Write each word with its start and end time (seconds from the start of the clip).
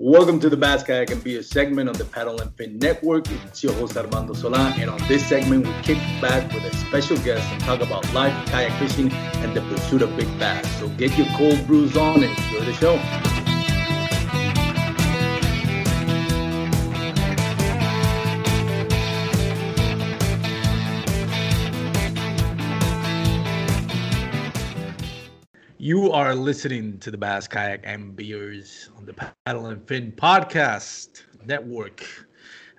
Welcome 0.00 0.38
to 0.40 0.48
the 0.48 0.56
Bass 0.56 0.84
Kayak 0.84 1.10
and 1.10 1.24
Beer 1.24 1.42
segment 1.42 1.88
on 1.88 1.96
the 1.96 2.04
Paddle 2.04 2.40
and 2.40 2.54
Fin 2.54 2.78
Network. 2.78 3.28
It's 3.48 3.64
your 3.64 3.72
host 3.72 3.96
Armando 3.96 4.32
Sola, 4.32 4.72
and 4.78 4.88
on 4.88 5.00
this 5.08 5.26
segment, 5.26 5.66
we 5.66 5.72
kick 5.82 5.98
back 6.22 6.52
with 6.54 6.62
a 6.62 6.76
special 6.76 7.16
guest 7.16 7.44
and 7.50 7.60
talk 7.62 7.80
about 7.80 8.04
life, 8.14 8.32
kayak 8.46 8.78
fishing, 8.78 9.10
and 9.10 9.56
the 9.56 9.60
pursuit 9.62 10.02
of 10.02 10.16
big 10.16 10.28
bass. 10.38 10.70
So 10.78 10.86
get 10.90 11.18
your 11.18 11.26
cold 11.36 11.66
brews 11.66 11.96
on 11.96 12.22
and 12.22 12.38
enjoy 12.38 12.64
the 12.64 12.74
show. 12.74 13.37
You 25.88 26.12
are 26.12 26.34
listening 26.34 26.98
to 26.98 27.10
the 27.10 27.16
Bass 27.16 27.48
Kayak 27.48 27.80
and 27.84 28.14
Beers 28.14 28.90
on 28.98 29.06
the 29.06 29.14
Paddle 29.14 29.68
and 29.68 29.88
Fin 29.88 30.12
Podcast 30.12 31.22
Network. 31.46 32.04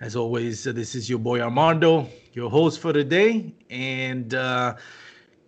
As 0.00 0.14
always, 0.14 0.64
uh, 0.64 0.70
this 0.70 0.94
is 0.94 1.10
your 1.10 1.18
boy 1.18 1.40
Armando, 1.40 2.08
your 2.34 2.48
host 2.48 2.78
for 2.78 2.92
today. 2.92 3.52
And 3.68 4.32
uh, 4.32 4.76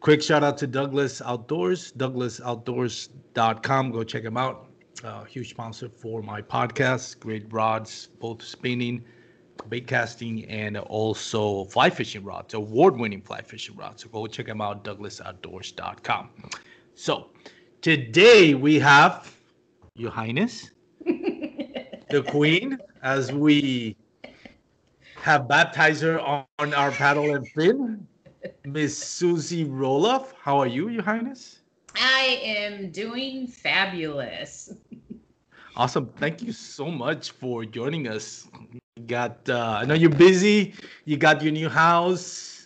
quick 0.01 0.25
shout 0.25 0.43
out 0.43 0.59
to 0.59 0.67
Douglas 0.67 1.23
Outdoors, 1.23 1.93
douglasoutdoors.com. 1.93 3.93
Go 3.93 4.03
check 4.03 4.25
him 4.25 4.37
out. 4.37 4.67
Uh, 5.05 5.23
huge 5.23 5.51
sponsor 5.51 5.89
for 5.89 6.21
my 6.21 6.43
podcast. 6.43 7.21
Great 7.21 7.47
rods, 7.53 8.09
both 8.19 8.43
spinning, 8.43 9.05
bait 9.69 9.87
casting, 9.87 10.47
and 10.47 10.79
also 10.79 11.67
fly 11.67 11.91
fishing 11.91 12.25
rods, 12.25 12.55
award 12.55 12.99
winning 12.99 13.23
fly 13.23 13.41
fishing 13.41 13.77
rods. 13.77 14.03
So 14.03 14.09
go 14.09 14.27
check 14.27 14.49
him 14.49 14.61
out, 14.61 14.83
douglasoutdoors.com. 14.83 16.31
So 16.95 17.31
today 17.81 18.55
we 18.55 18.79
have 18.79 19.35
Your 19.95 20.11
Highness, 20.11 20.71
the 21.05 22.25
Queen, 22.29 22.79
as 23.03 23.33
we 23.33 23.97
have 25.17 25.49
baptized 25.49 26.03
her 26.03 26.21
on, 26.21 26.45
on 26.59 26.75
our 26.75 26.91
paddle 26.91 27.35
and 27.35 27.49
fin, 27.49 28.07
Miss 28.65 28.97
Susie 28.97 29.65
Roloff. 29.65 30.35
How 30.41 30.59
are 30.59 30.67
you, 30.67 30.89
Your 30.89 31.03
Highness? 31.03 31.61
I 31.97 32.41
am 32.43 32.91
doing 32.91 33.47
fabulous. 33.47 34.75
Awesome. 35.75 36.07
Thank 36.19 36.43
you 36.43 36.53
so 36.53 36.87
much 36.91 37.31
for 37.31 37.65
joining 37.65 38.07
us. 38.09 38.49
You 38.97 39.05
got 39.07 39.49
uh, 39.49 39.79
I 39.81 39.87
know 39.87 39.95
you're 39.95 40.11
busy. 40.11 40.75
You 41.07 41.17
got 41.17 41.43
your 41.43 41.53
new 41.53 41.69
house. 41.71 42.62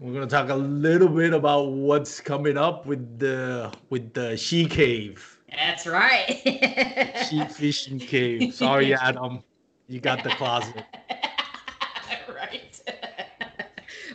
We're 0.00 0.14
gonna 0.14 0.26
talk 0.26 0.48
a 0.48 0.54
little 0.54 1.08
bit 1.08 1.34
about 1.34 1.72
what's 1.72 2.22
coming 2.22 2.56
up 2.56 2.86
with 2.86 3.18
the 3.18 3.70
with 3.90 4.14
the 4.14 4.34
she 4.34 4.64
cave. 4.64 5.38
That's 5.50 5.86
right. 5.86 6.40
She 7.28 7.44
fishing 7.44 7.98
cave. 7.98 8.54
Sorry, 8.54 8.94
Adam. 8.94 9.44
You 9.88 10.00
got 10.00 10.24
the 10.24 10.30
closet. 10.30 10.74
right. 12.34 12.80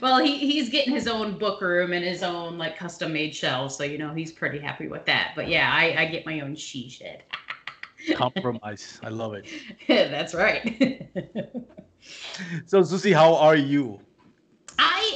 well, 0.01 0.23
he, 0.23 0.37
he's 0.37 0.69
getting 0.69 0.91
his 0.91 1.07
own 1.07 1.37
book 1.37 1.61
room 1.61 1.93
and 1.93 2.03
his 2.03 2.23
own 2.23 2.57
like 2.57 2.77
custom 2.77 3.13
made 3.13 3.35
shelves, 3.35 3.75
so 3.75 3.83
you 3.83 3.99
know 3.99 4.11
he's 4.11 4.31
pretty 4.31 4.57
happy 4.57 4.87
with 4.87 5.05
that. 5.05 5.33
But 5.35 5.49
yeah, 5.49 5.71
I, 5.71 6.01
I 6.01 6.05
get 6.07 6.25
my 6.25 6.39
own 6.39 6.55
she 6.55 6.89
shed. 6.89 7.21
Compromise. 8.15 8.99
I 9.03 9.09
love 9.09 9.35
it. 9.35 9.45
That's 9.87 10.33
right. 10.33 11.07
So 12.65 12.81
Susie, 12.81 13.13
how 13.13 13.35
are 13.35 13.55
you? 13.55 13.99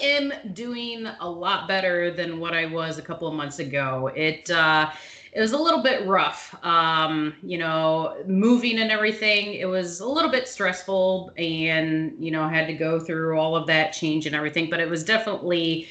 Am 0.10 0.34
doing 0.54 1.08
a 1.20 1.30
lot 1.30 1.68
better 1.68 2.12
than 2.12 2.40
what 2.40 2.54
I 2.54 2.66
was 2.66 2.98
a 2.98 3.02
couple 3.02 3.28
of 3.28 3.34
months 3.34 3.60
ago. 3.60 4.12
It 4.16 4.50
uh, 4.50 4.92
it 5.32 5.40
was 5.40 5.52
a 5.52 5.58
little 5.58 5.84
bit 5.84 6.08
rough, 6.08 6.56
um, 6.66 7.36
you 7.44 7.60
know, 7.60 8.16
moving 8.26 8.80
and 8.80 8.92
everything. 8.92 9.54
It 9.54 9.66
was 9.66 10.00
a 10.00 10.08
little 10.08 10.32
bit 10.32 10.48
stressful, 10.48 11.32
and 11.38 12.16
you 12.20 12.32
know, 12.32 12.42
I 12.42 12.50
had 12.54 12.68
to 12.68 12.74
go 12.74 13.00
through 13.00 13.38
all 13.38 13.56
of 13.56 13.68
that 13.68 13.92
change 13.92 14.26
and 14.26 14.36
everything. 14.36 14.70
But 14.70 14.80
it 14.80 14.90
was 14.90 15.04
definitely 15.04 15.88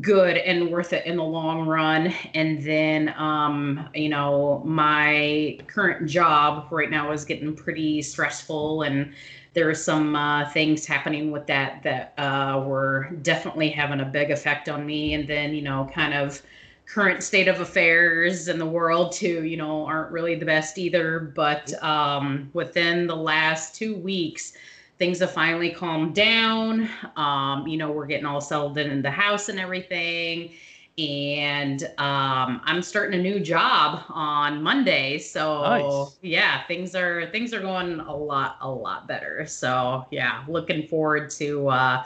good 0.00 0.36
and 0.36 0.70
worth 0.70 0.92
it 0.92 1.06
in 1.06 1.16
the 1.16 1.24
long 1.24 1.66
run. 1.66 2.08
And 2.34 2.62
then, 2.62 3.14
um, 3.16 3.88
you 3.94 4.10
know, 4.10 4.62
my 4.64 5.58
current 5.66 6.08
job 6.08 6.68
right 6.70 6.90
now 6.90 7.10
is 7.12 7.24
getting 7.24 7.54
pretty 7.56 8.02
stressful 8.02 8.82
and 8.82 9.14
there 9.54 9.68
are 9.68 9.74
some 9.74 10.14
uh, 10.14 10.48
things 10.50 10.86
happening 10.86 11.32
with 11.32 11.46
that 11.46 11.82
that 11.82 12.12
uh, 12.18 12.62
were 12.64 13.10
definitely 13.22 13.70
having 13.70 14.00
a 14.00 14.04
big 14.04 14.30
effect 14.30 14.68
on 14.68 14.86
me. 14.86 15.14
And 15.14 15.26
then, 15.26 15.54
you 15.54 15.62
know, 15.62 15.90
kind 15.92 16.14
of 16.14 16.40
current 16.86 17.22
state 17.22 17.48
of 17.48 17.60
affairs 17.60 18.48
in 18.48 18.58
the 18.58 18.66
world 18.66 19.10
too, 19.10 19.44
you 19.44 19.56
know, 19.56 19.84
aren't 19.84 20.12
really 20.12 20.34
the 20.34 20.46
best 20.46 20.78
either. 20.78 21.32
But 21.34 21.72
um, 21.82 22.50
within 22.52 23.06
the 23.06 23.16
last 23.16 23.74
two 23.74 23.96
weeks, 23.96 24.52
things 24.98 25.20
have 25.20 25.30
finally 25.30 25.70
calmed 25.70 26.14
down. 26.14 26.88
Um, 27.16 27.66
you 27.66 27.76
know, 27.76 27.90
we're 27.90 28.06
getting 28.06 28.26
all 28.26 28.40
settled 28.40 28.78
in, 28.78 28.90
in 28.90 29.02
the 29.02 29.10
house 29.10 29.48
and 29.48 29.58
everything. 29.58 30.52
And 30.98 31.84
um, 31.98 32.60
I'm 32.64 32.82
starting 32.82 33.18
a 33.18 33.22
new 33.22 33.38
job 33.38 34.02
on 34.08 34.62
Monday. 34.62 35.18
So 35.18 35.62
Nice. 35.62 36.18
yeah, 36.22 36.66
things 36.66 36.96
are 36.96 37.30
things 37.30 37.54
are 37.54 37.60
going 37.60 38.00
a 38.00 38.16
lot, 38.16 38.58
a 38.60 38.68
lot 38.68 39.06
better. 39.06 39.46
So 39.46 40.06
yeah, 40.10 40.42
looking 40.48 40.88
forward 40.88 41.30
to 41.30 41.68
uh, 41.68 42.04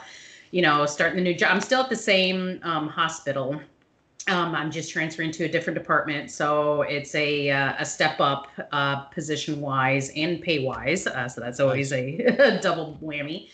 you 0.51 0.61
know, 0.61 0.85
starting 0.85 1.17
the 1.17 1.23
new 1.23 1.33
job. 1.33 1.49
I'm 1.51 1.61
still 1.61 1.81
at 1.81 1.89
the 1.89 1.95
same 1.95 2.59
um, 2.61 2.87
hospital. 2.87 3.59
Um, 4.27 4.55
I'm 4.55 4.71
just 4.71 4.91
transferring 4.91 5.31
to 5.31 5.43
a 5.43 5.49
different 5.49 5.77
department, 5.77 6.31
so 6.31 6.83
it's 6.83 7.13
a 7.13 7.49
uh, 7.51 7.73
a 7.77 7.85
step 7.85 8.21
up 8.21 8.47
uh, 8.71 9.01
position 9.05 9.59
wise 9.59 10.11
and 10.15 10.41
pay 10.41 10.63
wise. 10.63 11.07
Uh, 11.07 11.27
so 11.27 11.41
that's 11.41 11.59
always 11.59 11.91
a 11.91 12.59
double 12.61 12.97
whammy. 13.03 13.49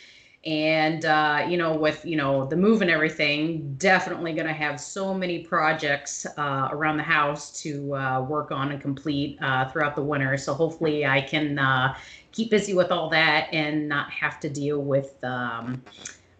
and 0.45 1.03
uh, 1.05 1.45
you 1.49 1.57
know 1.57 1.75
with 1.75 2.05
you 2.05 2.15
know 2.15 2.45
the 2.45 2.55
move 2.55 2.81
and 2.81 2.89
everything 2.89 3.73
definitely 3.77 4.31
going 4.31 4.47
to 4.47 4.53
have 4.53 4.79
so 4.79 5.13
many 5.13 5.39
projects 5.39 6.25
uh, 6.37 6.69
around 6.71 6.95
the 6.97 7.03
house 7.03 7.61
to 7.61 7.93
uh, 7.95 8.21
work 8.21 8.51
on 8.51 8.71
and 8.71 8.81
complete 8.81 9.37
uh, 9.41 9.67
throughout 9.69 9.95
the 9.95 10.01
winter 10.01 10.37
so 10.37 10.53
hopefully 10.53 11.05
i 11.05 11.19
can 11.19 11.59
uh, 11.59 11.93
keep 12.31 12.49
busy 12.49 12.73
with 12.73 12.89
all 12.89 13.09
that 13.09 13.49
and 13.53 13.89
not 13.89 14.09
have 14.11 14.39
to 14.39 14.49
deal 14.49 14.81
with 14.81 15.21
um, 15.25 15.81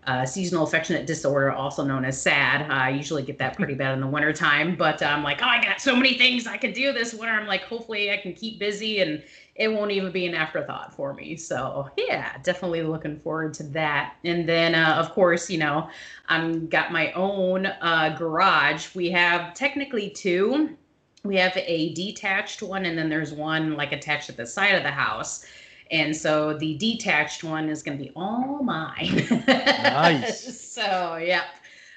uh, 0.10 0.26
seasonal 0.26 0.64
affective 0.64 1.06
disorder, 1.06 1.52
also 1.52 1.86
known 1.86 2.04
as 2.04 2.20
SAD. 2.20 2.64
I 2.72 2.90
usually 2.90 3.22
get 3.22 3.38
that 3.38 3.56
pretty 3.56 3.76
bad 3.76 3.94
in 3.94 4.02
the 4.02 4.08
wintertime, 4.08 4.76
but 4.76 5.04
I'm 5.04 5.22
like, 5.22 5.44
oh, 5.44 5.46
I 5.46 5.64
got 5.64 5.80
so 5.80 5.96
many 5.96 6.18
things 6.18 6.48
I 6.48 6.58
could 6.58 6.74
do 6.74 6.92
this 6.92 7.14
winter. 7.14 7.36
I'm 7.36 7.46
like, 7.46 7.62
hopefully 7.62 8.12
I 8.12 8.18
can 8.18 8.34
keep 8.34 8.58
busy 8.58 9.02
and 9.02 9.24
it 9.54 9.72
won't 9.72 9.92
even 9.92 10.12
be 10.12 10.26
an 10.26 10.34
afterthought 10.34 10.96
for 10.96 11.14
me. 11.14 11.36
So 11.36 11.92
yeah, 11.96 12.38
definitely 12.42 12.82
looking 12.82 13.20
forward 13.20 13.54
to 13.56 13.64
that. 13.66 14.16
And 14.24 14.50
then 14.50 14.74
uh, 14.74 14.96
of 14.98 15.12
course, 15.12 15.48
you 15.48 15.60
know, 15.60 15.88
I'm 16.28 16.68
got 16.70 16.92
my 16.92 17.12
own 17.12 17.68
uh, 17.68 18.16
garage. 18.18 18.96
We 18.96 19.12
have 19.12 19.54
technically 19.54 20.10
two. 20.10 20.76
We 21.24 21.36
have 21.36 21.56
a 21.56 21.94
detached 21.94 22.64
one, 22.64 22.86
and 22.86 22.98
then 22.98 23.10
there's 23.10 23.32
one 23.32 23.76
like 23.76 23.92
attached 23.92 24.30
at 24.30 24.38
the 24.38 24.48
side 24.48 24.74
of 24.74 24.82
the 24.82 24.90
house. 24.90 25.46
And 25.92 26.16
so 26.16 26.54
the 26.54 26.78
detached 26.78 27.44
one 27.44 27.70
is 27.70 27.82
going 27.82 27.98
to 27.98 28.04
be 28.04 28.12
all 28.16 28.62
mine. 28.62 29.28
Nice. 29.48 30.62
so, 30.74 31.18
yeah, 31.18 31.46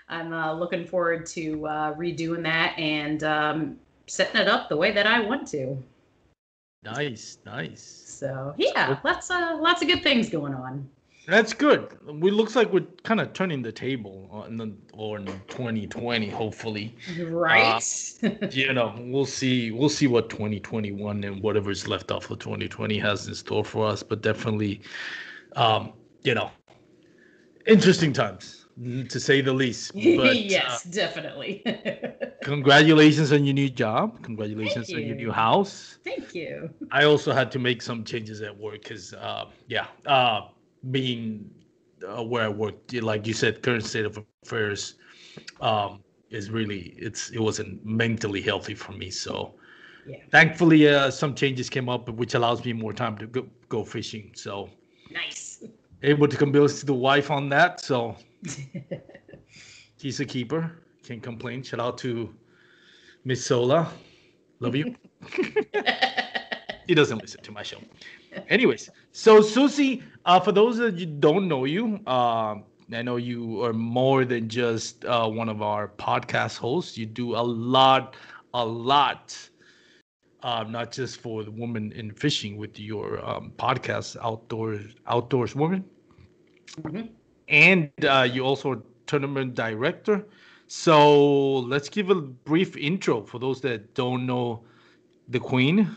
I'm 0.08 0.32
uh, 0.32 0.54
looking 0.54 0.86
forward 0.86 1.26
to 1.26 1.66
uh, 1.66 1.94
redoing 1.94 2.42
that 2.44 2.78
and 2.78 3.22
um, 3.22 3.76
setting 4.06 4.40
it 4.40 4.48
up 4.48 4.68
the 4.68 4.76
way 4.76 4.92
that 4.92 5.06
I 5.06 5.20
want 5.20 5.46
to. 5.48 5.76
Nice, 6.84 7.38
nice. 7.46 7.82
So, 7.82 8.54
yeah, 8.56 8.98
lots 9.04 9.30
uh, 9.30 9.56
lots 9.60 9.82
of 9.82 9.88
good 9.88 10.02
things 10.02 10.28
going 10.28 10.54
on. 10.54 10.88
That's 11.26 11.52
good. 11.52 11.96
We 12.04 12.30
looks 12.30 12.56
like 12.56 12.72
we're 12.72 12.86
kind 13.04 13.20
of 13.20 13.32
turning 13.32 13.62
the 13.62 13.70
table 13.70 14.28
on 14.32 14.56
the 14.56 14.74
or 14.92 15.18
in 15.18 15.26
2020, 15.26 16.28
hopefully. 16.28 16.96
Right. 17.20 17.80
you 18.50 18.72
know, 18.72 18.94
we'll 18.98 19.26
see. 19.26 19.70
We'll 19.70 19.88
see 19.88 20.08
what 20.08 20.28
2021 20.30 21.22
and 21.22 21.42
whatever's 21.42 21.86
left 21.86 22.10
off 22.10 22.30
of 22.30 22.40
2020 22.40 22.98
has 22.98 23.28
in 23.28 23.34
store 23.34 23.64
for 23.64 23.86
us. 23.86 24.02
But 24.02 24.22
definitely, 24.22 24.80
um, 25.54 25.92
you 26.22 26.34
know, 26.34 26.50
interesting 27.66 28.12
times 28.12 28.66
mm, 28.80 29.08
to 29.08 29.20
say 29.20 29.40
the 29.40 29.52
least. 29.52 29.92
But, 29.94 30.36
yes, 30.36 30.82
definitely. 30.84 31.62
uh, 31.66 32.26
congratulations 32.42 33.32
on 33.32 33.44
your 33.44 33.54
new 33.54 33.70
job. 33.70 34.20
Congratulations 34.22 34.88
Thank 34.88 34.98
on 34.98 35.06
your 35.06 35.16
new 35.16 35.30
house. 35.30 35.98
Thank 36.02 36.34
you. 36.34 36.68
I 36.90 37.04
also 37.04 37.32
had 37.32 37.52
to 37.52 37.60
make 37.60 37.80
some 37.80 38.02
changes 38.02 38.42
at 38.42 38.56
work 38.56 38.82
because, 38.82 39.14
uh, 39.14 39.44
yeah, 39.68 39.86
uh, 40.06 40.48
being 40.90 41.50
uh, 42.06 42.22
where 42.22 42.44
I 42.44 42.48
work, 42.48 42.74
like 43.00 43.26
you 43.26 43.34
said, 43.34 43.62
current 43.62 43.84
state 43.84 44.04
of 44.04 44.18
affairs 44.44 44.94
um, 45.60 46.02
is 46.30 46.50
really 46.50 46.94
it's 46.98 47.30
it 47.30 47.38
wasn't 47.40 47.84
mentally 47.84 48.40
healthy 48.42 48.74
for 48.74 48.92
me. 48.92 49.10
So, 49.10 49.54
Yeah. 50.06 50.16
thankfully, 50.30 50.88
uh, 50.88 51.10
some 51.10 51.34
changes 51.34 51.70
came 51.70 51.88
up, 51.88 52.08
which 52.08 52.34
allows 52.34 52.64
me 52.64 52.72
more 52.72 52.92
time 52.92 53.16
to 53.18 53.26
go, 53.26 53.46
go 53.68 53.84
fishing. 53.84 54.32
So, 54.34 54.68
Nice. 55.10 55.62
able 56.02 56.26
to 56.28 56.36
convince 56.36 56.82
the 56.82 56.94
wife 56.94 57.30
on 57.30 57.48
that. 57.50 57.80
So, 57.80 58.16
she's 59.98 60.20
a 60.20 60.24
keeper. 60.24 60.72
Can't 61.04 61.22
complain. 61.22 61.62
Shout 61.62 61.80
out 61.80 61.98
to 61.98 62.34
Miss 63.24 63.44
Sola. 63.44 63.90
Love 64.60 64.76
you. 64.76 64.94
he 66.86 66.94
doesn't 66.94 67.20
listen 67.20 67.42
to 67.42 67.52
my 67.52 67.62
show. 67.62 67.78
Anyways, 68.48 68.90
so 69.10 69.40
Susie, 69.40 70.02
uh, 70.24 70.40
for 70.40 70.52
those 70.52 70.78
that 70.78 70.98
you 70.98 71.06
don't 71.06 71.48
know 71.48 71.64
you, 71.64 72.00
uh, 72.06 72.56
I 72.92 73.02
know 73.02 73.16
you 73.16 73.62
are 73.64 73.72
more 73.72 74.24
than 74.24 74.48
just 74.48 75.04
uh, 75.04 75.28
one 75.28 75.48
of 75.48 75.62
our 75.62 75.88
podcast 75.88 76.58
hosts. 76.58 76.96
You 76.98 77.06
do 77.06 77.34
a 77.36 77.42
lot, 77.42 78.14
a 78.54 78.64
lot, 78.64 79.50
uh, 80.42 80.64
not 80.68 80.92
just 80.92 81.20
for 81.20 81.44
the 81.44 81.50
woman 81.50 81.92
in 81.92 82.10
fishing 82.12 82.56
with 82.56 82.78
your 82.78 83.24
um, 83.24 83.52
podcast, 83.56 84.16
Outdoors 84.22 84.94
Outdoors 85.06 85.54
Woman, 85.54 85.84
Mhm. 86.82 87.08
and 87.48 87.90
uh, 88.04 88.26
you 88.30 88.42
also 88.42 88.72
a 88.72 88.82
tournament 89.06 89.54
director. 89.54 90.26
So 90.66 91.58
let's 91.58 91.88
give 91.88 92.10
a 92.10 92.14
brief 92.16 92.76
intro 92.76 93.22
for 93.22 93.38
those 93.38 93.60
that 93.62 93.94
don't 93.94 94.26
know 94.26 94.64
the 95.28 95.40
Queen. 95.40 95.88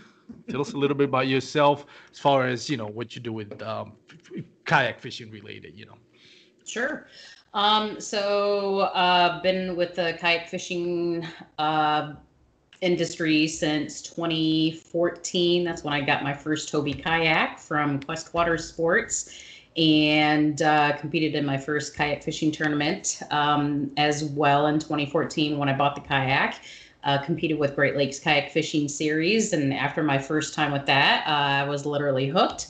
Tell 0.49 0.61
us 0.61 0.73
a 0.73 0.77
little 0.77 0.97
bit 0.97 1.09
about 1.09 1.27
yourself, 1.27 1.85
as 2.11 2.19
far 2.19 2.47
as 2.47 2.69
you 2.69 2.77
know 2.77 2.87
what 2.87 3.15
you 3.15 3.21
do 3.21 3.33
with 3.33 3.61
um, 3.61 3.93
kayak 4.65 4.99
fishing 4.99 5.31
related. 5.31 5.75
You 5.75 5.87
know. 5.87 5.97
Sure. 6.65 7.07
Um, 7.53 8.01
so, 8.01 8.79
uh, 8.93 9.41
been 9.41 9.75
with 9.75 9.95
the 9.95 10.17
kayak 10.19 10.49
fishing 10.49 11.25
uh, 11.57 12.13
industry 12.81 13.47
since 13.47 14.01
2014. 14.01 15.63
That's 15.63 15.83
when 15.83 15.93
I 15.93 16.01
got 16.01 16.23
my 16.23 16.33
first 16.33 16.71
Hobie 16.71 17.01
kayak 17.01 17.59
from 17.59 17.99
Quest 18.01 18.33
Water 18.33 18.57
Sports 18.57 19.41
and 19.77 20.61
uh, 20.61 20.97
competed 20.97 21.35
in 21.35 21.45
my 21.45 21.57
first 21.57 21.95
kayak 21.95 22.23
fishing 22.23 22.51
tournament 22.51 23.21
um, 23.31 23.91
as 23.97 24.23
well 24.23 24.67
in 24.67 24.79
2014 24.79 25.57
when 25.57 25.67
I 25.67 25.73
bought 25.73 25.95
the 25.95 26.01
kayak. 26.01 26.61
Uh, 27.05 27.23
competed 27.23 27.59
with 27.59 27.75
Great 27.75 27.95
Lakes 27.95 28.19
Kayak 28.19 28.51
Fishing 28.51 28.87
Series, 28.87 29.53
and 29.53 29.71
after 29.71 30.01
my 30.01 30.17
first 30.17 30.55
time 30.55 30.71
with 30.71 30.87
that, 30.87 31.23
uh, 31.27 31.63
I 31.63 31.69
was 31.69 31.85
literally 31.85 32.27
hooked 32.27 32.67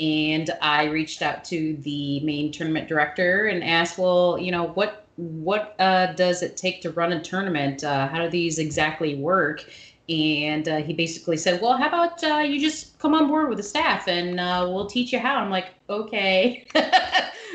and 0.00 0.50
I 0.62 0.84
reached 0.84 1.22
out 1.22 1.44
to 1.46 1.76
the 1.78 2.20
main 2.20 2.52
tournament 2.52 2.88
director 2.88 3.46
and 3.46 3.64
asked, 3.64 3.98
well, 3.98 4.38
you 4.38 4.52
know, 4.52 4.68
what 4.68 5.06
what 5.16 5.74
uh, 5.80 6.12
does 6.12 6.42
it 6.42 6.56
take 6.56 6.80
to 6.82 6.92
run 6.92 7.12
a 7.12 7.20
tournament? 7.20 7.82
Uh, 7.82 8.06
how 8.06 8.22
do 8.22 8.30
these 8.30 8.60
exactly 8.60 9.16
work? 9.16 9.64
And 10.08 10.68
uh, 10.68 10.76
he 10.78 10.92
basically 10.92 11.36
said, 11.36 11.60
well, 11.60 11.76
how 11.76 11.88
about 11.88 12.22
uh, 12.22 12.38
you 12.38 12.60
just 12.60 12.98
come 13.00 13.14
on 13.14 13.26
board 13.26 13.48
with 13.48 13.58
the 13.58 13.64
staff 13.64 14.06
and 14.06 14.38
uh, 14.38 14.66
we'll 14.70 14.86
teach 14.86 15.12
you 15.12 15.18
how. 15.18 15.36
I'm 15.36 15.50
like, 15.50 15.74
okay. 15.90 16.64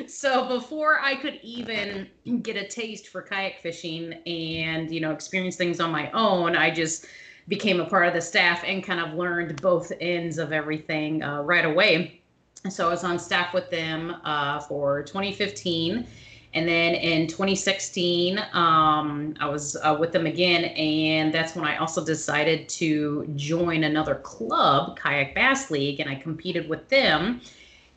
so 0.10 0.48
before 0.48 1.00
I 1.00 1.16
could 1.16 1.40
even 1.42 2.08
get 2.42 2.56
a 2.56 2.68
taste 2.68 3.08
for 3.08 3.22
kayak 3.22 3.62
fishing 3.62 4.14
and 4.26 4.94
you 4.94 5.00
know 5.00 5.12
experience 5.12 5.56
things 5.56 5.80
on 5.80 5.92
my 5.92 6.12
own, 6.12 6.56
I 6.56 6.72
just 6.72 7.06
became 7.48 7.80
a 7.80 7.86
part 7.86 8.08
of 8.08 8.14
the 8.14 8.22
staff 8.22 8.64
and 8.66 8.84
kind 8.84 9.00
of 9.00 9.18
learned 9.18 9.62
both 9.62 9.92
ends 10.00 10.38
of 10.38 10.52
everything 10.52 11.24
uh, 11.24 11.42
right 11.42 11.66
away. 11.66 12.22
So 12.70 12.88
I 12.88 12.92
was 12.92 13.04
on 13.04 13.20
staff 13.20 13.54
with 13.54 13.70
them 13.70 14.16
uh, 14.24 14.62
for 14.62 15.04
2015. 15.04 16.08
And 16.56 16.68
then 16.68 16.94
in 16.94 17.28
2016, 17.28 18.40
um, 18.54 19.34
I 19.40 19.50
was 19.50 19.76
uh, 19.78 19.98
with 20.00 20.12
them 20.12 20.28
again. 20.28 20.66
And 20.66 21.34
that's 21.34 21.56
when 21.56 21.66
I 21.66 21.78
also 21.78 22.06
decided 22.06 22.70
to 22.70 23.28
join 23.36 23.84
another 23.84 24.16
club, 24.16 24.98
Kayak 24.98 25.34
Bass 25.34 25.72
League, 25.72 26.00
and 26.00 26.10
I 26.10 26.16
competed 26.16 26.70
with 26.70 26.88
them. 26.90 27.42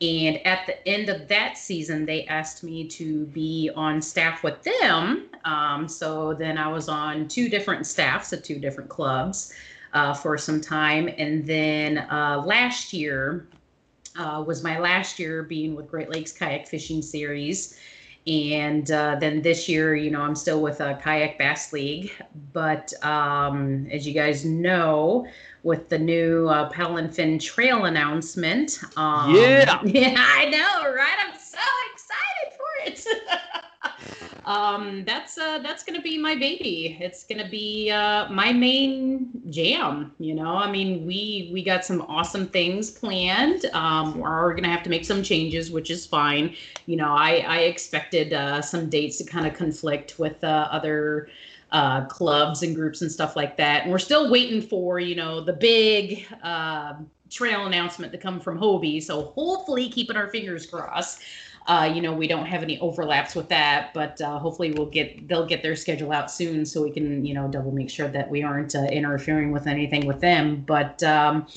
And 0.01 0.47
at 0.47 0.67
the 0.67 0.87
end 0.87 1.09
of 1.09 1.27
that 1.29 1.57
season, 1.57 2.05
they 2.05 2.27
asked 2.27 2.63
me 2.63 2.87
to 2.89 3.25
be 3.27 3.71
on 3.75 4.03
staff 4.03 4.45
with 4.45 4.63
them. 4.63 5.31
Um, 5.45 5.89
so 5.89 6.35
then 6.35 6.59
I 6.59 6.69
was 6.69 6.89
on 6.89 7.29
two 7.29 7.49
different 7.49 7.87
staffs 7.87 8.33
at 8.33 8.45
two 8.45 8.59
different 8.59 8.91
clubs 8.91 9.55
uh, 9.95 10.13
for 10.13 10.37
some 10.37 10.61
time. 10.61 11.09
And 11.17 11.47
then 11.47 11.99
uh, 12.11 12.43
last 12.45 12.93
year 12.93 13.47
uh, 14.19 14.45
was 14.47 14.63
my 14.63 14.79
last 14.79 15.19
year 15.19 15.43
being 15.43 15.75
with 15.75 15.91
Great 15.91 16.11
Lakes 16.11 16.33
Kayak 16.33 16.67
Fishing 16.67 17.01
Series. 17.01 17.79
And 18.27 18.91
uh, 18.91 19.17
then 19.21 19.41
this 19.41 19.69
year, 19.69 19.95
you 19.95 20.11
know, 20.11 20.21
I'm 20.21 20.35
still 20.35 20.61
with 20.61 20.81
a 20.81 21.01
Kayak 21.03 21.39
Bass 21.39 21.73
League. 21.73 22.13
But 22.53 22.93
um, 23.05 23.87
as 23.91 24.07
you 24.07 24.13
guys 24.13 24.45
know, 24.45 25.27
with 25.67 25.89
the 25.89 25.99
new 25.99 26.47
uh, 26.49 26.69
Paddle 26.71 26.97
and 26.99 27.13
Fin 27.13 27.41
Trail 27.41 27.85
announcement. 27.87 28.79
Um, 28.97 29.35
Yeah. 29.35 29.83
Yeah, 29.85 30.15
I 30.17 30.45
know, 30.49 30.95
right? 30.95 31.17
I'm 31.27 31.37
so 31.39 31.59
excited 31.93 32.49
for 32.57 32.71
it. 32.87 34.45
um, 34.47 35.05
that's 35.05 35.37
uh, 35.39 35.59
that's 35.59 35.83
gonna 35.83 36.01
be 36.01 36.19
my 36.19 36.37
baby. 36.37 36.97
It's 37.01 37.25
gonna 37.25 37.49
be 37.49 37.91
uh, 37.91 38.29
my 38.31 38.53
main 38.53 39.31
jam. 39.51 40.13
You 40.19 40.35
know, 40.35 40.55
I 40.57 40.71
mean, 40.71 41.05
we 41.05 41.51
we 41.53 41.65
got 41.65 41.85
some 41.85 42.01
awesome 42.03 42.47
things 42.47 42.91
planned. 42.91 43.65
Um, 43.73 44.19
we're 44.19 44.55
gonna 44.55 44.71
have 44.71 44.85
to 44.85 44.91
make 44.91 45.05
some 45.05 45.23
changes, 45.23 45.73
which 45.73 45.91
is 45.91 46.07
fine. 46.07 46.55
You 46.87 46.97
know, 46.97 47.13
I 47.13 47.45
I 47.49 47.59
expected 47.73 48.33
uh, 48.33 48.63
some 48.63 48.89
dates 48.89 49.19
to 49.19 49.25
kind 49.25 49.47
of 49.49 49.55
conflict 49.55 50.19
with 50.21 50.43
uh, 50.45 50.69
other 50.71 51.29
uh, 51.73 52.05
clubs 52.07 52.63
and 52.63 52.75
groups 52.75 53.03
and 53.03 53.11
stuff 53.11 53.37
like 53.37 53.57
that. 53.57 53.83
And 53.83 53.93
we're 53.93 53.99
still 53.99 54.31
waiting 54.31 54.63
for, 54.63 55.01
you 55.01 55.15
know, 55.15 55.41
the 55.41 55.53
big 55.53 56.27
uh, 56.43 56.95
trail 57.31 57.67
announcement 57.67 58.13
to 58.13 58.19
come 58.19 58.41
from 58.41 58.59
Hobie. 58.59 59.03
So 59.03 59.23
hopefully, 59.23 59.89
keeping 59.89 60.17
our 60.17 60.29
fingers 60.29 60.67
crossed. 60.67 61.23
Uh, 61.67 61.91
you 61.93 62.01
know, 62.01 62.13
we 62.13 62.29
don't 62.29 62.47
have 62.47 62.63
any 62.63 62.79
overlaps 62.79 63.35
with 63.35 63.49
that, 63.49 63.93
but 63.93 64.21
uh, 64.21 64.39
hopefully 64.39 64.71
we'll 64.73 64.87
get 64.87 65.27
they'll 65.27 65.47
get 65.47 65.65
their 65.65 65.75
schedule 65.75 66.13
out 66.13 66.31
soon 66.31 66.65
so 66.65 66.81
we 66.81 66.93
can, 66.93 67.27
you 67.27 67.35
know, 67.35 67.49
double 67.49 67.73
make 67.73 67.91
sure 67.91 68.07
that 68.07 68.31
we 68.31 68.45
aren't 68.45 68.77
uh, 68.77 68.85
interfering 68.85 69.51
with 69.51 69.67
anything 69.67 70.07
with 70.07 70.21
them. 70.21 70.63
But 70.65 71.03
um, 71.03 71.49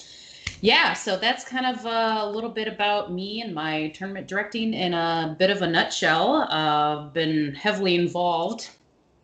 yeah, 0.62 0.94
so 0.94 1.16
that's 1.16 1.46
kind 1.46 1.68
of 1.68 1.86
uh, 1.86 2.22
a 2.24 2.30
little 2.30 2.50
bit 2.50 2.68
about 2.68 3.14
me 3.14 3.42
and 3.44 3.54
my 3.54 3.90
tournament 3.90 4.28
directing 4.28 4.74
in 4.74 4.96
a 4.96 5.36
bit 5.38 5.52
of 5.52 5.62
a 5.62 5.68
nutshell. 5.68 6.48
I've 6.50 6.98
uh, 6.98 7.10
been 7.10 7.54
heavily 7.54 7.94
involved 7.94 8.72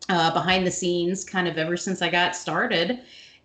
uh, 0.08 0.32
behind 0.32 0.66
the 0.66 0.70
scenes 0.70 1.24
kind 1.24 1.48
of 1.48 1.58
ever 1.58 1.76
since 1.76 2.02
I 2.02 2.08
got 2.08 2.36
started. 2.36 3.00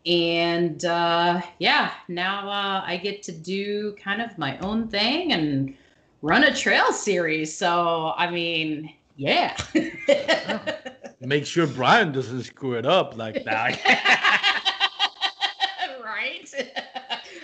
And 0.05 0.83
uh, 0.85 1.41
yeah, 1.59 1.91
now 2.07 2.49
uh, 2.49 2.83
I 2.85 2.97
get 2.97 3.21
to 3.23 3.31
do 3.31 3.93
kind 3.93 4.21
of 4.21 4.37
my 4.37 4.57
own 4.59 4.87
thing 4.87 5.33
and 5.33 5.75
run 6.21 6.43
a 6.43 6.55
trail 6.55 6.91
series. 6.91 7.55
So, 7.55 8.13
I 8.17 8.29
mean, 8.31 8.93
yeah. 9.15 9.55
Make 11.19 11.45
sure 11.45 11.67
Brian 11.67 12.11
doesn't 12.11 12.43
screw 12.43 12.73
it 12.73 12.85
up 12.85 13.15
like 13.15 13.43
that. 13.43 13.79
right? 16.03 16.53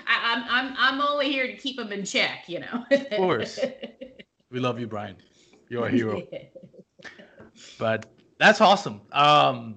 I, 0.08 0.34
am 0.34 0.46
I'm, 0.50 0.76
I'm 0.78 1.02
only 1.02 1.32
here 1.32 1.46
to 1.48 1.54
keep 1.54 1.80
him 1.80 1.92
in 1.92 2.04
check, 2.04 2.46
you 2.48 2.60
know. 2.60 2.86
of 2.90 3.10
course. 3.12 3.60
We 4.50 4.60
love 4.60 4.80
you, 4.80 4.88
Brian. 4.88 5.18
You're 5.70 5.88
a 5.88 5.92
hero. 5.92 6.24
But 7.78 8.06
that's 8.40 8.62
awesome. 8.62 9.02
Um, 9.12 9.76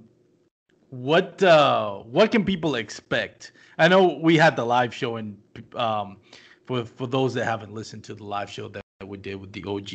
what 0.90 1.42
uh, 1.42 1.98
what 1.98 2.30
can 2.30 2.44
people 2.44 2.74
expect? 2.74 3.52
I 3.78 3.88
know 3.88 4.18
we 4.20 4.36
had 4.36 4.56
the 4.56 4.64
live 4.64 4.94
show, 4.94 5.16
and 5.16 5.38
um, 5.74 6.18
for 6.66 6.84
for 6.84 7.06
those 7.06 7.32
that 7.34 7.44
haven't 7.44 7.72
listened 7.72 8.04
to 8.04 8.14
the 8.14 8.24
live 8.24 8.50
show 8.50 8.68
that 8.68 8.82
we 9.06 9.16
did 9.16 9.36
with 9.36 9.52
the 9.52 9.64
OG, 9.64 9.88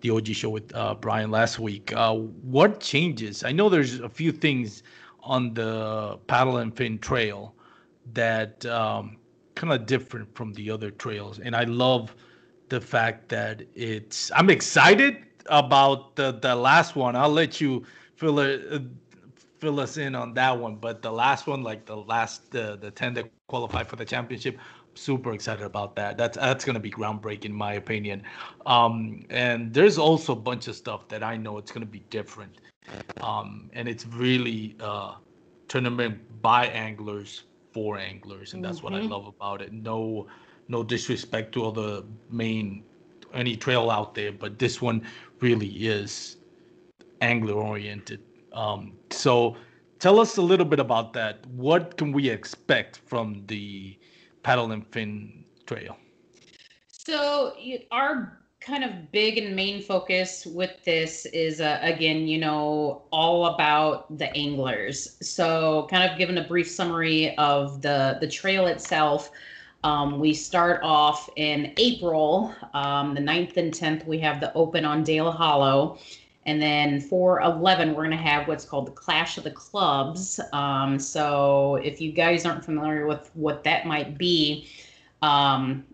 the 0.00 0.10
OG 0.10 0.26
show 0.28 0.50
with 0.50 0.74
uh, 0.74 0.94
Brian 0.94 1.30
last 1.30 1.58
week, 1.58 1.92
uh, 1.94 2.14
what 2.14 2.80
changes? 2.80 3.42
I 3.42 3.52
know 3.52 3.68
there's 3.68 4.00
a 4.00 4.08
few 4.08 4.30
things 4.30 4.82
on 5.22 5.54
the 5.54 6.18
paddle 6.26 6.58
and 6.58 6.74
fin 6.76 6.98
trail 6.98 7.54
that 8.12 8.64
um, 8.66 9.16
kind 9.54 9.72
of 9.72 9.86
different 9.86 10.32
from 10.34 10.52
the 10.52 10.70
other 10.70 10.90
trails, 10.90 11.40
and 11.40 11.56
I 11.56 11.64
love 11.64 12.14
the 12.68 12.80
fact 12.80 13.28
that 13.30 13.62
it's. 13.74 14.30
I'm 14.34 14.50
excited 14.50 15.24
about 15.48 16.16
the 16.16 16.32
the 16.32 16.54
last 16.54 16.96
one. 16.96 17.16
I'll 17.16 17.28
let 17.28 17.60
you 17.60 17.84
fill 18.16 18.40
it. 18.40 18.62
Uh, 18.70 18.80
fill 19.58 19.80
us 19.80 19.96
in 19.96 20.14
on 20.14 20.34
that 20.34 20.56
one. 20.56 20.76
But 20.76 21.02
the 21.02 21.10
last 21.12 21.46
one, 21.46 21.62
like 21.62 21.86
the 21.86 21.96
last 21.96 22.54
uh, 22.54 22.76
the 22.76 22.90
ten 22.90 23.14
that 23.14 23.30
qualify 23.48 23.82
for 23.84 23.96
the 23.96 24.04
championship, 24.04 24.58
super 24.94 25.32
excited 25.32 25.64
about 25.64 25.96
that. 25.96 26.16
That's 26.16 26.36
that's 26.36 26.64
gonna 26.64 26.80
be 26.80 26.90
groundbreaking 26.90 27.46
in 27.46 27.54
my 27.54 27.74
opinion. 27.74 28.22
Um, 28.66 29.24
and 29.30 29.72
there's 29.72 29.98
also 29.98 30.32
a 30.32 30.36
bunch 30.36 30.68
of 30.68 30.76
stuff 30.76 31.08
that 31.08 31.22
I 31.22 31.36
know 31.36 31.58
it's 31.58 31.72
gonna 31.72 31.86
be 31.86 32.04
different. 32.10 32.58
Um, 33.20 33.70
and 33.74 33.88
it's 33.88 34.06
really 34.06 34.76
uh, 34.80 35.16
tournament 35.68 36.18
by 36.40 36.66
anglers 36.68 37.44
for 37.72 37.98
anglers, 37.98 38.54
and 38.54 38.64
that's 38.64 38.78
mm-hmm. 38.78 38.84
what 38.84 38.94
I 38.94 39.00
mm-hmm. 39.00 39.12
love 39.12 39.26
about 39.26 39.60
it. 39.60 39.72
No, 39.72 40.26
no 40.68 40.82
disrespect 40.82 41.52
to 41.52 41.64
all 41.64 41.72
the 41.72 42.04
main 42.30 42.84
any 43.34 43.56
trail 43.56 43.90
out 43.90 44.14
there, 44.14 44.32
but 44.32 44.58
this 44.58 44.80
one 44.80 45.06
really 45.40 45.68
is 45.68 46.36
angler 47.20 47.54
oriented. 47.54 48.20
Um, 48.52 48.92
so 49.10 49.56
tell 49.98 50.18
us 50.18 50.36
a 50.36 50.42
little 50.42 50.66
bit 50.66 50.80
about 50.80 51.12
that. 51.14 51.46
What 51.46 51.96
can 51.96 52.12
we 52.12 52.28
expect 52.28 53.00
from 53.06 53.44
the 53.46 53.98
paddle 54.42 54.72
and 54.72 54.86
fin 54.86 55.44
trail? 55.66 55.96
So 56.88 57.54
our 57.90 58.38
kind 58.60 58.84
of 58.84 59.12
big 59.12 59.38
and 59.38 59.54
main 59.54 59.80
focus 59.82 60.44
with 60.44 60.84
this 60.84 61.26
is 61.26 61.60
uh, 61.60 61.78
again 61.80 62.26
you 62.26 62.38
know 62.38 63.02
all 63.12 63.46
about 63.54 64.18
the 64.18 64.34
anglers 64.36 65.16
so 65.26 65.86
kind 65.90 66.10
of 66.10 66.18
given 66.18 66.38
a 66.38 66.46
brief 66.46 66.68
summary 66.68 67.36
of 67.38 67.80
the 67.82 68.18
the 68.20 68.26
trail 68.26 68.66
itself 68.66 69.30
um, 69.84 70.18
we 70.18 70.34
start 70.34 70.80
off 70.82 71.28
in 71.36 71.72
april 71.78 72.54
um, 72.74 73.14
the 73.14 73.20
9th 73.20 73.56
and 73.56 73.72
10th 73.72 74.06
we 74.06 74.18
have 74.18 74.40
the 74.40 74.52
open 74.54 74.84
on 74.84 75.02
dale 75.02 75.30
hollow 75.30 75.98
and 76.48 76.62
then 76.62 76.98
for 76.98 77.42
11, 77.42 77.90
we're 77.90 78.06
going 78.06 78.10
to 78.10 78.16
have 78.16 78.48
what's 78.48 78.64
called 78.64 78.86
the 78.86 78.92
Clash 78.92 79.36
of 79.36 79.44
the 79.44 79.50
Clubs. 79.50 80.40
Um, 80.54 80.98
so 80.98 81.74
if 81.84 82.00
you 82.00 82.10
guys 82.10 82.46
aren't 82.46 82.64
familiar 82.64 83.06
with 83.06 83.30
what 83.34 83.62
that 83.64 83.86
might 83.86 84.16
be, 84.16 84.66
um, 85.20 85.84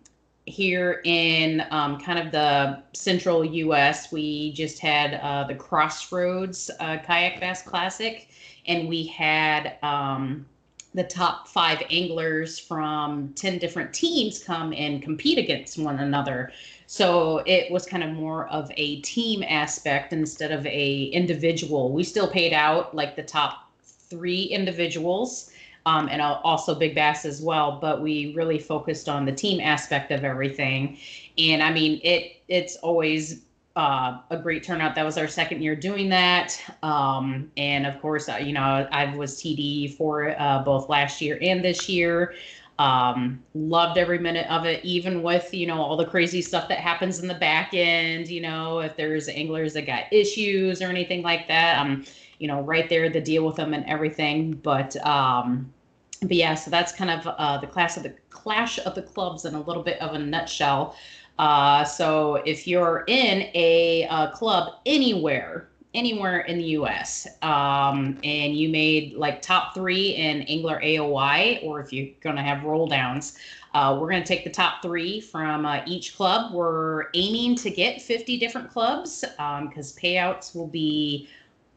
here 0.45 1.01
in 1.03 1.65
um, 1.71 1.99
kind 1.99 2.19
of 2.19 2.31
the 2.31 2.83
central 2.93 3.43
US, 3.43 4.13
we 4.13 4.53
just 4.53 4.79
had 4.79 5.15
uh, 5.15 5.43
the 5.45 5.55
Crossroads 5.55 6.71
uh, 6.79 6.99
Kayak 6.99 7.41
Bass 7.41 7.61
Classic, 7.61 8.29
and 8.65 8.87
we 8.87 9.07
had 9.07 9.77
um, 9.83 10.45
the 10.95 11.03
top 11.03 11.47
five 11.49 11.83
anglers 11.91 12.57
from 12.57 13.33
10 13.33 13.59
different 13.59 13.93
teams 13.93 14.41
come 14.41 14.73
and 14.73 15.01
compete 15.01 15.37
against 15.37 15.77
one 15.77 15.99
another. 15.99 16.51
So 16.87 17.39
it 17.45 17.69
was 17.69 17.85
kind 17.85 18.01
of 18.01 18.11
more 18.11 18.47
of 18.47 18.71
a 18.77 19.01
team 19.01 19.43
aspect 19.43 20.13
instead 20.13 20.51
of 20.51 20.65
a 20.65 21.03
individual. 21.05 21.91
We 21.91 22.03
still 22.05 22.29
paid 22.29 22.53
out 22.53 22.95
like 22.95 23.17
the 23.17 23.23
top 23.23 23.69
three 23.83 24.43
individuals. 24.43 25.51
Um, 25.87 26.09
and 26.09 26.19
also 26.19 26.73
Big 26.73 26.95
Bass 26.95 27.25
as 27.25 27.43
well, 27.43 27.77
but 27.79 28.01
we 28.01 28.33
really 28.33 28.57
focused 28.57 29.07
on 29.07 29.23
the 29.23 29.31
team 29.31 29.61
aspect 29.61 30.11
of 30.11 30.23
everything. 30.23 30.97
And 31.37 31.61
I 31.61 31.71
mean, 31.71 32.01
it 32.03 32.37
it's 32.47 32.75
always 32.77 33.41
uh, 33.75 34.19
a 34.29 34.37
great 34.37 34.63
turnout. 34.63 34.95
That 34.95 35.05
was 35.05 35.17
our 35.17 35.27
second 35.27 35.61
year 35.61 35.75
doing 35.75 36.09
that. 36.09 36.61
Um, 36.81 37.51
and 37.57 37.85
of 37.85 38.01
course, 38.01 38.29
uh, 38.29 38.37
you 38.37 38.53
know, 38.53 38.87
I 38.91 39.13
was 39.15 39.41
TD 39.41 39.95
for 39.97 40.39
uh, 40.39 40.63
both 40.63 40.87
last 40.89 41.21
year 41.21 41.37
and 41.41 41.63
this 41.63 41.89
year. 41.89 42.35
Um, 42.77 43.41
loved 43.53 43.97
every 43.97 44.19
minute 44.19 44.49
of 44.51 44.65
it, 44.65 44.83
even 44.83 45.23
with, 45.23 45.53
you 45.53 45.65
know, 45.65 45.81
all 45.81 45.95
the 45.95 46.05
crazy 46.05 46.41
stuff 46.41 46.67
that 46.67 46.79
happens 46.79 47.19
in 47.19 47.27
the 47.27 47.35
back 47.35 47.73
end. 47.73 48.27
You 48.27 48.41
know, 48.41 48.79
if 48.79 48.97
there's 48.97 49.27
anglers 49.29 49.73
that 49.73 49.85
got 49.85 50.11
issues 50.11 50.81
or 50.81 50.87
anything 50.87 51.21
like 51.21 51.47
that, 51.47 51.79
I'm, 51.79 52.05
you 52.39 52.47
know, 52.47 52.61
right 52.61 52.89
there 52.89 53.09
to 53.09 53.21
deal 53.21 53.45
with 53.45 53.55
them 53.55 53.73
and 53.73 53.85
everything. 53.85 54.53
But, 54.53 54.95
um, 55.05 55.73
but 56.21 56.33
yeah, 56.33 56.55
so 56.55 56.69
that's 56.69 56.91
kind 56.91 57.11
of 57.11 57.27
uh, 57.27 57.57
the 57.59 57.67
class 57.67 57.97
of 57.97 58.03
the 58.03 58.13
clash 58.29 58.77
of 58.79 58.93
the 58.93 59.01
clubs 59.01 59.45
in 59.45 59.55
a 59.55 59.61
little 59.61 59.83
bit 59.83 60.01
of 60.01 60.13
a 60.13 60.19
nutshell. 60.19 60.95
Uh, 61.37 61.83
so 61.83 62.35
if 62.45 62.67
you're 62.67 63.03
in 63.07 63.49
a, 63.53 64.07
a 64.09 64.31
club 64.33 64.75
anywhere, 64.85 65.69
anywhere 65.93 66.41
in 66.41 66.57
the 66.57 66.63
US, 66.79 67.27
um, 67.41 68.17
and 68.23 68.55
you 68.55 68.69
made 68.69 69.13
like 69.15 69.41
top 69.41 69.73
three 69.73 70.15
in 70.15 70.43
Angler 70.43 70.79
AOY, 70.81 71.59
or 71.63 71.79
if 71.79 71.91
you're 71.91 72.13
going 72.21 72.35
to 72.35 72.41
have 72.41 72.63
roll 72.63 72.87
downs, 72.87 73.37
uh, 73.73 73.97
we're 73.99 74.09
going 74.09 74.21
to 74.21 74.27
take 74.27 74.45
the 74.45 74.49
top 74.49 74.81
three 74.81 75.19
from 75.19 75.65
uh, 75.65 75.81
each 75.85 76.15
club. 76.15 76.53
We're 76.53 77.07
aiming 77.13 77.55
to 77.57 77.69
get 77.69 78.01
50 78.01 78.39
different 78.39 78.69
clubs 78.71 79.21
because 79.21 79.97
um, 79.97 80.01
payouts 80.01 80.55
will 80.55 80.67
be 80.67 81.27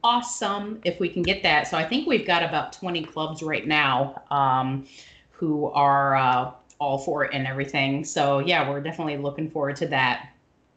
awesome 0.05 0.81
if 0.85 1.01
we 1.01 1.09
can 1.09 1.23
get 1.23 1.43
that. 1.43 1.67
So 1.67 1.77
I 1.77 1.85
think 1.85 2.07
we've 2.07 2.27
got 2.27 2.45
about 2.45 2.73
20 2.73 3.05
clubs 3.05 3.43
right 3.43 3.67
now 3.67 4.23
um, 4.31 4.87
who 5.33 5.67
are 5.67 6.17
uh, 6.17 6.53
all 6.79 6.99
for 6.99 7.25
it 7.25 7.31
and 7.35 7.47
everything. 7.47 8.05
So 8.05 8.39
yeah, 8.41 8.69
we're 8.69 8.81
definitely 8.81 9.17
looking 9.17 9.51
forward 9.51 9.77
to 9.77 9.87
that. 9.89 10.31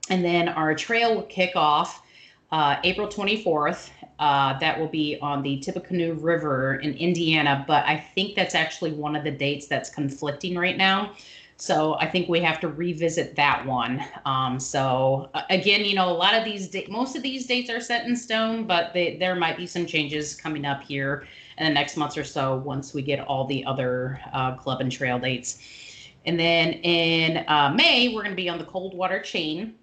And 0.10 0.25
then 0.25 0.50
our 0.50 0.74
trail 0.75 1.15
will 1.15 1.24
kick 1.24 1.55
off 1.55 2.03
uh, 2.51 2.77
April 2.84 3.08
24th. 3.08 3.89
Uh, 4.20 4.58
that 4.60 4.79
will 4.79 4.88
be 4.88 5.17
on 5.22 5.41
the 5.41 5.60
Tippecanoe 5.60 6.13
River 6.13 6.75
in 6.75 6.93
Indiana, 6.96 7.63
but 7.67 7.86
I 7.86 7.98
think 7.98 8.36
that's 8.36 8.53
actually 8.53 8.91
one 8.91 9.15
of 9.15 9.24
the 9.24 9.31
dates 9.31 9.67
that's 9.67 9.89
conflicting 9.89 10.55
right 10.55 10.77
now. 10.77 11.13
So 11.62 11.93
I 12.00 12.08
think 12.08 12.27
we 12.27 12.39
have 12.39 12.60
to 12.62 12.67
revisit 12.67 13.36
that 13.36 13.63
one. 13.65 14.03
Um, 14.25 14.60
so 14.60 15.29
again, 15.51 15.86
you 15.86 15.93
know, 15.93 16.10
a 16.10 16.12
lot 16.12 16.34
of 16.34 16.43
these, 16.43 16.67
da- 16.67 16.88
most 16.89 17.15
of 17.15 17.22
these 17.22 17.46
dates 17.46 17.70
are 17.70 17.79
set 17.79 18.08
in 18.08 18.15
stone, 18.15 18.65
but 18.65 18.93
they, 18.93 19.17
there 19.17 19.36
might 19.36 19.58
be 19.58 19.67
some 19.67 19.86
changes 19.86 20.36
coming 20.36 20.65
up 20.65 20.81
here 20.81 21.27
in 21.60 21.67
the 21.67 21.72
next 21.72 21.98
month 21.98 22.17
or 22.17 22.24
so 22.24 22.58
once 22.58 22.96
we 22.96 23.03
get 23.03 23.20
all 23.27 23.46
the 23.46 23.63
other 23.65 24.20
uh, 24.34 24.55
club 24.55 24.81
and 24.81 24.91
trail 24.91 25.20
dates. 25.20 25.60
And 26.25 26.40
then 26.40 26.74
in 26.74 27.44
uh, 27.48 27.74
May, 27.75 28.10
we're 28.13 28.22
going 28.22 28.36
to 28.36 28.42
be 28.42 28.50
on 28.50 28.60
the 28.60 28.66
Coldwater 28.66 29.20
Chain 29.20 29.75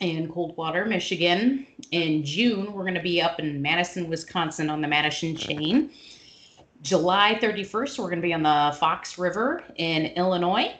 in 0.00 0.28
Coldwater, 0.30 0.84
Michigan. 0.84 1.66
In 1.90 2.24
June, 2.24 2.72
we're 2.72 2.82
going 2.82 2.94
to 2.94 3.00
be 3.00 3.20
up 3.20 3.40
in 3.40 3.60
Madison, 3.60 4.08
Wisconsin 4.08 4.70
on 4.70 4.80
the 4.80 4.88
Madison 4.88 5.36
Chain. 5.36 5.90
July 6.82 7.38
31st, 7.40 7.98
we're 7.98 8.06
going 8.06 8.20
to 8.20 8.26
be 8.26 8.32
on 8.32 8.42
the 8.42 8.76
Fox 8.78 9.18
River 9.18 9.64
in 9.76 10.06
Illinois. 10.06 10.74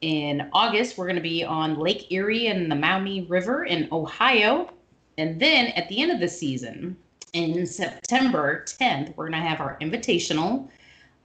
In 0.00 0.48
August, 0.52 0.98
we're 0.98 1.06
going 1.06 1.16
to 1.16 1.22
be 1.22 1.44
on 1.44 1.78
Lake 1.78 2.10
Erie 2.10 2.48
and 2.48 2.70
the 2.70 2.74
Maumee 2.74 3.26
River 3.28 3.64
in 3.64 3.88
Ohio. 3.92 4.72
And 5.16 5.40
then 5.40 5.68
at 5.68 5.88
the 5.88 6.00
end 6.00 6.12
of 6.12 6.20
the 6.20 6.28
season, 6.28 6.96
in 7.32 7.66
September 7.66 8.64
10th, 8.66 9.16
we're 9.16 9.28
going 9.28 9.40
to 9.40 9.48
have 9.48 9.60
our 9.60 9.76
invitational 9.80 10.68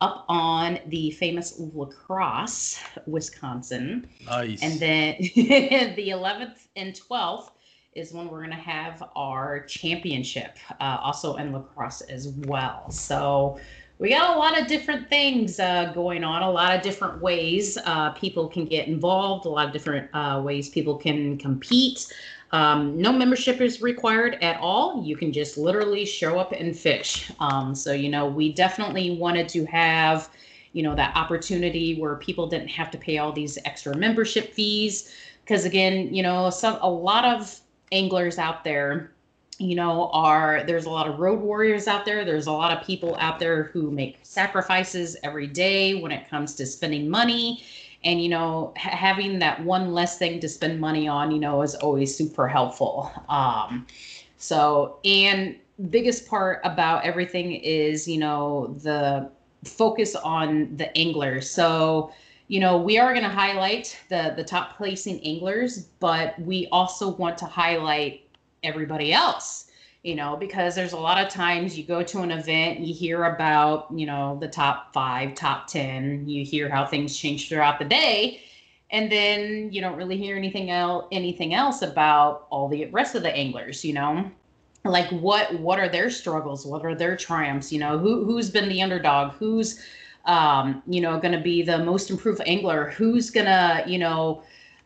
up 0.04 0.26
on 0.28 0.80
the 0.88 1.12
famous 1.12 1.56
La 1.58 1.86
Crosse, 1.86 2.78
Wisconsin. 3.08 4.06
Nice. 4.26 4.62
And 4.62 4.80
then 4.80 5.16
the 5.20 6.10
11th 6.10 6.68
and 6.76 6.94
12th 6.94 7.52
is 7.96 8.12
when 8.12 8.28
we're 8.28 8.40
going 8.40 8.50
to 8.50 8.56
have 8.56 9.02
our 9.16 9.62
championship, 9.62 10.58
uh, 10.82 10.98
also 11.02 11.36
in 11.38 11.54
La 11.54 11.62
Crosse 11.62 12.02
as 12.02 12.28
well. 12.28 12.92
So 12.92 13.60
we 14.00 14.10
got 14.10 14.36
a 14.36 14.40
lot 14.40 14.60
of 14.60 14.68
different 14.68 15.08
things 15.10 15.60
uh, 15.60 15.94
going 15.94 16.26
on, 16.26 16.42
a 16.42 16.52
lot 16.52 16.76
of 16.76 16.82
different 16.82 17.22
ways 17.22 17.78
uh, 17.86 18.10
people 18.12 18.50
can 18.50 18.66
get 18.66 18.88
involved, 18.88 19.46
a 19.46 19.50
lot 19.50 19.68
of 19.68 19.72
different 19.72 20.10
uh, 20.14 20.42
ways 20.44 20.68
people 20.68 20.98
can 20.98 21.38
compete. 21.38 22.12
Um, 22.54 22.96
no 22.96 23.12
membership 23.12 23.62
is 23.62 23.82
required 23.82 24.38
at 24.44 24.60
all. 24.62 25.04
You 25.04 25.18
can 25.18 25.34
just 25.34 25.58
literally 25.58 26.06
show 26.06 26.38
up 26.38 26.52
and 26.52 26.78
fish. 26.78 27.32
Um, 27.40 27.74
so, 27.74 27.94
you 27.94 28.10
know, 28.10 28.28
we 28.28 28.54
definitely 28.54 29.18
wanted 29.18 29.50
to 29.50 29.66
have, 29.66 30.30
you 30.72 30.84
know, 30.84 30.94
that 30.96 31.16
opportunity 31.16 32.00
where 32.00 32.16
people 32.16 32.48
didn't 32.48 32.70
have 32.70 32.92
to 32.92 32.98
pay 33.00 33.18
all 33.18 33.32
these 33.32 33.58
extra 33.66 33.98
membership 33.98 34.54
fees. 34.54 35.12
Because 35.44 35.66
again, 35.66 36.14
you 36.14 36.22
know, 36.22 36.52
some 36.52 36.78
a 36.82 36.90
lot 36.90 37.26
of 37.26 37.60
anglers 37.92 38.38
out 38.38 38.64
there 38.64 39.12
you 39.60 39.76
know 39.76 40.10
are 40.10 40.64
there's 40.64 40.86
a 40.86 40.90
lot 40.90 41.08
of 41.08 41.20
road 41.20 41.40
warriors 41.40 41.88
out 41.88 42.06
there 42.06 42.26
there's 42.26 42.48
a 42.48 42.52
lot 42.52 42.76
of 42.76 42.84
people 42.84 43.16
out 43.20 43.38
there 43.38 43.66
who 43.66 43.92
make 43.92 44.18
sacrifices 44.24 45.16
every 45.24 45.46
day 45.46 45.94
when 45.94 46.12
it 46.12 46.28
comes 46.28 46.56
to 46.56 46.66
spending 46.66 47.08
money 47.08 47.64
and 48.04 48.22
you 48.22 48.30
know 48.30 48.74
ha- 48.78 48.96
having 48.96 49.40
that 49.40 49.64
one 49.64 49.94
less 49.94 50.18
thing 50.18 50.40
to 50.40 50.50
spend 50.50 50.80
money 50.80 51.08
on 51.08 51.32
you 51.32 51.40
know 51.40 51.62
is 51.62 51.76
always 51.76 52.16
super 52.16 52.48
helpful. 52.48 53.12
Um 53.30 53.86
so 54.38 55.00
and 55.06 55.58
biggest 55.90 56.28
part 56.28 56.62
about 56.64 57.04
everything 57.04 57.54
is 57.54 58.08
you 58.08 58.20
know 58.20 58.76
the 58.84 59.30
focus 59.66 60.16
on 60.16 60.76
the 60.78 60.96
anglers. 60.98 61.50
So 61.50 62.12
you 62.48 62.60
know 62.60 62.78
we 62.78 62.98
are 62.98 63.14
going 63.14 63.24
to 63.24 63.30
highlight 63.30 63.98
the 64.10 64.34
the 64.36 64.44
top 64.44 64.78
placing 64.78 65.20
anglers 65.22 65.88
but 66.00 66.40
we 66.40 66.68
also 66.72 67.10
want 67.10 67.38
to 67.38 67.46
highlight 67.46 68.28
everybody 68.64 69.14
else 69.14 69.72
you 70.04 70.16
know 70.16 70.36
because 70.36 70.76
there's 70.76 70.94
a 70.94 70.98
lot 70.98 71.24
of 71.26 71.32
times 71.32 71.78
you 71.78 71.84
go 71.84 72.04
to 72.04 72.22
an 72.22 72.32
event 72.32 72.80
you 72.80 72.94
hear 72.94 73.24
about 73.24 73.88
you 73.96 74.06
know 74.06 74.38
the 74.40 74.48
top 74.48 74.94
five 74.94 75.34
top 75.34 75.68
ten 75.68 76.28
you 76.28 76.46
hear 76.46 76.70
how 76.70 76.86
things 76.86 77.18
change 77.18 77.50
throughout 77.50 77.80
the 77.80 77.86
day 77.86 78.42
and 78.92 79.12
then 79.12 79.72
you 79.72 79.82
don't 79.82 79.98
really 79.98 80.18
hear 80.18 80.36
anything 80.36 80.70
else 80.70 81.06
anything 81.12 81.54
else 81.54 81.82
about 81.82 82.48
all 82.50 82.68
the 82.68 82.86
rest 82.88 83.16
of 83.16 83.24
the 83.24 83.34
anglers 83.36 83.84
you 83.84 83.94
know? 83.94 84.30
Like 84.86 85.10
what 85.12 85.58
what 85.60 85.80
are 85.80 85.88
their 85.88 86.10
struggles? 86.10 86.66
What 86.66 86.86
are 86.86 86.96
their 86.96 87.16
triumphs? 87.16 87.72
You 87.72 87.80
know 87.80 87.98
who 87.98 88.26
who's 88.26 88.50
been 88.50 88.68
the 88.68 88.82
underdog? 88.82 89.32
Who's 89.34 89.82
um 90.26 90.84
you 90.86 91.00
know 91.00 91.20
going 91.20 91.34
to 91.34 91.40
be 91.40 91.62
the 91.62 91.80
most 91.80 92.10
improved 92.10 92.42
angler? 92.46 92.90
Who's 92.90 93.30
going 93.30 93.46
to 93.46 93.84
you 93.88 93.98
know 93.98 94.44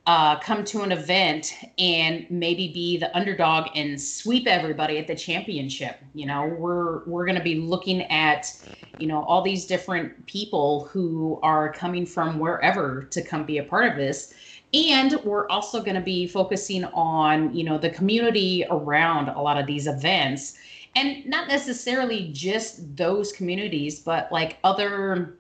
uh, 0.07 0.39
come 0.39 0.63
to 0.65 0.83
an 0.83 0.93
event 0.93 1.53
and 1.77 2.25
maybe 2.31 2.69
be 2.73 2.97
the 2.97 3.15
underdog 3.15 3.67
and 3.75 4.01
sweep 4.01 4.47
everybody 4.47 4.97
at 4.97 5.07
the 5.07 5.15
championship. 5.15 5.99
You 6.15 6.27
know, 6.27 6.47
we're 6.57 7.05
we're 7.05 7.25
going 7.25 7.37
to 7.37 7.43
be 7.43 7.55
looking 7.55 8.03
at, 8.03 8.51
you 8.97 9.07
know, 9.07 9.23
all 9.25 9.43
these 9.43 9.67
different 9.67 10.25
people 10.25 10.87
who 10.91 11.39
are 11.43 11.73
coming 11.73 12.05
from 12.05 12.39
wherever 12.39 13.03
to 13.11 13.21
come 13.21 13.45
be 13.45 13.59
a 13.59 13.63
part 13.65 13.91
of 13.91 13.97
this. 13.97 14.33
And 14.73 15.19
we're 15.25 15.47
also 15.49 15.81
going 15.83 15.95
to 15.95 16.01
be 16.01 16.27
focusing 16.27 16.85
on, 16.85 17.53
you 17.55 17.65
know, 17.65 17.77
the 17.77 17.89
community 17.91 18.65
around 18.71 19.29
a 19.29 19.41
lot 19.41 19.59
of 19.59 19.67
these 19.67 19.87
events 19.87 20.57
and 20.95 21.25
not 21.25 21.49
necessarily 21.49 22.31
just 22.33 22.95
those 22.97 23.33
communities, 23.33 24.01
but 24.01 24.31
like 24.31 24.57
other 24.63 25.39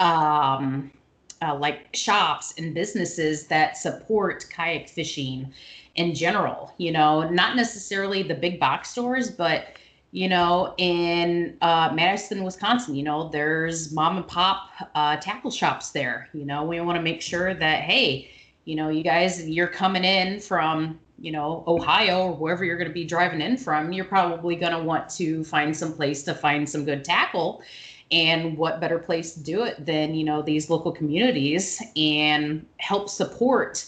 um 0.00 0.92
uh, 1.44 1.54
like 1.54 1.94
shops 1.94 2.54
and 2.58 2.74
businesses 2.74 3.46
that 3.48 3.76
support 3.76 4.46
kayak 4.50 4.88
fishing 4.88 5.52
in 5.96 6.14
general. 6.14 6.72
You 6.78 6.92
know, 6.92 7.28
not 7.28 7.56
necessarily 7.56 8.22
the 8.22 8.34
big 8.34 8.58
box 8.58 8.90
stores, 8.90 9.30
but 9.30 9.66
you 10.10 10.28
know, 10.28 10.74
in 10.78 11.56
uh, 11.60 11.90
Madison, 11.92 12.44
Wisconsin, 12.44 12.94
you 12.94 13.02
know, 13.02 13.28
there's 13.30 13.92
mom 13.92 14.16
and 14.16 14.28
pop 14.28 14.70
uh, 14.94 15.16
tackle 15.16 15.50
shops 15.50 15.90
there. 15.90 16.28
You 16.32 16.44
know, 16.44 16.62
we 16.62 16.80
want 16.80 16.96
to 16.96 17.02
make 17.02 17.20
sure 17.20 17.52
that 17.52 17.80
hey, 17.80 18.30
you 18.64 18.76
know, 18.76 18.88
you 18.88 19.02
guys, 19.02 19.46
you're 19.48 19.66
coming 19.66 20.04
in 20.04 20.40
from 20.40 20.98
you 21.18 21.32
know 21.32 21.64
Ohio 21.66 22.28
or 22.28 22.32
wherever 22.34 22.64
you're 22.64 22.76
going 22.76 22.88
to 22.88 22.94
be 22.94 23.04
driving 23.04 23.40
in 23.40 23.56
from, 23.56 23.92
you're 23.92 24.04
probably 24.04 24.56
going 24.56 24.72
to 24.72 24.82
want 24.82 25.08
to 25.10 25.44
find 25.44 25.76
some 25.76 25.92
place 25.92 26.22
to 26.24 26.34
find 26.34 26.68
some 26.68 26.84
good 26.84 27.04
tackle 27.04 27.62
and 28.14 28.56
what 28.56 28.80
better 28.80 28.98
place 28.98 29.34
to 29.34 29.42
do 29.42 29.64
it 29.64 29.84
than 29.84 30.14
you 30.14 30.24
know 30.24 30.40
these 30.40 30.70
local 30.70 30.92
communities 30.92 31.82
and 31.96 32.64
help 32.78 33.08
support 33.10 33.84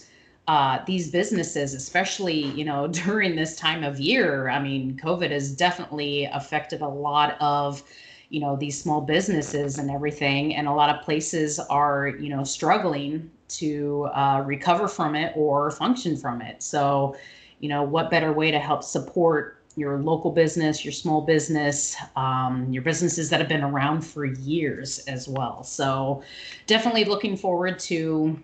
uh, 0.48 0.78
these 0.84 1.10
businesses 1.10 1.74
especially 1.74 2.34
you 2.34 2.64
know 2.64 2.86
during 3.04 3.36
this 3.36 3.56
time 3.56 3.84
of 3.84 4.00
year. 4.00 4.48
I 4.48 4.58
mean 4.60 4.98
covid 5.02 5.30
has 5.30 5.54
definitely 5.54 6.24
affected 6.24 6.80
a 6.82 6.88
lot 6.88 7.36
of 7.40 7.82
you 8.28 8.40
know 8.40 8.56
these 8.56 8.80
small 8.80 9.00
businesses 9.00 9.78
and 9.78 9.90
everything 9.90 10.56
and 10.56 10.66
a 10.66 10.72
lot 10.72 10.90
of 10.90 11.04
places 11.04 11.60
are 11.60 12.08
you 12.08 12.28
know 12.28 12.42
struggling 12.42 13.30
to 13.48 14.08
uh, 14.12 14.42
recover 14.44 14.88
from 14.88 15.14
it 15.14 15.32
or 15.36 15.70
function 15.70 16.16
from 16.16 16.42
it. 16.42 16.62
So 16.62 17.16
you 17.60 17.68
know 17.68 17.84
what 17.84 18.10
better 18.10 18.32
way 18.32 18.50
to 18.50 18.58
help 18.58 18.82
support 18.82 19.62
your 19.76 19.98
local 19.98 20.30
business, 20.30 20.84
your 20.84 20.92
small 20.92 21.20
business, 21.20 21.96
um, 22.16 22.66
your 22.72 22.82
businesses 22.82 23.28
that 23.30 23.40
have 23.40 23.48
been 23.48 23.62
around 23.62 24.00
for 24.00 24.24
years 24.24 25.00
as 25.00 25.28
well. 25.28 25.62
So 25.62 26.22
definitely 26.66 27.04
looking 27.04 27.36
forward 27.36 27.78
to, 27.80 28.42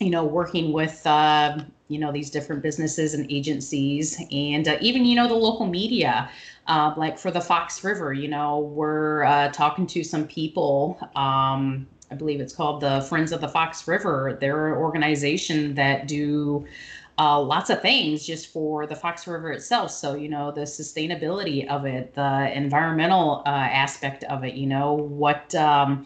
you 0.00 0.10
know, 0.10 0.24
working 0.24 0.72
with, 0.72 1.06
uh, 1.06 1.60
you 1.86 1.98
know, 2.00 2.10
these 2.10 2.30
different 2.30 2.62
businesses 2.62 3.14
and 3.14 3.30
agencies 3.30 4.20
and 4.32 4.66
uh, 4.66 4.76
even, 4.80 5.04
you 5.04 5.14
know, 5.14 5.28
the 5.28 5.34
local 5.34 5.66
media. 5.66 6.28
Uh, 6.68 6.94
like 6.96 7.18
for 7.18 7.30
the 7.30 7.40
Fox 7.40 7.82
River, 7.82 8.12
you 8.12 8.28
know, 8.28 8.60
we're 8.60 9.24
uh, 9.24 9.48
talking 9.50 9.86
to 9.88 10.04
some 10.04 10.26
people. 10.26 10.96
Um, 11.16 11.86
I 12.10 12.14
believe 12.14 12.40
it's 12.40 12.54
called 12.54 12.80
the 12.80 13.00
Friends 13.08 13.32
of 13.32 13.40
the 13.40 13.48
Fox 13.48 13.88
River. 13.88 14.36
They're 14.40 14.74
an 14.74 14.78
organization 14.78 15.74
that 15.74 16.06
do 16.06 16.66
uh, 17.22 17.40
lots 17.40 17.70
of 17.70 17.80
things 17.80 18.26
just 18.26 18.48
for 18.48 18.84
the 18.84 18.96
Fox 18.96 19.28
River 19.28 19.52
itself. 19.52 19.92
So, 19.92 20.16
you 20.16 20.28
know, 20.28 20.50
the 20.50 20.62
sustainability 20.62 21.68
of 21.68 21.84
it, 21.86 22.14
the 22.14 22.52
environmental 22.52 23.44
uh, 23.46 23.50
aspect 23.50 24.24
of 24.24 24.42
it, 24.42 24.54
you 24.54 24.66
know, 24.66 24.94
what 24.94 25.54
um, 25.54 26.04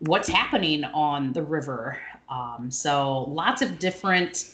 what's 0.00 0.28
happening 0.28 0.82
on 0.82 1.32
the 1.32 1.42
river. 1.42 2.00
Um, 2.28 2.68
so, 2.68 3.24
lots 3.24 3.62
of 3.62 3.78
different 3.78 4.50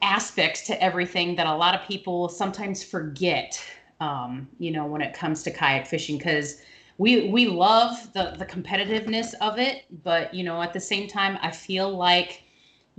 aspects 0.00 0.66
to 0.68 0.82
everything 0.82 1.36
that 1.36 1.46
a 1.46 1.54
lot 1.54 1.74
of 1.74 1.86
people 1.86 2.30
sometimes 2.30 2.82
forget, 2.82 3.62
um, 4.00 4.48
you 4.58 4.70
know, 4.70 4.86
when 4.86 5.02
it 5.02 5.12
comes 5.12 5.42
to 5.42 5.50
kayak 5.50 5.86
fishing, 5.86 6.16
because 6.16 6.62
we 6.96 7.28
we 7.28 7.46
love 7.46 8.10
the 8.14 8.34
the 8.38 8.46
competitiveness 8.46 9.34
of 9.42 9.58
it, 9.58 9.84
but 10.02 10.32
you 10.32 10.44
know, 10.44 10.62
at 10.62 10.72
the 10.72 10.80
same 10.80 11.06
time, 11.06 11.38
I 11.42 11.50
feel 11.50 11.94
like 11.94 12.42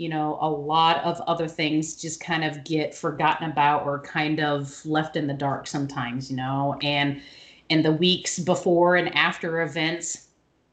you 0.01 0.09
know, 0.09 0.39
a 0.41 0.49
lot 0.49 0.97
of 1.03 1.21
other 1.27 1.47
things 1.47 1.95
just 1.95 2.19
kind 2.19 2.43
of 2.43 2.63
get 2.63 2.95
forgotten 2.95 3.51
about 3.51 3.85
or 3.85 3.99
kind 3.99 4.39
of 4.39 4.83
left 4.83 5.15
in 5.15 5.27
the 5.27 5.33
dark 5.33 5.67
sometimes, 5.67 6.31
you 6.31 6.35
know, 6.35 6.75
and 6.81 7.21
in 7.69 7.83
the 7.83 7.91
weeks 7.91 8.39
before 8.39 8.95
and 8.95 9.15
after 9.15 9.61
events, 9.61 10.29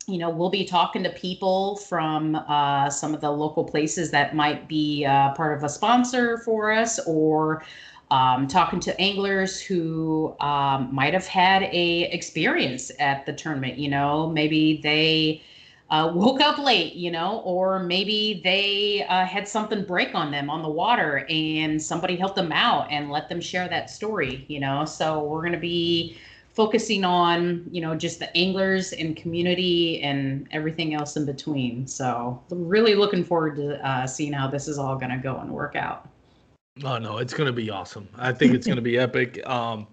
you 0.06 0.16
know, 0.16 0.30
we'll 0.30 0.48
be 0.48 0.64
talking 0.64 1.02
to 1.02 1.10
people 1.10 1.76
from 1.76 2.36
uh, 2.36 2.88
some 2.88 3.12
of 3.12 3.20
the 3.20 3.30
local 3.30 3.64
places 3.64 4.10
that 4.12 4.34
might 4.34 4.66
be 4.66 5.04
uh, 5.04 5.34
part 5.34 5.58
of 5.58 5.62
a 5.62 5.68
sponsor 5.68 6.38
for 6.38 6.72
us 6.72 6.98
or 7.06 7.62
um, 8.10 8.46
talking 8.48 8.80
to 8.80 8.98
anglers 8.98 9.60
who 9.60 10.34
um, 10.40 10.88
might 10.90 11.12
have 11.12 11.26
had 11.26 11.64
a 11.64 12.10
experience 12.10 12.90
at 12.98 13.26
the 13.26 13.34
tournament 13.34 13.76
you 13.76 13.90
know? 13.90 14.30
Maybe 14.30 14.80
they 14.82 15.42
uh, 15.90 16.10
woke 16.14 16.40
up 16.40 16.58
late, 16.58 16.94
you 16.94 17.10
know, 17.10 17.40
or 17.44 17.78
maybe 17.78 18.40
they 18.44 19.04
uh, 19.08 19.24
had 19.24 19.48
something 19.48 19.84
break 19.84 20.14
on 20.14 20.30
them 20.30 20.50
on 20.50 20.62
the 20.62 20.68
water 20.68 21.26
and 21.30 21.80
somebody 21.80 22.14
helped 22.14 22.36
them 22.36 22.52
out 22.52 22.90
and 22.90 23.10
let 23.10 23.28
them 23.28 23.40
share 23.40 23.68
that 23.68 23.88
story, 23.88 24.44
you 24.48 24.60
know. 24.60 24.84
So 24.84 25.24
we're 25.24 25.40
going 25.40 25.52
to 25.52 25.58
be 25.58 26.18
focusing 26.52 27.04
on, 27.04 27.64
you 27.70 27.80
know, 27.80 27.94
just 27.94 28.18
the 28.18 28.36
anglers 28.36 28.92
and 28.92 29.16
community 29.16 30.02
and 30.02 30.46
everything 30.50 30.92
else 30.92 31.16
in 31.16 31.24
between. 31.24 31.86
So 31.86 32.42
really 32.50 32.94
looking 32.94 33.24
forward 33.24 33.56
to 33.56 33.86
uh, 33.86 34.06
seeing 34.06 34.32
how 34.32 34.48
this 34.48 34.68
is 34.68 34.78
all 34.78 34.96
going 34.96 35.12
to 35.12 35.18
go 35.18 35.38
and 35.38 35.50
work 35.50 35.74
out. 35.74 36.08
Oh 36.84 36.98
no, 36.98 37.18
it's 37.18 37.32
going 37.32 37.46
to 37.46 37.52
be 37.52 37.70
awesome. 37.70 38.08
I 38.16 38.32
think 38.32 38.54
it's 38.54 38.66
going 38.66 38.76
to 38.76 38.82
be 38.82 38.98
epic. 38.98 39.44
Um, 39.48 39.86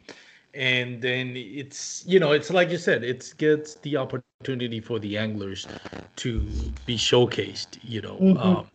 and 0.56 1.02
then 1.02 1.34
it's 1.36 2.04
you 2.08 2.20
know 2.20 2.32
it's 2.32 2.50
like 2.50 2.70
you 2.70 2.78
said 2.78 3.04
it 3.04 3.34
gets 3.38 3.76
the 3.76 3.98
opportunity 3.98 4.80
for 4.80 5.00
the 5.00 5.18
anglers 5.18 5.68
to 6.16 6.40
be 6.86 6.98
showcased 6.98 7.78
you 7.84 8.02
know 8.02 8.18
mm-hmm. 8.18 8.38
um, 8.38 8.68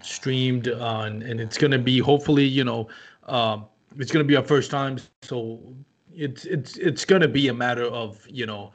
streamed 0.00 0.68
on 0.68 1.22
and 1.22 1.40
it's 1.40 1.58
going 1.58 1.70
to 1.70 1.78
be 1.78 1.98
hopefully 1.98 2.44
you 2.44 2.64
know 2.64 2.88
um, 3.26 3.66
it's 3.98 4.10
going 4.10 4.24
to 4.24 4.28
be 4.28 4.36
our 4.36 4.42
first 4.42 4.70
time 4.70 4.98
so 5.22 5.60
it's 6.14 6.44
it's 6.46 6.76
it's 6.78 7.04
going 7.04 7.22
to 7.22 7.28
be 7.28 7.48
a 7.48 7.54
matter 7.54 7.84
of 7.84 8.26
you 8.28 8.46
know 8.46 8.72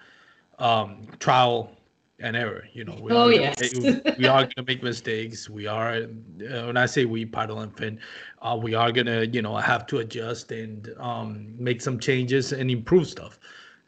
um, 0.59 1.07
trial 1.19 1.76
and 2.19 2.35
error. 2.35 2.67
You 2.73 2.85
know, 2.85 2.97
we 2.99 3.11
oh, 3.11 3.27
are 3.27 3.33
yes. 3.33 3.75
we 4.17 4.25
are 4.25 4.43
going 4.43 4.49
to 4.57 4.63
make 4.63 4.83
mistakes. 4.83 5.49
We 5.49 5.67
are, 5.67 5.93
uh, 5.93 6.65
when 6.65 6.77
I 6.77 6.85
say 6.85 7.05
we 7.05 7.25
paddle 7.25 7.59
and 7.59 7.75
fin, 7.77 7.99
uh, 8.41 8.57
we 8.61 8.73
are 8.73 8.91
going 8.91 9.07
to, 9.07 9.27
you 9.27 9.41
know, 9.41 9.55
have 9.57 9.85
to 9.87 9.99
adjust 9.99 10.51
and 10.51 10.93
um, 10.97 11.53
make 11.57 11.81
some 11.81 11.99
changes 11.99 12.53
and 12.53 12.71
improve 12.71 13.07
stuff. 13.07 13.39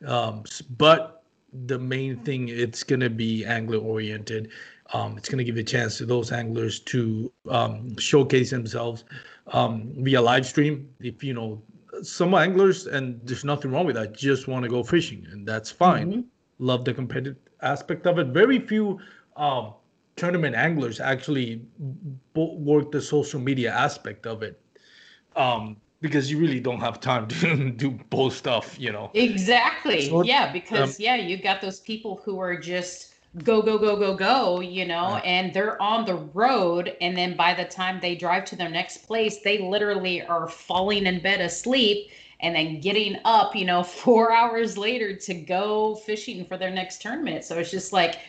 Um, 0.05 0.43
but 0.77 1.23
the 1.65 1.79
main 1.79 2.17
thing 2.17 2.47
it's 2.49 2.83
going 2.83 2.99
to 2.99 3.09
be 3.09 3.43
angler 3.43 3.79
oriented 3.79 4.49
um, 4.93 5.17
it's 5.17 5.29
going 5.29 5.37
to 5.37 5.43
give 5.43 5.57
a 5.57 5.63
chance 5.63 5.97
to 5.97 6.05
those 6.05 6.31
anglers 6.31 6.79
to 6.79 7.31
um, 7.49 7.97
showcase 7.97 8.51
themselves 8.51 9.03
um, 9.47 9.91
via 9.97 10.21
live 10.21 10.45
stream 10.45 10.87
if 10.99 11.23
you 11.23 11.33
know 11.33 11.61
some 12.03 12.33
anglers 12.35 12.85
and 12.85 13.19
there's 13.23 13.43
nothing 13.43 13.71
wrong 13.71 13.85
with 13.85 13.95
that 13.95 14.15
just 14.15 14.47
want 14.47 14.63
to 14.63 14.69
go 14.69 14.83
fishing 14.83 15.25
and 15.31 15.47
that's 15.47 15.71
fine 15.71 16.11
mm-hmm. 16.11 16.21
love 16.59 16.85
the 16.85 16.93
competitive 16.93 17.37
aspect 17.61 18.07
of 18.07 18.19
it 18.19 18.27
very 18.27 18.59
few 18.59 18.99
um, 19.35 19.73
tournament 20.15 20.55
anglers 20.55 20.99
actually 20.99 21.61
work 22.35 22.91
the 22.91 23.01
social 23.01 23.39
media 23.39 23.71
aspect 23.71 24.27
of 24.27 24.43
it 24.43 24.61
um, 25.35 25.77
because 26.01 26.29
you 26.29 26.37
really 26.37 26.59
don't 26.59 26.79
have 26.79 26.99
time 26.99 27.27
to 27.27 27.71
do 27.77 27.91
both 28.09 28.35
stuff, 28.35 28.77
you 28.79 28.91
know. 28.91 29.11
Exactly. 29.13 30.09
So, 30.09 30.23
yeah, 30.23 30.51
because 30.51 30.91
um, 30.91 30.95
yeah, 30.99 31.15
you've 31.15 31.41
got 31.41 31.61
those 31.61 31.79
people 31.79 32.21
who 32.23 32.39
are 32.39 32.57
just 32.57 33.15
go 33.43 33.61
go 33.61 33.77
go 33.77 33.95
go 33.95 34.15
go, 34.15 34.59
you 34.59 34.85
know, 34.85 35.13
right. 35.13 35.25
and 35.25 35.53
they're 35.53 35.81
on 35.81 36.05
the 36.05 36.15
road 36.15 36.95
and 36.99 37.15
then 37.15 37.35
by 37.35 37.53
the 37.53 37.65
time 37.65 37.99
they 38.01 38.15
drive 38.15 38.43
to 38.45 38.55
their 38.55 38.69
next 38.69 39.05
place, 39.05 39.39
they 39.41 39.59
literally 39.59 40.21
are 40.23 40.47
falling 40.47 41.05
in 41.05 41.21
bed 41.21 41.39
asleep 41.39 42.09
and 42.41 42.55
then 42.55 42.79
getting 42.79 43.17
up, 43.25 43.55
you 43.55 43.65
know, 43.65 43.83
4 44.05 44.31
hours 44.31 44.77
later 44.77 45.15
to 45.15 45.33
go 45.33 45.95
fishing 45.95 46.45
for 46.45 46.57
their 46.57 46.71
next 46.71 47.01
tournament. 47.01 47.43
So 47.43 47.57
it's 47.57 47.71
just 47.71 47.93
like 47.93 48.19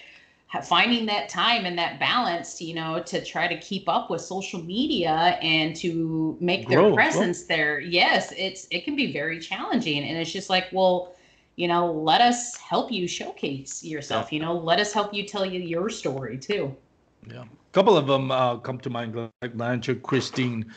finding 0.64 1.07
that 1.07 1.29
time 1.29 1.64
and 1.64 1.79
that 1.79 2.01
balance, 2.01 2.61
you 2.61 2.75
know, 2.75 3.01
to 3.05 3.25
try 3.25 3.46
to 3.46 3.57
keep 3.61 3.88
up 3.88 4.11
with 4.11 4.20
social 4.20 4.61
media 4.61 5.38
and 5.40 5.77
to 5.77 6.37
make 6.40 6.66
grow, 6.66 6.87
their 6.87 6.94
presence 6.94 7.44
grow. 7.44 7.57
there. 7.57 7.81
Yes, 7.81 8.33
it's 8.37 8.66
it 8.70 8.85
can 8.85 8.96
be 8.96 9.12
very 9.12 9.38
challenging, 9.38 10.03
and 10.03 10.18
it's 10.18 10.33
just 10.33 10.51
like, 10.51 10.66
well, 10.73 11.14
you 11.55 11.68
know, 11.68 11.92
let 11.92 12.20
us 12.20 12.57
help 12.57 12.90
you 12.90 13.07
showcase 13.07 13.85
yourself. 13.85 14.33
You 14.33 14.40
know, 14.40 14.55
let 14.55 14.81
us 14.81 14.92
help 14.92 15.14
you 15.14 15.25
tell 15.25 15.46
you 15.46 15.61
your 15.61 15.88
story 15.88 16.37
too. 16.37 16.75
Yeah, 17.31 17.42
a 17.42 17.73
couple 17.73 17.96
of 17.96 18.09
them 18.09 18.33
uh, 18.33 18.57
come 18.59 18.79
to 18.79 18.90
mind, 18.90 19.14
like 19.14 19.55
Blanchard, 19.55 20.03
Christine. 20.03 20.73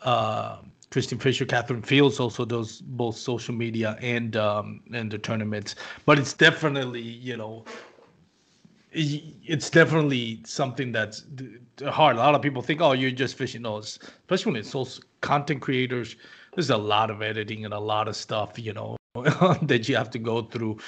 Uh, 0.00 0.58
Christine 0.90 1.18
Fisher, 1.18 1.44
Catherine 1.44 1.82
Fields 1.82 2.18
also 2.18 2.44
does 2.44 2.80
both 2.80 3.16
social 3.16 3.54
media 3.54 3.98
and 4.00 4.36
um, 4.36 4.80
and 4.92 5.10
the 5.10 5.18
tournaments. 5.18 5.74
But 6.06 6.18
it's 6.18 6.32
definitely 6.32 7.02
you 7.02 7.36
know 7.36 7.64
it's 8.90 9.68
definitely 9.70 10.40
something 10.44 10.92
that's 10.92 11.24
hard. 11.86 12.16
A 12.16 12.18
lot 12.18 12.34
of 12.34 12.42
people 12.42 12.62
think, 12.62 12.80
"Oh, 12.80 12.92
you're 12.92 13.10
just 13.10 13.36
fishing." 13.36 13.62
No, 13.62 13.78
especially 13.78 14.52
when 14.52 14.60
it's 14.60 14.72
those 14.72 15.00
content 15.20 15.60
creators. 15.60 16.16
There's 16.54 16.70
a 16.70 16.76
lot 16.76 17.10
of 17.10 17.22
editing 17.22 17.64
and 17.64 17.74
a 17.74 17.78
lot 17.78 18.08
of 18.08 18.16
stuff, 18.16 18.58
you 18.58 18.72
know, 18.72 18.96
that 19.62 19.88
you 19.88 19.96
have 19.96 20.10
to 20.10 20.18
go 20.18 20.42
through. 20.42 20.78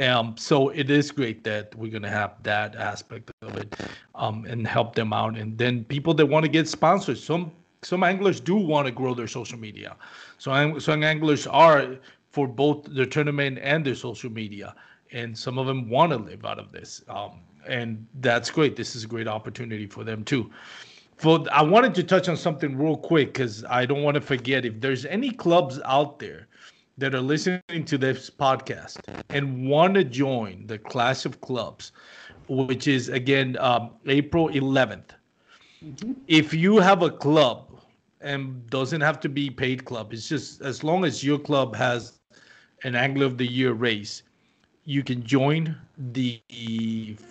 Um, 0.00 0.34
so 0.38 0.70
it 0.70 0.90
is 0.90 1.10
great 1.10 1.44
that 1.44 1.74
we're 1.74 1.92
gonna 1.92 2.10
have 2.10 2.42
that 2.42 2.74
aspect 2.74 3.30
of 3.42 3.56
it, 3.56 3.76
um, 4.14 4.46
and 4.46 4.66
help 4.66 4.94
them 4.94 5.12
out. 5.12 5.36
And 5.36 5.58
then 5.58 5.84
people 5.84 6.14
that 6.14 6.26
want 6.26 6.44
to 6.44 6.50
get 6.50 6.66
sponsors. 6.68 7.22
Some 7.22 7.52
some 7.82 8.02
anglers 8.04 8.40
do 8.40 8.56
want 8.56 8.86
to 8.86 8.92
grow 8.92 9.14
their 9.14 9.26
social 9.26 9.58
media. 9.58 9.96
So 10.38 10.78
some 10.78 11.02
anglers 11.02 11.46
are 11.46 11.96
for 12.30 12.46
both 12.46 12.84
their 12.84 13.06
tournament 13.06 13.58
and 13.60 13.84
their 13.84 13.94
social 13.94 14.30
media 14.30 14.74
and 15.12 15.36
some 15.36 15.58
of 15.58 15.66
them 15.66 15.88
want 15.88 16.10
to 16.12 16.16
live 16.16 16.44
out 16.44 16.58
of 16.58 16.72
this. 16.72 17.02
Um, 17.08 17.40
and 17.66 18.06
that's 18.20 18.50
great. 18.50 18.76
This 18.76 18.96
is 18.96 19.04
a 19.04 19.06
great 19.06 19.28
opportunity 19.28 19.86
for 19.86 20.04
them 20.04 20.24
too. 20.24 20.50
For 21.16 21.44
I 21.52 21.62
wanted 21.62 21.94
to 21.96 22.02
touch 22.02 22.28
on 22.28 22.36
something 22.36 22.76
real 22.76 22.96
quick 22.96 23.34
because 23.34 23.64
I 23.64 23.86
don't 23.86 24.02
want 24.02 24.16
to 24.16 24.20
forget. 24.20 24.64
If 24.64 24.80
there's 24.80 25.04
any 25.06 25.30
clubs 25.30 25.78
out 25.84 26.18
there 26.18 26.48
that 26.98 27.14
are 27.14 27.20
listening 27.20 27.84
to 27.84 27.98
this 27.98 28.28
podcast 28.28 28.98
and 29.28 29.68
want 29.68 29.94
to 29.94 30.04
join 30.04 30.66
the 30.66 30.78
Clash 30.78 31.24
of 31.24 31.40
Clubs, 31.40 31.92
which 32.48 32.88
is 32.88 33.08
again 33.08 33.56
um, 33.60 33.90
April 34.06 34.48
11th. 34.48 35.10
Mm-hmm. 35.84 36.12
If 36.26 36.52
you 36.52 36.78
have 36.78 37.02
a 37.02 37.10
club 37.10 37.71
and 38.22 38.68
doesn't 38.70 39.00
have 39.00 39.20
to 39.20 39.28
be 39.28 39.50
paid 39.50 39.84
club, 39.84 40.12
it's 40.12 40.28
just 40.28 40.62
as 40.62 40.82
long 40.84 41.04
as 41.04 41.22
your 41.24 41.38
club 41.38 41.74
has 41.76 42.18
an 42.84 42.94
Angler 42.94 43.26
of 43.26 43.38
the 43.38 43.46
Year 43.46 43.72
race 43.72 44.22
you 44.84 45.04
can 45.04 45.22
join 45.22 45.76
the 45.96 46.40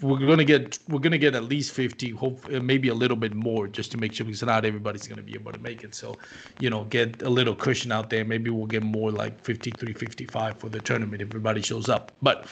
we're 0.02 0.18
gonna 0.20 0.46
get 0.46 0.80
we're 0.88 1.00
gonna 1.00 1.18
get 1.18 1.36
at 1.36 1.44
least 1.44 1.74
50 1.74 2.12
hope 2.12 2.48
maybe 2.50 2.88
a 2.88 2.94
little 2.94 3.18
bit 3.18 3.34
more 3.34 3.68
just 3.68 3.92
to 3.92 3.98
make 3.98 4.14
sure 4.14 4.26
because 4.26 4.42
not 4.44 4.64
everybody's 4.64 5.08
gonna 5.08 5.22
be 5.22 5.34
able 5.34 5.52
to 5.52 5.60
make 5.60 5.84
it. 5.84 5.94
So 5.94 6.16
you 6.60 6.70
know 6.70 6.86
get 6.86 7.22
a 7.24 7.30
little 7.30 7.56
cushion 7.56 7.92
out 7.92 8.10
there. 8.10 8.24
Maybe 8.24 8.50
we'll 8.50 8.68
get 8.68 8.84
more 8.84 9.12
like 9.12 9.44
53 9.44 9.94
55 9.94 10.58
for 10.58 10.70
the 10.70 10.80
tournament 10.80 11.22
if 11.22 11.28
everybody 11.28 11.62
shows 11.62 11.90
up. 11.90 12.14
But 12.22 12.48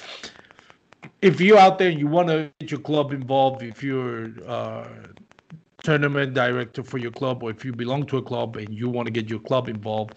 if 1.22 1.40
you're 1.40 1.58
out 1.58 1.80
there 1.80 1.90
and 1.90 2.00
you 2.00 2.08
want 2.08 2.28
to 2.28 2.52
get 2.60 2.72
your 2.72 2.82
club 2.82 3.14
involved 3.14 3.64
if 3.64 3.82
you're 3.82 4.32
uh, 4.46 4.88
tournament 5.84 6.34
director 6.34 6.84
for 6.84 6.98
your 6.98 7.12
club 7.12 7.44
or 7.44 7.50
if 7.50 7.64
you 7.64 7.72
belong 7.72 8.06
to 8.06 8.18
a 8.18 8.22
club 8.22 8.58
and 8.58 8.74
you 8.74 8.90
want 8.90 9.06
to 9.06 9.12
get 9.12 9.30
your 9.30 9.40
club 9.40 9.70
involved 9.70 10.16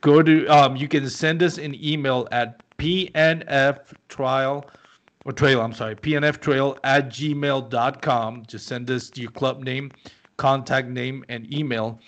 go 0.00 0.22
to 0.22 0.46
um, 0.46 0.76
you 0.76 0.88
can 0.88 1.08
send 1.08 1.42
us 1.42 1.58
an 1.58 1.74
email 1.84 2.26
at 2.32 2.60
PNF 2.82 3.78
trial 4.08 4.68
or 5.24 5.32
trail, 5.32 5.60
I'm 5.60 5.72
sorry, 5.72 5.94
PNF 5.94 6.40
trail 6.40 6.76
at 6.84 7.08
gmail.com. 7.08 8.44
Just 8.46 8.66
send 8.66 8.90
us 8.90 9.12
your 9.14 9.30
club 9.30 9.62
name, 9.62 9.92
contact 10.36 10.88
name, 10.88 11.24
and 11.28 11.52
email 11.54 12.00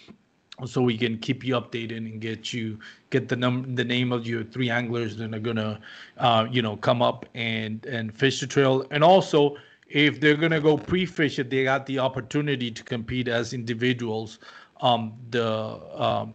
so 0.67 0.83
we 0.83 0.97
can 0.97 1.19
keep 1.19 1.45
you 1.45 1.55
updated 1.55 1.97
and 1.97 2.21
get 2.21 2.53
you 2.53 2.79
get 3.11 3.29
the 3.29 3.35
num 3.35 3.75
the 3.75 3.85
name 3.85 4.13
of 4.13 4.25
your 4.25 4.45
three 4.45 4.71
anglers 4.71 5.17
that 5.17 5.35
are 5.35 5.41
gonna 5.41 5.81
uh, 6.19 6.47
you 6.49 6.63
know 6.63 6.77
come 6.77 7.03
up 7.03 7.27
and 7.35 7.85
and 7.87 8.15
fish 8.15 8.39
the 8.39 8.47
trail 8.47 8.87
and 8.93 9.03
also 9.03 9.57
if 9.89 10.21
they're 10.21 10.37
gonna 10.37 10.61
go 10.61 10.77
pre-fish 10.77 11.39
it 11.39 11.51
they 11.51 11.65
got 11.65 11.87
the 11.87 11.99
opportunity 11.99 12.71
to 12.71 12.83
compete 12.83 13.29
as 13.29 13.53
individuals 13.53 14.39
um 14.81 15.13
the 15.31 15.79
um 15.95 16.35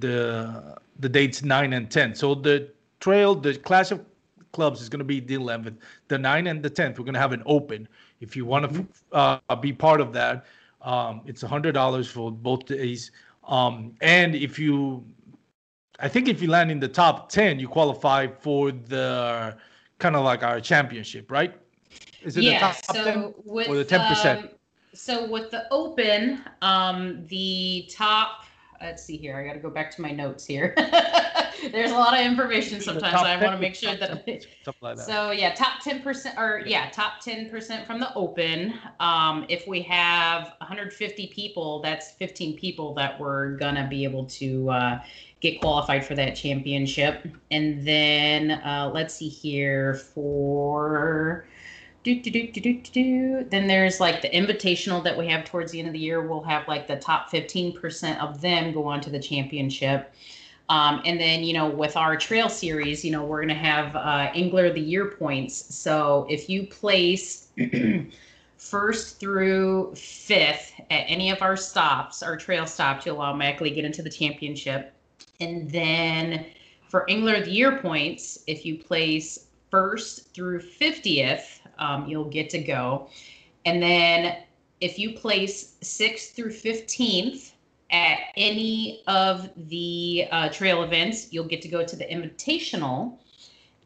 the 0.00 0.76
the 0.98 1.08
dates 1.08 1.42
9 1.42 1.72
and 1.72 1.90
10 1.90 2.14
so 2.14 2.34
the 2.34 2.70
trail, 3.00 3.34
the 3.34 3.54
Clash 3.56 3.90
of 3.90 4.04
Clubs 4.52 4.80
is 4.80 4.88
going 4.88 4.98
to 4.98 5.04
be 5.04 5.20
the 5.20 5.34
11th. 5.34 5.76
The 6.08 6.16
9th 6.16 6.50
and 6.50 6.62
the 6.62 6.70
10th, 6.70 6.98
we're 6.98 7.04
going 7.04 7.14
to 7.14 7.20
have 7.20 7.32
an 7.32 7.42
open. 7.46 7.88
If 8.20 8.36
you 8.36 8.44
want 8.44 8.72
to 8.72 8.86
uh, 9.12 9.56
be 9.56 9.72
part 9.72 10.00
of 10.00 10.12
that, 10.14 10.46
um, 10.82 11.22
it's 11.26 11.42
$100 11.42 12.10
for 12.10 12.30
both 12.32 12.66
days. 12.66 13.10
Um, 13.46 13.94
and 14.00 14.34
if 14.34 14.58
you, 14.58 15.04
I 16.00 16.08
think 16.08 16.28
if 16.28 16.40
you 16.42 16.48
land 16.48 16.70
in 16.70 16.80
the 16.80 16.88
top 16.88 17.28
10, 17.30 17.58
you 17.58 17.68
qualify 17.68 18.26
for 18.26 18.72
the 18.72 19.56
kind 19.98 20.16
of 20.16 20.24
like 20.24 20.42
our 20.42 20.60
championship, 20.60 21.30
right? 21.30 21.54
Is 22.22 22.36
it 22.36 22.44
yeah, 22.44 22.54
the 22.54 22.74
top 22.74 22.96
so 22.96 23.04
10 23.04 23.34
with, 23.44 23.68
or 23.68 23.76
the 23.76 23.84
10%? 23.84 24.38
Um, 24.38 24.48
so 24.94 25.26
with 25.30 25.50
the 25.50 25.66
open, 25.70 26.42
um, 26.62 27.24
the 27.28 27.88
top 27.92 28.44
let's 28.80 29.02
see 29.02 29.16
here. 29.16 29.36
I 29.36 29.44
got 29.44 29.54
to 29.54 29.58
go 29.58 29.70
back 29.70 29.90
to 29.96 30.02
my 30.02 30.10
notes 30.10 30.44
here. 30.44 30.74
There's 31.72 31.90
a 31.90 31.94
lot 31.94 32.18
of 32.18 32.24
information 32.24 32.80
sometimes. 32.80 33.18
So 33.18 33.26
I 33.26 33.42
want 33.42 33.56
to 33.56 33.60
make 33.60 33.74
sure 33.74 33.96
that. 33.96 34.26
like 34.80 34.96
that. 34.96 34.98
So 34.98 35.32
yeah, 35.32 35.54
top 35.54 35.80
ten 35.82 36.02
percent, 36.02 36.38
or 36.38 36.62
yeah, 36.64 36.88
top 36.90 37.20
ten 37.20 37.50
percent 37.50 37.86
from 37.86 38.00
the 38.00 38.14
open. 38.14 38.74
Um, 39.00 39.44
if 39.48 39.66
we 39.66 39.82
have 39.82 40.54
150 40.58 41.26
people, 41.28 41.80
that's 41.82 42.12
15 42.12 42.56
people 42.56 42.94
that 42.94 43.18
we're 43.18 43.56
gonna 43.56 43.88
be 43.88 44.04
able 44.04 44.24
to 44.26 44.70
uh, 44.70 45.02
get 45.40 45.60
qualified 45.60 46.04
for 46.04 46.14
that 46.14 46.36
championship. 46.36 47.26
And 47.50 47.86
then 47.86 48.52
uh, 48.52 48.90
let's 48.94 49.14
see 49.14 49.28
here 49.28 49.94
for 49.94 51.46
do, 52.04 52.20
do, 52.20 52.30
do, 52.30 52.52
do, 52.52 52.60
do, 52.60 52.80
do. 52.92 53.46
Then 53.50 53.66
there's 53.66 54.00
like 54.00 54.22
the 54.22 54.30
invitational 54.30 55.02
that 55.04 55.16
we 55.16 55.26
have 55.28 55.44
towards 55.44 55.72
the 55.72 55.78
end 55.78 55.88
of 55.88 55.92
the 55.92 55.98
year. 55.98 56.26
We'll 56.26 56.42
have 56.42 56.66
like 56.68 56.86
the 56.86 56.96
top 56.96 57.30
15% 57.30 58.18
of 58.20 58.40
them 58.40 58.72
go 58.72 58.84
on 58.86 59.00
to 59.02 59.10
the 59.10 59.18
championship. 59.18 60.12
Um, 60.68 61.00
and 61.04 61.18
then, 61.18 61.44
you 61.44 61.54
know, 61.54 61.68
with 61.68 61.96
our 61.96 62.16
trail 62.16 62.48
series, 62.48 63.04
you 63.04 63.10
know, 63.10 63.24
we're 63.24 63.38
going 63.38 63.48
to 63.48 63.54
have 63.54 63.96
uh, 63.96 64.30
Angler 64.34 64.66
of 64.66 64.74
the 64.74 64.80
Year 64.80 65.06
points. 65.06 65.74
So 65.74 66.26
if 66.28 66.48
you 66.50 66.66
place 66.66 67.48
first 68.58 69.18
through 69.18 69.94
fifth 69.94 70.72
at 70.90 71.04
any 71.06 71.30
of 71.30 71.40
our 71.40 71.56
stops, 71.56 72.22
our 72.22 72.36
trail 72.36 72.66
stops, 72.66 73.06
you'll 73.06 73.20
automatically 73.20 73.70
get 73.70 73.84
into 73.86 74.02
the 74.02 74.10
championship. 74.10 74.92
And 75.40 75.70
then 75.70 76.46
for 76.88 77.08
Angler 77.08 77.36
of 77.36 77.46
the 77.46 77.52
Year 77.52 77.78
points, 77.78 78.44
if 78.46 78.66
you 78.66 78.76
place 78.76 79.46
first 79.70 80.34
through 80.34 80.60
50th, 80.60 81.57
um, 81.78 82.06
you'll 82.06 82.30
get 82.30 82.50
to 82.50 82.58
go. 82.58 83.08
And 83.64 83.82
then 83.82 84.38
if 84.80 84.98
you 84.98 85.12
place 85.12 85.76
6th 85.82 86.32
through 86.32 86.50
15th 86.50 87.52
at 87.90 88.18
any 88.36 89.02
of 89.06 89.50
the 89.68 90.26
uh, 90.30 90.48
trail 90.50 90.82
events, 90.82 91.32
you'll 91.32 91.44
get 91.44 91.62
to 91.62 91.68
go 91.68 91.84
to 91.84 91.96
the 91.96 92.04
invitational. 92.04 93.18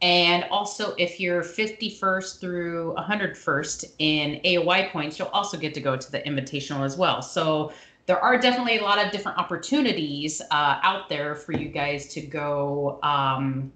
And 0.02 0.44
also, 0.50 0.94
if 0.98 1.20
you're 1.20 1.42
51st 1.42 2.40
through 2.40 2.94
101st 2.98 3.84
in 4.00 4.40
AOY 4.44 4.90
points, 4.90 5.18
you'll 5.18 5.28
also 5.28 5.56
get 5.56 5.74
to 5.74 5.80
go 5.80 5.96
to 5.96 6.10
the 6.10 6.18
invitational 6.20 6.84
as 6.84 6.96
well. 6.96 7.22
So 7.22 7.72
there 8.06 8.18
are 8.18 8.36
definitely 8.36 8.78
a 8.78 8.82
lot 8.82 9.04
of 9.04 9.12
different 9.12 9.38
opportunities 9.38 10.42
uh, 10.50 10.80
out 10.82 11.08
there 11.08 11.36
for 11.36 11.52
you 11.52 11.68
guys 11.68 12.08
to 12.08 12.20
go 12.20 12.98
um, 13.04 13.72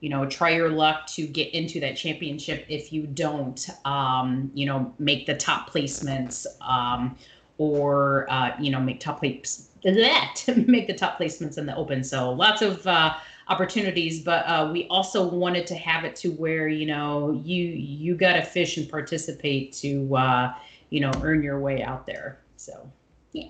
you 0.00 0.08
know, 0.08 0.26
try 0.26 0.50
your 0.50 0.70
luck 0.70 1.06
to 1.06 1.26
get 1.26 1.52
into 1.54 1.78
that 1.80 1.96
championship 1.96 2.64
if 2.68 2.92
you 2.92 3.06
don't, 3.06 3.68
um, 3.84 4.50
you 4.54 4.66
know, 4.66 4.92
make 4.98 5.26
the 5.26 5.36
top 5.36 5.70
placements 5.70 6.46
um, 6.62 7.16
or, 7.58 8.26
uh, 8.30 8.52
you 8.58 8.70
know, 8.70 8.80
make 8.80 8.98
top 8.98 9.20
place 9.20 9.68
that 9.84 10.42
make 10.66 10.86
the 10.86 10.94
top 10.94 11.18
placements 11.18 11.58
in 11.58 11.66
the 11.66 11.76
open. 11.76 12.02
So 12.02 12.30
lots 12.30 12.62
of 12.62 12.86
uh, 12.86 13.14
opportunities, 13.48 14.22
but 14.22 14.46
uh, 14.46 14.70
we 14.72 14.86
also 14.88 15.26
wanted 15.28 15.66
to 15.68 15.74
have 15.74 16.04
it 16.04 16.16
to 16.16 16.30
where, 16.32 16.68
you 16.68 16.86
know, 16.86 17.40
you, 17.44 17.64
you 17.64 18.14
got 18.14 18.34
to 18.34 18.42
fish 18.42 18.78
and 18.78 18.88
participate 18.88 19.72
to, 19.74 20.16
uh, 20.16 20.54
you 20.88 21.00
know, 21.00 21.12
earn 21.22 21.42
your 21.42 21.60
way 21.60 21.82
out 21.82 22.06
there. 22.06 22.38
So, 22.56 22.90
yeah. 23.32 23.48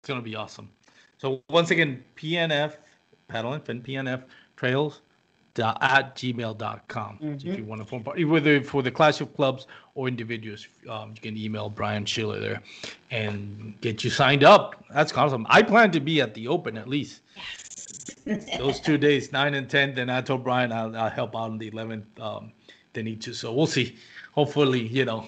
It's 0.00 0.08
going 0.08 0.20
to 0.20 0.24
be 0.24 0.34
awesome. 0.34 0.70
So 1.18 1.42
once 1.50 1.70
again, 1.70 2.04
PNF, 2.16 2.76
paddle 3.28 3.52
and 3.52 3.62
PNF 3.64 4.24
trails 4.56 5.00
at 5.58 6.16
gmail.com 6.16 7.18
mm-hmm. 7.22 7.48
if 7.48 7.58
you 7.58 7.64
want 7.64 7.80
to 7.80 7.86
form 7.86 8.02
part 8.02 8.22
whether 8.26 8.60
for 8.62 8.82
the 8.82 8.90
clash 8.90 9.20
of 9.20 9.34
clubs 9.36 9.66
or 9.94 10.08
individuals 10.08 10.66
um, 10.90 11.12
you 11.14 11.20
can 11.20 11.36
email 11.36 11.68
brian 11.68 12.04
schiller 12.04 12.40
there 12.40 12.60
and 13.14 13.80
get 13.80 14.02
you 14.02 14.10
signed 14.10 14.42
up. 14.42 14.84
That's 14.92 15.12
awesome. 15.12 15.46
I 15.48 15.62
plan 15.62 15.92
to 15.92 16.00
be 16.00 16.20
at 16.20 16.34
the 16.34 16.48
open 16.48 16.76
at 16.76 16.88
least. 16.88 17.20
Yes. 18.26 18.58
those 18.58 18.80
two 18.80 18.98
days 19.06 19.32
9 19.32 19.54
and 19.54 19.68
10 19.68 19.94
then 19.94 20.08
i 20.08 20.20
told 20.20 20.44
brian 20.44 20.72
i'll, 20.72 20.94
I'll 20.96 21.10
help 21.10 21.36
out 21.36 21.50
on 21.50 21.58
the 21.58 21.70
11th 21.70 22.04
um, 22.20 22.52
they 22.92 23.02
need 23.02 23.20
to 23.22 23.34
so 23.34 23.52
we'll 23.52 23.66
see. 23.66 23.96
Hopefully 24.32 24.86
you 24.86 25.04
know 25.04 25.26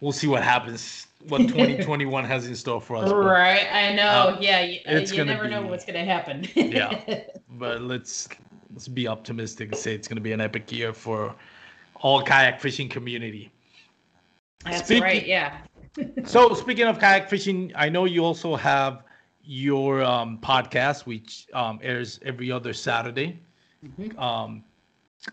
we'll 0.00 0.12
see 0.12 0.26
what 0.26 0.42
happens 0.42 1.06
what 1.28 1.38
2021 1.48 2.24
has 2.24 2.46
in 2.46 2.54
store 2.54 2.80
for 2.80 2.96
us 2.96 3.12
right 3.12 3.66
i 3.72 3.92
know. 3.94 4.34
um, 4.34 4.42
yeah 4.42 4.62
you, 4.62 4.80
uh, 4.88 4.98
you 4.98 5.24
never 5.24 5.44
be, 5.44 5.50
know 5.50 5.66
what's 5.66 5.84
going 5.84 5.98
to 5.98 6.04
happen. 6.04 6.46
Yeah 6.54 7.00
but 7.50 7.82
let's 7.82 8.28
let's 8.76 8.88
be 8.88 9.08
optimistic 9.08 9.72
and 9.72 9.76
say 9.76 9.94
it's 9.94 10.06
going 10.06 10.16
to 10.16 10.22
be 10.22 10.32
an 10.32 10.40
epic 10.40 10.70
year 10.70 10.92
for 10.92 11.34
all 12.02 12.20
kayak 12.22 12.60
fishing 12.60 12.90
community. 12.90 13.50
That's 14.64 14.84
speaking, 14.84 15.02
right. 15.02 15.26
Yeah. 15.26 15.56
so 16.26 16.52
speaking 16.52 16.84
of 16.84 16.98
kayak 16.98 17.30
fishing, 17.30 17.72
I 17.74 17.88
know 17.88 18.04
you 18.04 18.22
also 18.22 18.54
have 18.54 19.02
your 19.42 20.04
um, 20.04 20.38
podcast, 20.42 21.06
which 21.06 21.46
um, 21.54 21.80
airs 21.82 22.20
every 22.22 22.52
other 22.52 22.74
Saturday. 22.74 23.40
Mm-hmm. 23.82 24.18
Um, 24.18 24.62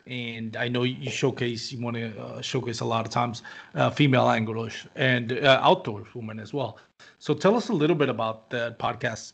and 0.07 0.55
I 0.55 0.69
know 0.69 0.83
you 0.83 1.11
showcase, 1.11 1.69
you 1.69 1.83
want 1.83 1.97
to 1.97 2.17
uh, 2.17 2.41
showcase 2.41 2.79
a 2.79 2.85
lot 2.85 3.05
of 3.05 3.11
times 3.11 3.43
uh, 3.75 3.89
female 3.89 4.29
anglers 4.29 4.87
and 4.95 5.33
uh, 5.33 5.59
outdoor 5.61 6.05
women 6.15 6.39
as 6.39 6.53
well. 6.53 6.77
So 7.19 7.33
tell 7.33 7.57
us 7.57 7.67
a 7.67 7.73
little 7.73 7.95
bit 7.95 8.07
about 8.07 8.49
the 8.49 8.77
podcast. 8.79 9.33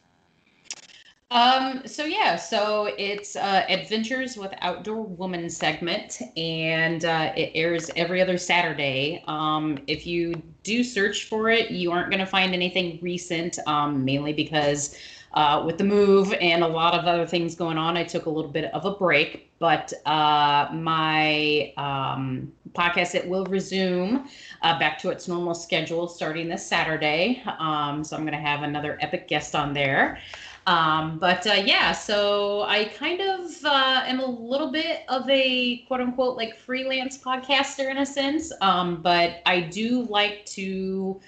Um, 1.32 1.84
so 1.86 2.06
yeah, 2.06 2.38
so 2.38 2.90
it's 2.98 3.36
uh, 3.36 3.64
Adventures 3.70 4.36
with 4.36 4.52
Outdoor 4.62 5.04
Woman 5.04 5.48
segment, 5.52 6.20
and 6.36 7.06
uh, 7.06 7.34
it 7.38 7.52
airs 7.54 7.92
every 7.96 8.20
other 8.20 8.40
Saturday. 8.40 9.24
Um, 9.28 9.78
if 9.86 10.08
you 10.08 10.42
do 10.64 10.84
search 10.84 11.26
for 11.26 11.52
it, 11.52 11.70
you 11.70 11.92
aren't 11.92 12.10
going 12.10 12.20
to 12.20 12.26
find 12.26 12.56
anything 12.56 12.98
recent, 13.04 13.60
um, 13.68 14.04
mainly 14.04 14.34
because 14.34 14.98
uh, 15.34 15.62
with 15.64 15.78
the 15.78 15.84
move 15.84 16.34
and 16.42 16.64
a 16.64 16.68
lot 16.68 16.96
of 16.96 17.06
other 17.06 17.28
things 17.28 17.54
going 17.54 17.78
on, 17.78 17.96
I 17.96 18.04
took 18.04 18.26
a 18.26 18.30
little 18.32 18.50
bit 18.50 18.74
of 18.74 18.86
a 18.86 18.92
break. 18.92 19.52
But 19.60 19.94
uh, 20.08 20.70
my 20.74 21.74
um, 21.78 22.52
podcast 22.74 23.14
it 23.14 23.28
will 23.28 23.46
resume 23.46 24.28
uh, 24.64 24.80
back 24.80 24.98
to 25.00 25.10
its 25.10 25.28
normal 25.28 25.54
schedule 25.54 26.08
starting 26.08 26.48
this 26.48 26.66
Saturday. 26.66 27.44
Um, 27.60 28.04
so 28.04 28.16
I'm 28.16 28.24
going 28.24 28.34
to 28.34 28.40
have 28.40 28.64
another 28.64 28.98
epic 29.02 29.28
guest 29.28 29.54
on 29.54 29.74
there. 29.74 30.18
Um, 30.70 31.18
but 31.18 31.48
uh, 31.48 31.54
yeah, 31.66 31.94
so 31.94 32.62
I 32.62 32.86
kind 32.86 33.22
of 33.22 33.66
uh, 33.66 34.04
am 34.06 34.20
a 34.20 34.26
little 34.26 34.72
bit 34.72 35.02
of 35.10 35.28
a 35.28 35.78
quote 35.88 36.00
unquote 36.00 36.38
like 36.38 36.56
freelance 36.60 37.18
podcaster 37.18 37.90
in 37.90 37.98
a 37.98 38.06
sense. 38.06 38.54
Um, 38.62 39.02
but 39.02 39.42
I 39.48 39.62
do 39.62 40.04
like 40.04 40.46
to 40.58 41.20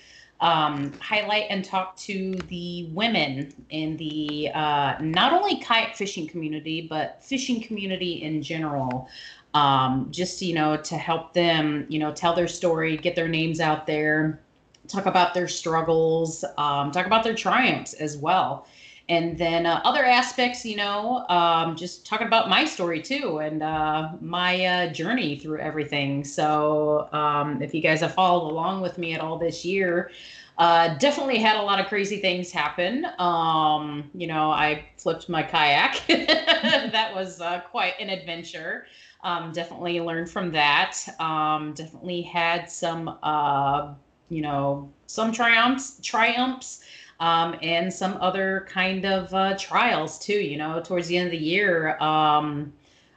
um, 0.42 0.94
highlight 1.00 1.46
and 1.50 1.66
talk 1.66 1.98
to 1.98 2.36
the 2.50 2.92
women 2.94 3.52
in 3.72 3.98
the 3.98 4.52
uh, 4.54 4.98
not 5.02 5.34
only 5.34 5.58
kayak 5.58 5.96
fishing 5.96 6.28
community, 6.28 6.86
but 6.88 7.24
fishing 7.24 7.64
community 7.64 8.22
in 8.22 8.44
general. 8.44 9.10
Um, 9.56 10.10
just, 10.12 10.44
you 10.44 10.54
know, 10.54 10.78
to 10.78 10.98
help 10.98 11.34
them, 11.34 11.88
you 11.90 11.98
know, 11.98 12.14
tell 12.14 12.36
their 12.36 12.48
story, 12.48 12.96
get 12.96 13.16
their 13.16 13.28
names 13.28 13.60
out 13.60 13.88
there, 13.88 14.40
talk 14.88 15.08
about 15.08 15.34
their 15.34 15.48
struggles, 15.48 16.46
um, 16.60 16.92
talk 16.92 17.08
about 17.08 17.24
their 17.24 17.34
triumphs 17.34 17.94
as 17.94 18.18
well 18.18 18.68
and 19.12 19.38
then 19.38 19.66
uh, 19.66 19.82
other 19.84 20.06
aspects 20.06 20.66
you 20.66 20.78
know 20.78 21.26
um, 21.28 21.76
just 21.76 22.06
talking 22.06 22.28
about 22.28 22.50
my 22.50 22.64
story 22.66 23.02
too 23.02 23.40
and 23.40 23.62
uh, 23.62 24.10
my 24.22 24.66
uh, 24.66 24.94
journey 24.94 25.38
through 25.38 25.60
everything. 25.60 26.24
So 26.24 27.10
um, 27.12 27.62
if 27.62 27.74
you 27.74 27.82
guys 27.82 28.00
have 28.00 28.14
followed 28.14 28.50
along 28.50 28.82
with 28.82 28.98
me 28.98 29.14
at 29.14 29.20
all 29.20 29.38
this 29.38 29.66
year 29.66 30.12
uh, 30.58 30.96
definitely 30.98 31.40
had 31.40 31.58
a 31.58 31.62
lot 31.62 31.80
of 31.80 31.88
crazy 31.88 32.18
things 32.18 32.52
happen. 32.52 33.06
Um, 33.18 34.10
you 34.14 34.28
know 34.28 34.52
i 34.52 34.86
flipped 34.98 35.28
my 35.30 35.44
kayak. 35.44 36.02
That 36.92 37.12
was 37.16 37.42
uh, 37.42 37.62
quite 37.72 37.94
an 38.00 38.10
adventure. 38.10 38.86
Um, 39.24 39.52
definitely 39.52 40.00
learned 40.00 40.30
from 40.30 40.52
that. 40.52 40.98
Um, 41.20 41.74
definitely 41.74 42.22
had 42.22 42.70
some 42.70 43.18
uh, 43.24 43.94
you 44.30 44.42
know 44.42 44.90
some 45.08 45.32
triumphs 45.32 46.00
triumphs 46.02 46.84
um, 47.22 47.56
and 47.62 47.94
some 47.94 48.18
other 48.20 48.68
kind 48.68 49.06
of 49.06 49.34
uh, 49.34 49.56
trials 49.58 50.20
too. 50.20 50.34
You 50.34 50.58
know, 50.58 50.82
towards 50.82 51.08
the 51.08 51.18
end 51.18 51.28
of 51.28 51.32
the 51.32 51.38
year, 51.38 51.98
um, 52.00 52.74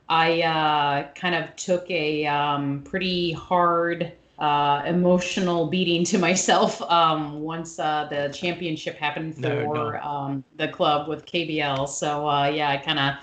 I 0.09 0.43
uh, 0.43 1.12
kind 1.14 1.35
of 1.35 1.57
took 1.57 1.90
a 1.90 2.27
um, 2.27 2.83
pretty 2.83 3.33
hard 3.33 4.12
uh, 4.38 4.83
emotional 4.87 5.67
beating 5.69 6.05
to 6.05 6.19
myself 6.29 6.83
um, 6.83 7.40
once 7.40 7.79
uh, 7.79 8.07
the 8.11 8.29
championship 8.33 8.97
happened 8.97 9.37
for 9.37 9.40
no, 9.40 9.73
no. 9.73 9.99
Um, 9.99 10.45
the 10.57 10.69
club 10.69 11.09
with 11.09 11.25
KBL. 11.25 11.88
So 11.88 12.29
uh, 12.29 12.49
yeah, 12.49 12.69
I 12.69 12.77
kind 12.77 12.99
of 12.99 13.14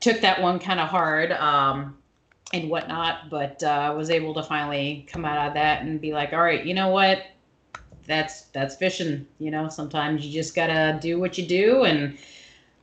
took 0.00 0.22
that 0.22 0.40
one 0.40 0.58
kind 0.58 0.80
of 0.80 0.88
hard 0.88 1.32
um, 1.32 1.98
and 2.54 2.70
whatnot, 2.70 3.28
but 3.28 3.62
uh, 3.62 3.92
was 3.94 4.08
able 4.08 4.32
to 4.32 4.42
finally 4.42 5.06
come 5.12 5.26
out 5.26 5.48
of 5.48 5.54
that 5.54 5.82
and 5.82 6.00
be 6.00 6.14
like, 6.14 6.32
all 6.32 6.42
right, 6.42 6.64
you 6.64 6.72
know 6.72 6.88
what? 6.88 7.22
That's 8.06 8.42
that's 8.46 8.76
fishing. 8.76 9.26
You 9.38 9.50
know, 9.50 9.68
sometimes 9.68 10.24
you 10.24 10.32
just 10.32 10.54
gotta 10.54 10.98
do 11.00 11.18
what 11.18 11.38
you 11.38 11.46
do 11.46 11.84
and 11.84 12.16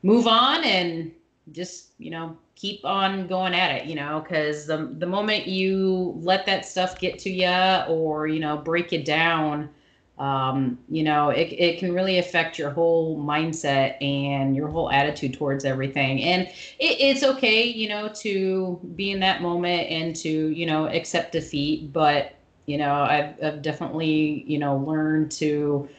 move 0.03 0.27
on 0.27 0.63
and 0.63 1.11
just 1.51 1.89
you 1.97 2.11
know 2.11 2.37
keep 2.55 2.83
on 2.85 3.27
going 3.27 3.53
at 3.53 3.71
it. 3.75 3.85
You 3.85 3.95
know, 3.95 4.21
because 4.21 4.65
the 4.65 4.93
the 4.97 5.07
moment 5.07 5.47
you 5.47 6.13
let 6.21 6.45
that 6.45 6.65
stuff 6.65 6.99
get 6.99 7.19
to 7.19 7.29
you 7.29 7.93
or 7.93 8.27
you 8.27 8.39
know 8.39 8.57
break 8.57 8.91
you 8.91 9.03
down. 9.03 9.69
Um, 10.17 10.77
you 10.89 11.03
know, 11.03 11.29
it, 11.29 11.45
it 11.53 11.79
can 11.79 11.93
really 11.93 12.17
affect 12.19 12.59
your 12.59 12.71
whole 12.71 13.17
mindset 13.17 13.95
and 14.03 14.53
your 14.53 14.67
whole 14.67 14.91
attitude 14.91 15.33
towards 15.33 15.63
everything. 15.63 16.21
And 16.21 16.41
it, 16.77 16.97
it's 16.99 17.23
okay, 17.23 17.63
you 17.63 17.87
know, 17.87 18.09
to 18.15 18.81
be 18.97 19.11
in 19.11 19.21
that 19.21 19.41
moment 19.41 19.89
and 19.89 20.13
to, 20.17 20.49
you 20.49 20.65
know, 20.65 20.87
accept 20.87 21.31
defeat. 21.31 21.93
But 21.93 22.35
you 22.69 22.77
know, 22.77 22.93
I've, 22.93 23.43
I've 23.43 23.61
definitely, 23.63 24.43
you 24.45 24.59
know, 24.59 24.77
learned 24.77 25.31
to, 25.33 25.89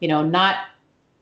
you 0.00 0.08
know, 0.08 0.24
not 0.24 0.68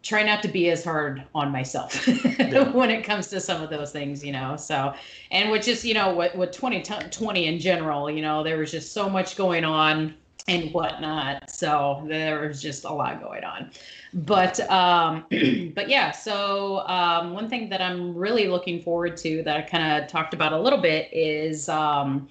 try 0.05 0.23
not 0.23 0.43
to 0.43 0.49
be 0.49 0.71
as 0.71 0.85
hard 0.85 1.25
on 1.35 1.51
myself 1.51 2.07
yeah. 2.39 2.71
when 2.71 2.91
it 2.91 3.03
comes 3.03 3.27
to 3.29 3.41
some 3.41 3.61
of 3.61 3.71
those 3.71 3.91
things, 3.91 4.25
you 4.25 4.31
know. 4.31 4.55
So, 4.57 4.95
and 5.33 5.51
which 5.51 5.67
is, 5.67 5.85
you 5.85 5.95
know, 5.95 6.15
what 6.15 6.37
with 6.37 6.53
2020 6.53 7.47
in 7.47 7.59
general, 7.59 8.09
you 8.09 8.23
know, 8.23 8.45
there 8.45 8.59
was 8.59 8.71
just 8.71 8.93
so 8.93 9.09
much 9.09 9.37
going 9.37 9.65
on 9.65 10.15
and 10.47 10.73
whatnot. 10.73 11.51
So 11.51 12.05
there 12.07 12.47
was 12.47 12.63
just 12.63 12.85
a 12.85 12.93
lot 12.93 13.21
going 13.21 13.43
on. 13.43 13.71
But 14.13 14.61
um, 14.71 15.25
but 15.75 15.89
yeah, 15.89 16.13
so 16.13 16.87
um, 16.87 17.33
one 17.33 17.49
thing 17.49 17.69
that 17.71 17.81
I'm 17.81 18.15
really 18.15 18.47
looking 18.47 18.81
forward 18.81 19.17
to 19.19 19.43
that 19.43 19.57
I 19.57 19.63
kind 19.63 20.01
of 20.05 20.09
talked 20.09 20.35
about 20.35 20.53
a 20.53 20.61
little 20.61 20.81
bit 20.81 21.09
is 21.13 21.69
um, 21.69 22.29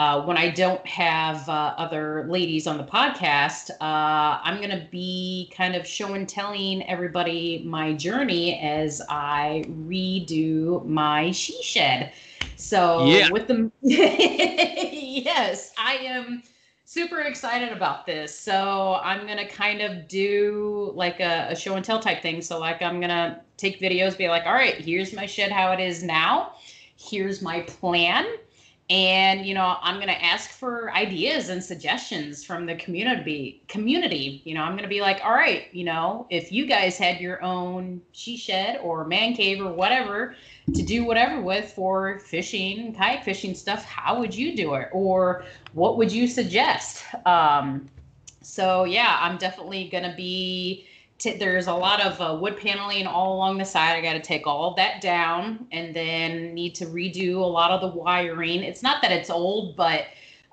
uh, 0.00 0.22
when 0.22 0.38
I 0.38 0.48
don't 0.48 0.84
have 0.86 1.46
uh, 1.46 1.74
other 1.76 2.24
ladies 2.26 2.66
on 2.66 2.78
the 2.78 2.84
podcast, 2.84 3.68
uh, 3.82 4.40
I'm 4.42 4.56
going 4.56 4.70
to 4.70 4.88
be 4.90 5.52
kind 5.54 5.76
of 5.76 5.86
show 5.86 6.14
and 6.14 6.26
telling 6.26 6.82
everybody 6.88 7.62
my 7.66 7.92
journey 7.92 8.58
as 8.60 9.02
I 9.10 9.62
redo 9.68 10.86
my 10.86 11.32
she 11.32 11.62
shed. 11.62 12.14
So, 12.56 13.04
yeah. 13.04 13.28
with 13.30 13.46
the 13.46 13.70
yes, 13.82 15.74
I 15.76 15.96
am 15.96 16.44
super 16.86 17.20
excited 17.20 17.70
about 17.70 18.06
this. 18.06 18.34
So, 18.34 18.98
I'm 19.04 19.26
going 19.26 19.36
to 19.36 19.48
kind 19.48 19.82
of 19.82 20.08
do 20.08 20.92
like 20.94 21.20
a, 21.20 21.48
a 21.50 21.54
show 21.54 21.76
and 21.76 21.84
tell 21.84 22.00
type 22.00 22.22
thing. 22.22 22.40
So, 22.40 22.58
like, 22.58 22.80
I'm 22.80 23.00
going 23.00 23.10
to 23.10 23.38
take 23.58 23.82
videos, 23.82 24.16
be 24.16 24.30
like, 24.30 24.46
all 24.46 24.54
right, 24.54 24.76
here's 24.76 25.12
my 25.12 25.26
shed 25.26 25.52
how 25.52 25.72
it 25.72 25.80
is 25.80 26.02
now, 26.02 26.54
here's 26.96 27.42
my 27.42 27.60
plan 27.60 28.24
and 28.90 29.46
you 29.46 29.54
know 29.54 29.76
i'm 29.82 29.94
going 29.96 30.08
to 30.08 30.24
ask 30.24 30.50
for 30.50 30.92
ideas 30.92 31.48
and 31.48 31.62
suggestions 31.62 32.44
from 32.44 32.66
the 32.66 32.74
community 32.74 33.62
community. 33.68 34.42
You 34.44 34.54
know 34.54 34.62
i'm 34.62 34.72
going 34.72 34.82
to 34.82 34.88
be 34.88 35.00
like 35.00 35.20
all 35.24 35.32
right 35.32 35.72
you 35.72 35.84
know 35.84 36.26
if 36.28 36.50
you 36.50 36.66
guys 36.66 36.98
had 36.98 37.20
your 37.20 37.42
own 37.42 38.02
she 38.12 38.36
shed 38.36 38.80
or 38.82 39.06
man 39.06 39.34
cave 39.34 39.64
or 39.64 39.72
whatever 39.72 40.34
to 40.74 40.82
do 40.82 41.04
whatever 41.04 41.40
with 41.40 41.72
for 41.72 42.18
fishing 42.18 42.92
kayak 42.92 43.24
fishing 43.24 43.54
stuff 43.54 43.84
how 43.84 44.18
would 44.18 44.34
you 44.34 44.56
do 44.56 44.74
it? 44.74 44.88
Or 44.92 45.44
what 45.72 45.96
would 45.96 46.12
you 46.12 46.26
suggest? 46.26 47.04
Um, 47.26 47.88
so 48.42 48.84
yeah 48.84 49.18
i'm 49.20 49.36
definitely 49.36 49.88
going 49.88 50.02
to 50.02 50.14
be 50.16 50.86
t- 51.20 51.36
there's 51.36 51.68
a 51.68 51.74
lot 51.74 52.00
of 52.00 52.20
uh, 52.20 52.36
wood 52.40 52.56
paneling 52.56 53.06
all 53.06 53.36
along 53.36 53.58
the 53.58 53.64
side. 53.64 53.96
I 53.96 54.00
got 54.00 54.14
to 54.14 54.20
take 54.20 54.46
all 54.46 54.74
that 54.74 55.00
down 55.00 55.66
and 55.70 55.94
then 55.94 56.54
need 56.54 56.74
to 56.76 56.86
redo 56.86 57.36
a 57.36 57.46
lot 57.46 57.70
of 57.70 57.80
the 57.80 57.96
wiring. 57.96 58.64
It's 58.64 58.82
not 58.82 59.02
that 59.02 59.12
it's 59.12 59.30
old, 59.30 59.76
but 59.76 60.06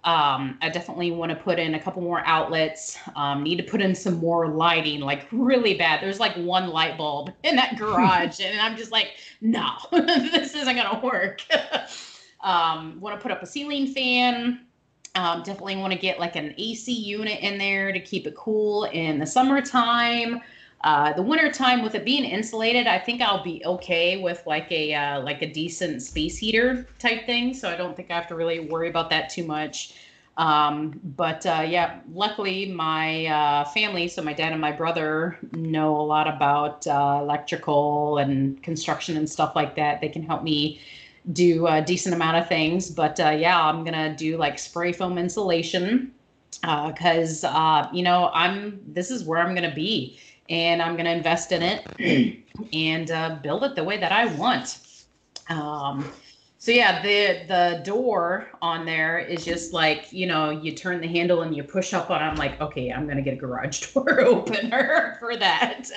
um, 0.03 0.57
I 0.61 0.69
definitely 0.69 1.11
want 1.11 1.31
to 1.31 1.35
put 1.35 1.57
in 1.57 1.73
a 1.73 1.79
couple 1.79 2.01
more 2.01 2.21
outlets. 2.25 2.97
Um, 3.15 3.43
need 3.43 3.57
to 3.57 3.63
put 3.63 3.81
in 3.81 3.95
some 3.95 4.15
more 4.15 4.47
lighting, 4.47 4.99
like 4.99 5.27
really 5.31 5.73
bad. 5.73 6.01
There's 6.01 6.19
like 6.19 6.35
one 6.35 6.69
light 6.69 6.97
bulb 6.97 7.31
in 7.43 7.55
that 7.55 7.75
garage, 7.77 8.39
and 8.39 8.59
I'm 8.59 8.77
just 8.77 8.91
like, 8.91 9.13
no, 9.41 9.71
this 9.91 10.53
isn't 10.53 10.75
gonna 10.75 11.01
work. 11.03 11.41
um, 12.41 12.99
want 12.99 13.17
to 13.17 13.21
put 13.21 13.31
up 13.31 13.41
a 13.41 13.47
ceiling 13.47 13.87
fan. 13.87 14.65
Um, 15.15 15.39
definitely 15.39 15.77
want 15.77 15.93
to 15.93 15.99
get 15.99 16.19
like 16.19 16.35
an 16.35 16.53
AC 16.57 16.93
unit 16.93 17.39
in 17.39 17.57
there 17.57 17.91
to 17.91 17.99
keep 17.99 18.27
it 18.27 18.35
cool 18.35 18.83
in 18.85 19.17
the 19.17 19.25
summertime. 19.25 20.41
Uh, 20.81 21.11
the 21.13 21.21
winter 21.21 21.51
time 21.51 21.81
with 21.81 21.95
it 21.95 22.05
being 22.05 22.23
insulated, 22.23 22.85
I 22.85 22.99
think 22.99 23.21
I'll 23.21 23.43
be 23.43 23.63
okay 23.65 24.21
with 24.21 24.43
like 24.45 24.71
a 24.71 24.93
uh, 24.93 25.21
like 25.21 25.41
a 25.41 25.51
decent 25.51 26.03
space 26.03 26.37
heater 26.37 26.87
type 26.99 27.25
thing. 27.25 27.53
So 27.53 27.69
I 27.69 27.75
don't 27.75 27.95
think 27.95 28.11
I 28.11 28.15
have 28.15 28.27
to 28.27 28.35
really 28.35 28.59
worry 28.59 28.89
about 28.89 29.09
that 29.09 29.29
too 29.29 29.43
much. 29.43 29.95
Um, 30.37 30.99
but 31.03 31.43
uh, 31.47 31.65
yeah, 31.67 31.99
luckily 32.13 32.67
my 32.67 33.25
uh, 33.25 33.65
family, 33.65 34.07
so 34.07 34.21
my 34.21 34.33
dad 34.33 34.51
and 34.51 34.61
my 34.61 34.71
brother, 34.71 35.39
know 35.53 35.95
a 35.95 36.03
lot 36.03 36.27
about 36.27 36.85
uh, 36.85 37.19
electrical 37.21 38.19
and 38.19 38.61
construction 38.61 39.17
and 39.17 39.27
stuff 39.27 39.55
like 39.55 39.75
that. 39.77 39.99
They 39.99 40.09
can 40.09 40.21
help 40.21 40.43
me 40.43 40.79
do 41.33 41.65
a 41.65 41.81
decent 41.81 42.13
amount 42.13 42.37
of 42.37 42.47
things. 42.47 42.91
But 42.91 43.19
uh, 43.19 43.31
yeah, 43.31 43.59
I'm 43.59 43.83
gonna 43.83 44.15
do 44.15 44.37
like 44.37 44.59
spray 44.59 44.91
foam 44.91 45.17
insulation 45.17 46.11
because 46.61 47.43
you 47.91 48.03
know 48.03 48.29
I'm 48.31 48.79
this 48.85 49.09
is 49.09 49.23
where 49.23 49.39
I'm 49.39 49.55
gonna 49.55 49.73
be 49.73 50.19
and 50.49 50.81
I'm 50.81 50.93
going 50.93 51.05
to 51.05 51.11
invest 51.11 51.51
in 51.51 51.61
it 51.61 52.43
and 52.73 53.11
uh, 53.11 53.37
build 53.41 53.63
it 53.63 53.75
the 53.75 53.83
way 53.83 53.97
that 53.97 54.11
I 54.11 54.25
want. 54.35 54.79
Um, 55.49 56.11
so 56.59 56.71
yeah, 56.71 57.01
the 57.01 57.45
the 57.47 57.81
door 57.85 58.49
on 58.61 58.85
there 58.85 59.19
is 59.19 59.45
just 59.45 59.73
like 59.73 60.11
you 60.11 60.25
know 60.25 60.49
you 60.49 60.73
turn 60.73 60.99
the 60.99 61.07
handle 61.07 61.43
and 61.43 61.55
you 61.55 61.63
push 61.63 61.93
up 61.93 62.09
on. 62.09 62.21
I'm 62.21 62.35
like, 62.35 62.59
okay, 62.59 62.91
I'm 62.91 63.07
gonna 63.07 63.21
get 63.21 63.35
a 63.35 63.37
garage 63.37 63.79
door 63.93 64.21
opener 64.21 65.17
for 65.19 65.37
that. 65.37 65.89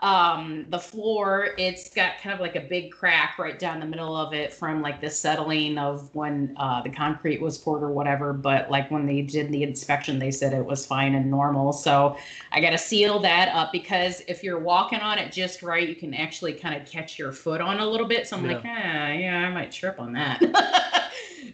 Um, 0.00 0.66
the 0.68 0.78
floor, 0.78 1.50
it's 1.58 1.90
got 1.90 2.18
kind 2.18 2.32
of 2.32 2.40
like 2.40 2.54
a 2.54 2.60
big 2.60 2.92
crack 2.92 3.36
right 3.38 3.58
down 3.58 3.80
the 3.80 3.86
middle 3.86 4.16
of 4.16 4.32
it 4.32 4.52
from 4.52 4.80
like 4.80 5.00
the 5.00 5.10
settling 5.10 5.76
of 5.76 6.14
when 6.14 6.54
uh, 6.56 6.82
the 6.82 6.90
concrete 6.90 7.40
was 7.40 7.58
poured 7.58 7.82
or 7.82 7.90
whatever. 7.90 8.32
But 8.32 8.70
like 8.70 8.90
when 8.92 9.06
they 9.06 9.22
did 9.22 9.50
the 9.50 9.64
inspection, 9.64 10.20
they 10.20 10.30
said 10.30 10.52
it 10.52 10.64
was 10.64 10.86
fine 10.86 11.16
and 11.16 11.28
normal. 11.28 11.72
So 11.72 12.16
I 12.52 12.60
got 12.60 12.70
to 12.70 12.78
seal 12.78 13.18
that 13.20 13.48
up 13.48 13.72
because 13.72 14.22
if 14.28 14.44
you're 14.44 14.60
walking 14.60 15.00
on 15.00 15.18
it 15.18 15.32
just 15.32 15.62
right, 15.62 15.88
you 15.88 15.96
can 15.96 16.14
actually 16.14 16.52
kind 16.52 16.80
of 16.80 16.88
catch 16.88 17.18
your 17.18 17.32
foot 17.32 17.60
on 17.60 17.80
a 17.80 17.86
little 17.86 18.06
bit. 18.06 18.28
So 18.28 18.36
I'm 18.36 18.44
yeah. 18.44 18.52
like, 18.52 18.64
ah, 18.64 19.08
yeah, 19.08 19.46
I 19.48 19.50
might 19.50 19.72
trip 19.72 19.98
on 19.98 20.12
that. 20.12 20.40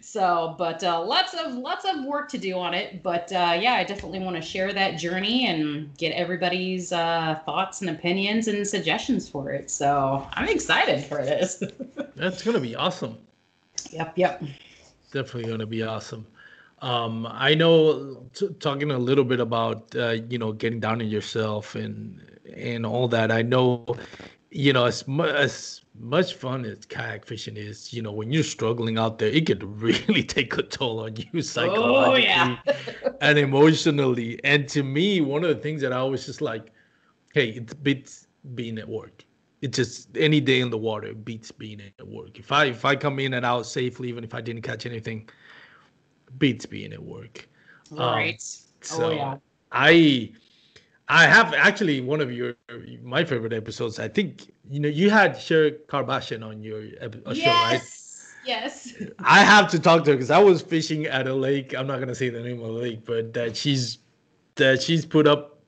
so 0.05 0.53
but 0.57 0.83
uh, 0.83 1.03
lots 1.03 1.33
of 1.33 1.53
lots 1.55 1.83
of 1.83 2.05
work 2.05 2.29
to 2.29 2.37
do 2.37 2.57
on 2.57 2.73
it 2.75 3.01
but 3.01 3.31
uh, 3.31 3.57
yeah 3.59 3.73
i 3.73 3.83
definitely 3.83 4.19
want 4.19 4.35
to 4.35 4.41
share 4.41 4.71
that 4.71 4.99
journey 4.99 5.47
and 5.47 5.95
get 5.97 6.11
everybody's 6.11 6.91
uh, 6.91 7.39
thoughts 7.45 7.81
and 7.81 7.89
opinions 7.89 8.47
and 8.47 8.67
suggestions 8.67 9.27
for 9.27 9.49
it. 9.51 9.69
So 9.71 10.27
i'm 10.33 10.47
excited 10.47 11.03
for 11.03 11.23
this. 11.23 11.63
That's 12.15 12.43
gonna 12.43 12.59
be 12.59 12.75
awesome. 12.75 13.17
Yep 13.91 14.13
yep. 14.17 14.43
Definitely 15.11 15.49
gonna 15.49 15.65
be 15.65 15.81
awesome. 15.81 16.27
Um, 16.81 17.27
i 17.31 17.55
know 17.55 18.27
t- 18.33 18.53
talking 18.59 18.91
a 18.91 18.99
little 18.99 19.23
bit 19.23 19.39
about 19.39 19.95
uh, 19.95 20.17
you 20.29 20.37
know 20.37 20.51
getting 20.51 20.79
down 20.79 21.01
on 21.01 21.07
yourself 21.07 21.73
and 21.73 22.21
and 22.55 22.85
all 22.85 23.07
that 23.07 23.31
i 23.31 23.41
know 23.41 23.85
you 24.51 24.71
know 24.71 24.85
as, 24.85 25.03
as 25.19 25.81
much 25.99 26.35
fun 26.35 26.65
as 26.65 26.85
kayak 26.85 27.25
fishing 27.25 27.57
is, 27.57 27.93
you 27.93 28.01
know, 28.01 28.11
when 28.11 28.31
you're 28.31 28.43
struggling 28.43 28.97
out 28.97 29.19
there, 29.19 29.29
it 29.29 29.45
could 29.45 29.63
really 29.81 30.23
take 30.35 30.57
a 30.57 30.63
toll 30.63 30.99
on 30.99 31.15
you 31.15 31.41
psychologically 31.41 32.27
oh, 32.27 32.57
yeah. 32.57 32.57
and 33.21 33.37
emotionally. 33.37 34.39
And 34.43 34.67
to 34.69 34.83
me, 34.83 35.21
one 35.21 35.43
of 35.43 35.49
the 35.49 35.61
things 35.61 35.81
that 35.81 35.93
I 35.93 35.97
always 35.97 36.25
just 36.25 36.41
like, 36.41 36.71
hey, 37.33 37.49
it 37.49 37.83
beats 37.83 38.27
being 38.55 38.77
at 38.77 38.87
work. 38.87 39.23
It 39.61 39.73
just 39.73 40.15
any 40.17 40.39
day 40.39 40.59
in 40.59 40.69
the 40.69 40.77
water 40.77 41.13
beats 41.13 41.51
being 41.51 41.81
at 41.81 42.07
work. 42.07 42.37
If 42.37 42.51
I 42.51 42.65
if 42.65 42.85
I 42.85 42.95
come 42.95 43.19
in 43.19 43.33
and 43.33 43.45
out 43.45 43.65
safely, 43.65 44.09
even 44.09 44.23
if 44.23 44.35
I 44.35 44.41
didn't 44.41 44.61
catch 44.61 44.85
anything, 44.85 45.29
beats 46.37 46.65
being 46.65 46.93
at 46.93 47.01
work. 47.01 47.47
Right. 47.89 48.33
Um, 48.33 48.37
so 48.81 49.05
oh 49.05 49.11
yeah. 49.11 49.37
I 49.71 50.31
I 51.07 51.25
have 51.25 51.53
actually 51.53 52.01
one 52.01 52.21
of 52.21 52.31
your 52.31 52.55
my 53.01 53.23
favorite 53.23 53.53
episodes. 53.53 53.97
I 53.97 54.07
think 54.07 54.53
you 54.69 54.79
know 54.79 54.89
you 54.89 55.09
had 55.09 55.39
Sher 55.39 55.71
Karbashian 55.87 56.45
on 56.45 56.61
your 56.63 56.83
yes. 56.83 57.37
show, 57.37 57.49
right? 57.49 57.81
Yes. 58.45 58.93
I 59.19 59.43
have 59.43 59.69
to 59.71 59.79
talk 59.79 60.03
to 60.05 60.11
her 60.11 60.15
because 60.15 60.31
I 60.31 60.39
was 60.39 60.61
fishing 60.61 61.05
at 61.05 61.27
a 61.27 61.33
lake. 61.33 61.73
I'm 61.75 61.87
not 61.87 61.99
gonna 61.99 62.15
say 62.15 62.29
the 62.29 62.41
name 62.41 62.61
of 62.61 62.67
the 62.67 62.73
lake, 62.73 63.05
but 63.05 63.33
that 63.33 63.57
she's 63.57 63.99
that 64.55 64.81
she's 64.81 65.05
put 65.05 65.27
up 65.27 65.59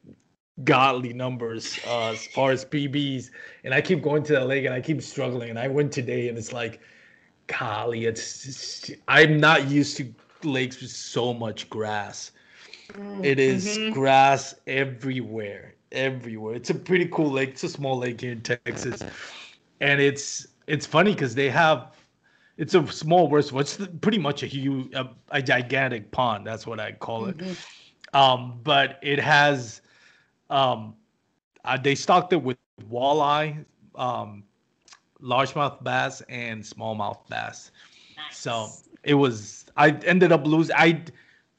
godly 0.64 1.14
numbers 1.14 1.80
uh, 1.88 2.12
as 2.12 2.28
far 2.28 2.52
as 2.52 2.66
PBs, 2.66 3.30
and 3.64 3.74
I 3.74 3.82
keep 3.82 4.02
going 4.02 4.24
to 4.24 4.34
that 4.34 4.48
lake 4.48 4.66
and 4.66 4.74
I 4.74 4.82
keep 4.82 5.02
struggling. 5.02 5.50
And 5.50 5.60
I 5.60 5.68
went 5.68 5.92
today, 5.92 6.30
and 6.30 6.38
it's 6.38 6.54
like, 6.54 6.80
golly, 7.48 8.06
it's, 8.06 8.46
it's 8.48 8.92
I'm 9.08 9.40
not 9.40 9.70
used 9.70 9.98
to 9.98 10.14
lakes 10.44 10.82
with 10.82 10.92
so 10.92 11.34
much 11.34 11.70
grass 11.70 12.32
Mm, 12.94 13.26
it 13.26 13.40
is 13.40 13.78
mm-hmm. 13.78 13.94
grass 13.94 14.56
everywhere, 14.66 15.76
everywhere. 15.92 16.56
It's 16.56 16.70
a 16.70 16.76
pretty 16.76 17.08
cool 17.08 17.32
lake. 17.32 17.50
It's 17.50 17.64
a 17.64 17.70
small 17.70 17.98
lake 17.98 18.22
here 18.22 18.32
in 18.32 18.42
Texas, 18.42 19.04
and 19.82 20.02
it's 20.02 20.48
it's 20.68 20.86
funny 20.86 21.14
because 21.14 21.36
they 21.36 21.50
have 21.50 21.96
it's 22.58 22.74
a 22.74 22.86
small 22.88 23.30
reservoir. 23.30 23.60
What's 23.60 23.78
pretty 24.02 24.18
much 24.18 24.44
a 24.44 24.48
huge, 24.48 24.94
a, 24.94 25.10
a, 25.32 25.42
gigantic 25.42 26.12
pond. 26.12 26.46
That's 26.46 26.66
what 26.66 26.80
I 26.80 26.92
call 26.92 27.28
it. 27.28 27.38
Mm-hmm. 27.38 28.18
Um, 28.18 28.60
but 28.64 29.00
it 29.04 29.20
has, 29.20 29.82
um, 30.50 30.96
uh, 31.66 31.78
they 31.78 31.94
stocked 31.94 32.34
it 32.34 32.42
with 32.42 32.58
walleye, 32.90 33.64
um, 33.96 34.44
largemouth 35.22 35.84
bass, 35.84 36.22
and 36.30 36.64
smallmouth 36.64 37.20
bass. 37.30 37.72
Nice. 38.16 38.38
So 38.38 38.70
it 39.04 39.14
was. 39.14 39.66
I 39.76 39.92
ended 40.06 40.32
up 40.32 40.46
losing. 40.48 40.76
I 40.76 41.04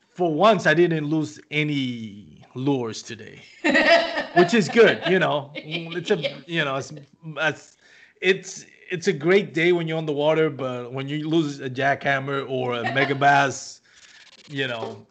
for 0.08 0.34
once 0.34 0.66
I 0.66 0.74
didn't 0.74 1.04
lose 1.04 1.38
any 1.52 2.37
lures 2.58 3.02
today, 3.02 3.42
which 4.34 4.54
is 4.54 4.68
good. 4.68 5.00
You 5.08 5.18
know, 5.18 5.52
mm, 5.56 5.94
it's 5.96 6.10
a 6.10 6.16
you 6.46 6.64
know 6.64 6.76
it's, 6.76 6.92
it's 7.24 7.76
it's 8.20 8.66
it's 8.90 9.06
a 9.06 9.12
great 9.12 9.54
day 9.54 9.72
when 9.72 9.86
you're 9.86 9.98
on 9.98 10.06
the 10.06 10.12
water, 10.12 10.50
but 10.50 10.92
when 10.92 11.08
you 11.08 11.28
lose 11.28 11.60
a 11.60 11.70
jackhammer 11.70 12.48
or 12.48 12.74
a 12.74 12.84
Megabass, 12.84 13.80
you 14.48 14.66
know, 14.66 15.06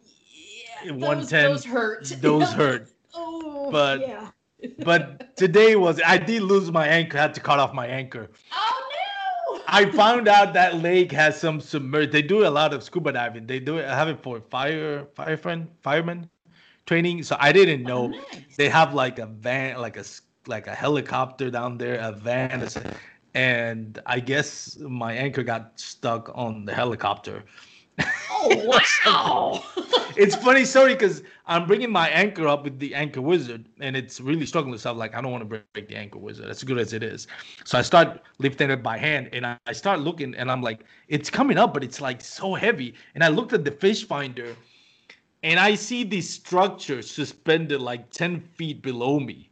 yeah, 0.84 0.92
one 0.92 1.26
ten 1.26 1.50
those 1.50 1.64
hurt. 1.64 2.04
Those 2.20 2.50
hurt. 2.52 2.90
oh, 3.14 3.70
but 3.70 4.00
yeah. 4.00 4.30
but 4.84 5.36
today 5.36 5.76
was 5.76 6.00
I 6.04 6.18
did 6.18 6.42
lose 6.42 6.70
my 6.70 6.86
anchor. 6.86 7.18
I 7.18 7.22
had 7.22 7.34
to 7.34 7.40
cut 7.40 7.58
off 7.58 7.72
my 7.72 7.86
anchor. 7.86 8.30
Oh 8.52 8.84
I 9.70 9.90
found 9.90 10.28
out 10.28 10.54
that 10.54 10.76
lake 10.76 11.12
has 11.12 11.38
some 11.38 11.60
submerged. 11.60 12.10
They 12.10 12.22
do 12.22 12.46
a 12.46 12.48
lot 12.48 12.72
of 12.72 12.82
scuba 12.82 13.12
diving. 13.12 13.46
They 13.46 13.60
do 13.60 13.76
it. 13.76 13.84
I 13.84 13.94
have 13.94 14.08
it 14.08 14.22
for 14.22 14.40
fire 14.40 15.06
firemen 15.14 15.68
firemen 15.82 16.30
training. 16.88 17.22
So 17.22 17.36
I 17.38 17.52
didn't 17.52 17.84
oh, 17.86 17.88
know 17.88 18.04
oh, 18.04 18.08
nice. 18.32 18.56
they 18.56 18.68
have 18.68 18.94
like 18.94 19.18
a 19.18 19.26
van, 19.26 19.78
like 19.78 19.96
a 19.96 20.04
like 20.46 20.66
a 20.66 20.74
helicopter 20.74 21.50
down 21.50 21.78
there, 21.78 21.96
a 22.00 22.10
van, 22.10 22.66
and 23.34 24.00
I 24.06 24.18
guess 24.18 24.78
my 24.78 25.12
anchor 25.12 25.42
got 25.42 25.78
stuck 25.78 26.30
on 26.34 26.64
the 26.64 26.74
helicopter. 26.74 27.44
Oh 28.30 28.80
wow! 28.96 29.62
it's 30.16 30.36
funny 30.36 30.64
story 30.64 30.94
because 30.94 31.22
I'm 31.46 31.66
bringing 31.66 31.90
my 31.90 32.08
anchor 32.08 32.46
up 32.48 32.64
with 32.64 32.78
the 32.78 32.94
anchor 32.94 33.20
wizard, 33.20 33.68
and 33.80 33.96
it's 33.96 34.20
really 34.20 34.46
struggling. 34.46 34.78
So 34.78 34.90
I'm 34.90 34.96
like, 34.96 35.14
I 35.14 35.20
don't 35.20 35.32
want 35.32 35.42
to 35.42 35.62
break 35.74 35.88
the 35.88 35.96
anchor 35.96 36.18
wizard, 36.18 36.48
as 36.48 36.62
good 36.62 36.78
as 36.78 36.92
it 36.92 37.02
is. 37.02 37.26
So 37.64 37.76
I 37.76 37.82
start 37.82 38.22
lifting 38.38 38.70
it 38.70 38.82
by 38.82 38.96
hand, 38.96 39.28
and 39.32 39.44
I, 39.44 39.58
I 39.66 39.72
start 39.72 40.00
looking, 40.00 40.34
and 40.36 40.50
I'm 40.50 40.62
like, 40.62 40.84
it's 41.08 41.28
coming 41.28 41.58
up, 41.58 41.74
but 41.74 41.84
it's 41.84 42.00
like 42.00 42.20
so 42.22 42.54
heavy. 42.54 42.94
And 43.14 43.24
I 43.24 43.28
looked 43.28 43.52
at 43.52 43.64
the 43.64 43.72
fish 43.72 44.06
finder, 44.06 44.56
and 45.42 45.60
I 45.60 45.74
see 45.74 46.04
this 46.04 46.28
structure 46.28 47.02
suspended 47.02 47.80
like 47.80 48.10
10 48.10 48.40
feet 48.40 48.82
below 48.82 49.20
me. 49.20 49.50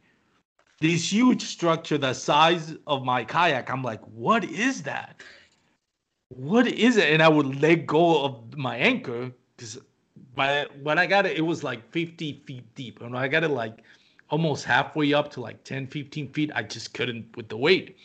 This 0.79 1.11
huge 1.11 1.43
structure 1.43 1.97
the 1.97 2.13
size 2.13 2.75
of 2.85 3.03
my 3.03 3.23
kayak. 3.23 3.69
I'm 3.69 3.83
like, 3.83 4.01
what 4.05 4.43
is 4.43 4.83
that? 4.83 5.21
what 6.29 6.67
is 6.67 6.97
it? 6.97 7.11
And 7.11 7.21
I 7.21 7.29
would 7.29 7.61
let 7.61 7.85
go 7.85 8.25
of 8.25 8.57
my 8.57 8.77
anchor 8.77 9.31
because 9.55 9.79
by 10.35 10.67
when 10.83 10.99
I 10.99 11.05
got 11.05 11.25
it, 11.25 11.37
it 11.37 11.41
was 11.41 11.63
like 11.63 11.89
50 11.91 12.43
feet 12.45 12.75
deep. 12.75 13.01
And 13.01 13.17
I 13.17 13.27
got 13.27 13.43
it 13.43 13.49
like 13.49 13.83
almost 14.29 14.65
halfway 14.65 15.13
up 15.13 15.31
to 15.31 15.41
like 15.41 15.63
10, 15.63 15.87
15 15.87 16.29
feet, 16.33 16.51
I 16.53 16.63
just 16.63 16.93
couldn't 16.93 17.35
with 17.37 17.47
the 17.49 17.57
weight. 17.57 17.97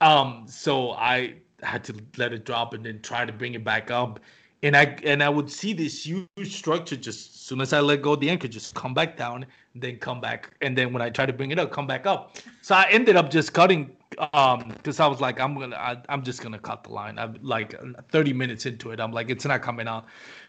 Um, 0.00 0.44
so 0.46 0.92
I 0.92 1.34
had 1.62 1.82
to 1.84 1.94
let 2.16 2.32
it 2.32 2.44
drop 2.44 2.74
and 2.74 2.84
then 2.84 3.00
try 3.02 3.24
to 3.24 3.32
bring 3.32 3.54
it 3.54 3.64
back 3.64 3.90
up. 3.90 4.20
And 4.64 4.74
I 4.74 4.96
and 5.04 5.22
I 5.22 5.28
would 5.28 5.50
see 5.50 5.74
this 5.74 6.06
huge 6.06 6.26
structure 6.48 6.96
just 6.96 7.34
as 7.34 7.40
soon 7.40 7.60
as 7.60 7.74
I 7.74 7.80
let 7.80 8.00
go 8.00 8.14
of 8.14 8.20
the 8.20 8.30
anchor, 8.30 8.48
just 8.48 8.74
come 8.74 8.94
back 8.94 9.14
down, 9.14 9.44
then 9.74 9.98
come 9.98 10.22
back. 10.22 10.54
And 10.62 10.76
then 10.76 10.90
when 10.90 11.02
I 11.02 11.10
try 11.10 11.26
to 11.26 11.34
bring 11.34 11.50
it 11.50 11.58
up, 11.58 11.70
come 11.70 11.86
back 11.86 12.06
up. 12.06 12.38
So 12.62 12.74
I 12.74 12.86
ended 12.90 13.14
up 13.14 13.30
just 13.30 13.52
cutting 13.52 13.94
um 14.32 14.68
because 14.68 15.00
i 15.00 15.06
was 15.06 15.20
like 15.20 15.40
i'm 15.40 15.58
gonna 15.58 15.76
I, 15.76 15.96
am 16.08 16.22
just 16.22 16.42
gonna 16.42 16.58
cut 16.58 16.84
the 16.84 16.90
line. 16.90 17.18
I'm 17.18 17.38
like 17.42 17.74
30 18.10 18.32
minutes 18.32 18.66
into 18.66 18.90
it 18.90 19.00
i'm 19.00 19.12
like 19.12 19.30
it's 19.30 19.44
not 19.44 19.62
coming 19.62 19.88
out. 19.88 20.06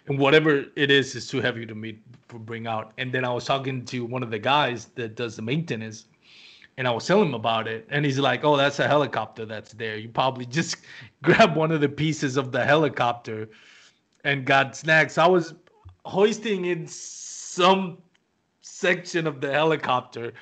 And 0.07 0.20
whatever 0.20 0.66
it 0.76 0.91
is 0.91 1.16
is 1.16 1.28
too 1.28 1.41
heavy 1.41 1.66
to 1.66 1.74
me 1.74 1.97
to 2.30 2.38
bring 2.38 2.68
out. 2.68 2.93
And 2.97 3.11
then 3.11 3.26
i 3.26 3.34
was 3.34 3.45
talking 3.45 3.86
to 3.86 4.05
one 4.05 4.24
of 4.24 4.32
the 4.32 4.39
guys 4.39 4.86
that 4.95 5.16
does 5.16 5.36
the 5.36 5.41
maintenance 5.41 6.05
and 6.78 6.88
i 6.88 6.91
was 6.91 7.05
telling 7.05 7.30
him 7.30 7.34
about 7.34 7.68
it. 7.68 7.88
And 7.89 8.05
he's 8.05 8.20
like 8.20 8.43
oh 8.43 8.55
that's 8.55 8.80
a 8.80 8.88
helicopter 8.88 9.45
that's 9.45 9.74
there. 9.74 9.97
You 9.97 10.09
probably 10.09 10.45
just 10.45 10.78
grab 11.24 11.55
one 11.55 11.72
of 11.72 11.82
the 11.82 11.89
pieces 11.89 12.38
of 12.38 12.51
the 12.51 12.63
helicopter 12.63 13.49
and 14.26 14.45
got 14.45 14.76
snagged 14.76 15.11
so 15.11 15.23
i 15.23 15.28
was 15.28 15.53
hoisting 16.05 16.65
in 16.65 16.86
some 16.86 17.97
section 18.61 19.26
of 19.26 19.39
the 19.39 19.51
helicopter 19.51 20.34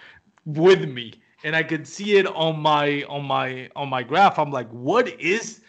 with 0.45 0.89
me 0.89 1.13
and 1.43 1.55
I 1.55 1.63
could 1.63 1.87
see 1.87 2.15
it 2.15 2.27
on 2.27 2.59
my 2.59 3.03
on 3.03 3.25
my 3.25 3.69
on 3.75 3.89
my 3.89 4.03
graph. 4.03 4.39
I'm 4.39 4.51
like, 4.51 4.69
what 4.69 5.07
is 5.19 5.61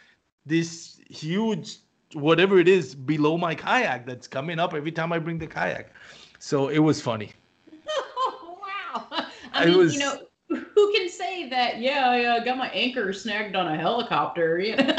this 0.46 1.00
huge 1.10 1.78
whatever 2.14 2.58
it 2.58 2.68
is 2.68 2.94
below 2.94 3.36
my 3.36 3.54
kayak 3.54 4.06
that's 4.06 4.28
coming 4.28 4.58
up 4.58 4.72
every 4.72 4.92
time 4.92 5.12
I 5.12 5.18
bring 5.18 5.38
the 5.38 5.46
kayak? 5.46 5.92
So 6.38 6.68
it 6.68 6.78
was 6.78 7.00
funny. 7.00 7.32
wow. 8.26 9.06
I 9.52 9.66
mean, 9.66 9.78
was, 9.78 9.94
you 9.94 10.00
know, 10.00 10.18
who 10.48 10.92
can 10.92 11.08
say 11.08 11.48
that? 11.48 11.80
Yeah, 11.80 12.36
I 12.40 12.44
got 12.44 12.56
my 12.56 12.68
anchor 12.68 13.12
snagged 13.12 13.56
on 13.56 13.66
a 13.66 13.76
helicopter. 13.76 14.58
You 14.58 14.76
know? 14.76 14.96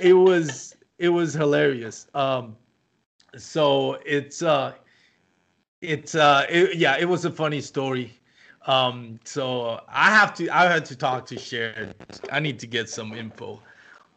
it 0.00 0.14
was 0.14 0.69
it 1.00 1.08
was 1.08 1.32
hilarious. 1.32 2.06
Um, 2.14 2.54
so 3.36 3.94
it's 4.04 4.42
uh, 4.42 4.74
it's 5.80 6.14
uh, 6.14 6.46
it, 6.48 6.76
yeah, 6.76 6.96
it 6.98 7.08
was 7.08 7.24
a 7.24 7.30
funny 7.30 7.62
story. 7.62 8.12
Um, 8.66 9.18
so 9.24 9.80
I 9.88 10.10
have 10.10 10.34
to 10.34 10.48
I 10.50 10.70
had 10.70 10.84
to 10.84 10.96
talk 10.96 11.26
to 11.26 11.38
Sharon. 11.38 11.94
I 12.30 12.38
need 12.38 12.58
to 12.60 12.66
get 12.66 12.88
some 12.90 13.14
info 13.14 13.60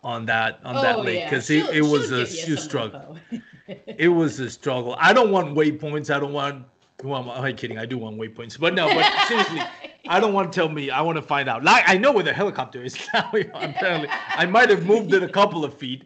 on 0.03 0.25
that 0.25 0.59
on 0.65 0.75
oh, 0.75 0.81
that 0.81 0.99
lake 0.99 1.23
because 1.23 1.49
yeah. 1.49 1.69
it, 1.69 1.77
it 1.77 1.81
was 1.81 2.11
a 2.11 2.27
shoe 2.27 2.57
struggle. 2.57 3.17
it 3.67 4.09
was 4.09 4.39
a 4.41 4.49
struggle. 4.49 4.97
I 4.99 5.13
don't 5.13 5.31
want 5.31 5.55
waypoints. 5.55 6.13
I 6.13 6.19
don't 6.19 6.33
want. 6.33 6.65
Well, 7.01 7.31
I'm 7.31 7.55
kidding. 7.55 7.77
I 7.77 7.85
do 7.85 7.97
want 7.97 8.17
waypoints, 8.17 8.59
but 8.59 8.73
no. 8.73 8.93
But 8.93 9.27
seriously, 9.27 9.61
I 10.07 10.19
don't 10.19 10.33
want 10.33 10.51
to 10.51 10.55
tell 10.55 10.69
me. 10.69 10.89
I 10.89 11.01
want 11.01 11.17
to 11.17 11.21
find 11.21 11.47
out. 11.47 11.63
Like 11.63 11.83
I 11.87 11.97
know 11.97 12.11
where 12.11 12.23
the 12.23 12.33
helicopter 12.33 12.83
is 12.83 12.97
now. 13.13 13.31
apparently, 13.53 14.09
I 14.29 14.45
might 14.45 14.69
have 14.69 14.85
moved 14.85 15.13
it 15.13 15.23
a 15.23 15.29
couple 15.29 15.63
of 15.63 15.77
feet, 15.77 16.03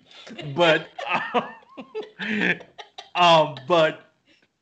but 0.56 0.90
um, 3.16 3.56
but 3.68 4.12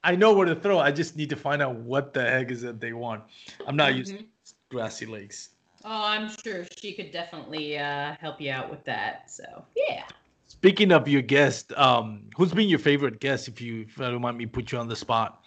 I 0.03 0.15
know 0.15 0.33
where 0.33 0.45
to 0.45 0.55
throw. 0.55 0.79
I 0.79 0.91
just 0.91 1.15
need 1.15 1.29
to 1.29 1.35
find 1.35 1.61
out 1.61 1.75
what 1.75 2.13
the 2.13 2.23
heck 2.23 2.51
is 2.51 2.61
that 2.61 2.79
they 2.79 2.93
want. 2.93 3.23
I'm 3.67 3.75
not 3.75 3.89
mm-hmm. 3.89 3.97
used 3.97 4.17
to 4.17 4.25
grassy 4.69 5.05
lakes. 5.05 5.49
Oh, 5.83 6.03
I'm 6.03 6.29
sure 6.43 6.65
she 6.77 6.93
could 6.93 7.11
definitely 7.11 7.77
uh, 7.77 8.15
help 8.19 8.39
you 8.41 8.51
out 8.51 8.69
with 8.69 8.83
that. 8.85 9.29
So 9.29 9.65
yeah. 9.75 10.03
Speaking 10.47 10.91
of 10.91 11.07
your 11.07 11.21
guest, 11.21 11.73
um, 11.73 12.23
who's 12.35 12.53
been 12.53 12.69
your 12.69 12.79
favorite 12.79 13.19
guest? 13.19 13.47
If 13.47 13.61
you, 13.61 13.81
if 13.81 13.99
I 13.99 14.09
don't 14.09 14.21
mind 14.21 14.37
me, 14.37 14.45
put 14.45 14.71
you 14.71 14.77
on 14.77 14.87
the 14.87 14.95
spot. 14.95 15.41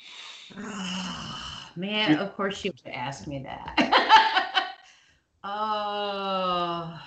Man, 1.76 2.18
of 2.18 2.34
course 2.36 2.56
she 2.58 2.70
would 2.70 2.92
ask 2.92 3.26
me 3.26 3.44
that. 3.44 4.74
oh, 5.44 7.00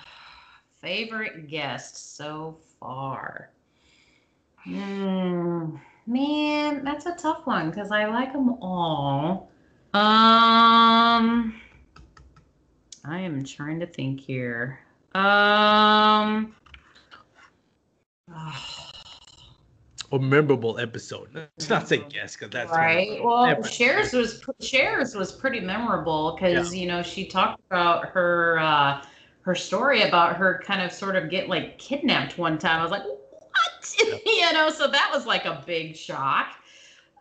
favorite 0.80 1.48
guest 1.48 2.16
so 2.16 2.56
far. 2.78 3.50
Hmm. 4.64 5.76
Man, 6.06 6.84
that's 6.84 7.06
a 7.06 7.14
tough 7.14 7.46
one 7.46 7.70
because 7.70 7.92
I 7.92 8.06
like 8.06 8.32
them 8.32 8.56
all. 8.60 9.50
Um, 9.94 11.60
I 13.04 13.18
am 13.18 13.44
trying 13.44 13.78
to 13.80 13.86
think 13.86 14.20
here. 14.20 14.80
Um, 15.14 16.54
a 20.12 20.18
memorable 20.18 20.78
episode. 20.78 21.28
Let's 21.34 21.70
not 21.70 21.88
say 21.88 22.04
yes 22.10 22.36
because 22.36 22.50
that's 22.50 22.70
right. 22.70 23.22
Well, 23.24 23.62
shares 23.62 24.12
was 24.12 24.44
shares 24.60 25.14
was 25.14 25.32
pretty 25.32 25.60
memorable 25.60 26.36
because 26.36 26.74
yeah. 26.74 26.80
you 26.80 26.86
know 26.86 27.02
she 27.02 27.26
talked 27.26 27.60
about 27.70 28.06
her 28.10 28.58
uh, 28.60 29.02
her 29.42 29.54
story 29.54 30.02
about 30.02 30.36
her 30.36 30.62
kind 30.64 30.82
of 30.82 30.92
sort 30.92 31.16
of 31.16 31.30
get 31.30 31.48
like 31.48 31.78
kidnapped 31.78 32.38
one 32.38 32.58
time. 32.58 32.80
I 32.80 32.82
was 32.82 32.90
like, 32.90 33.04
what? 33.04 34.22
you 34.26 34.52
know, 34.52 34.70
so 34.70 34.86
that 34.86 35.10
was 35.12 35.26
like 35.26 35.46
a 35.46 35.62
big 35.66 35.96
shock. 35.96 36.56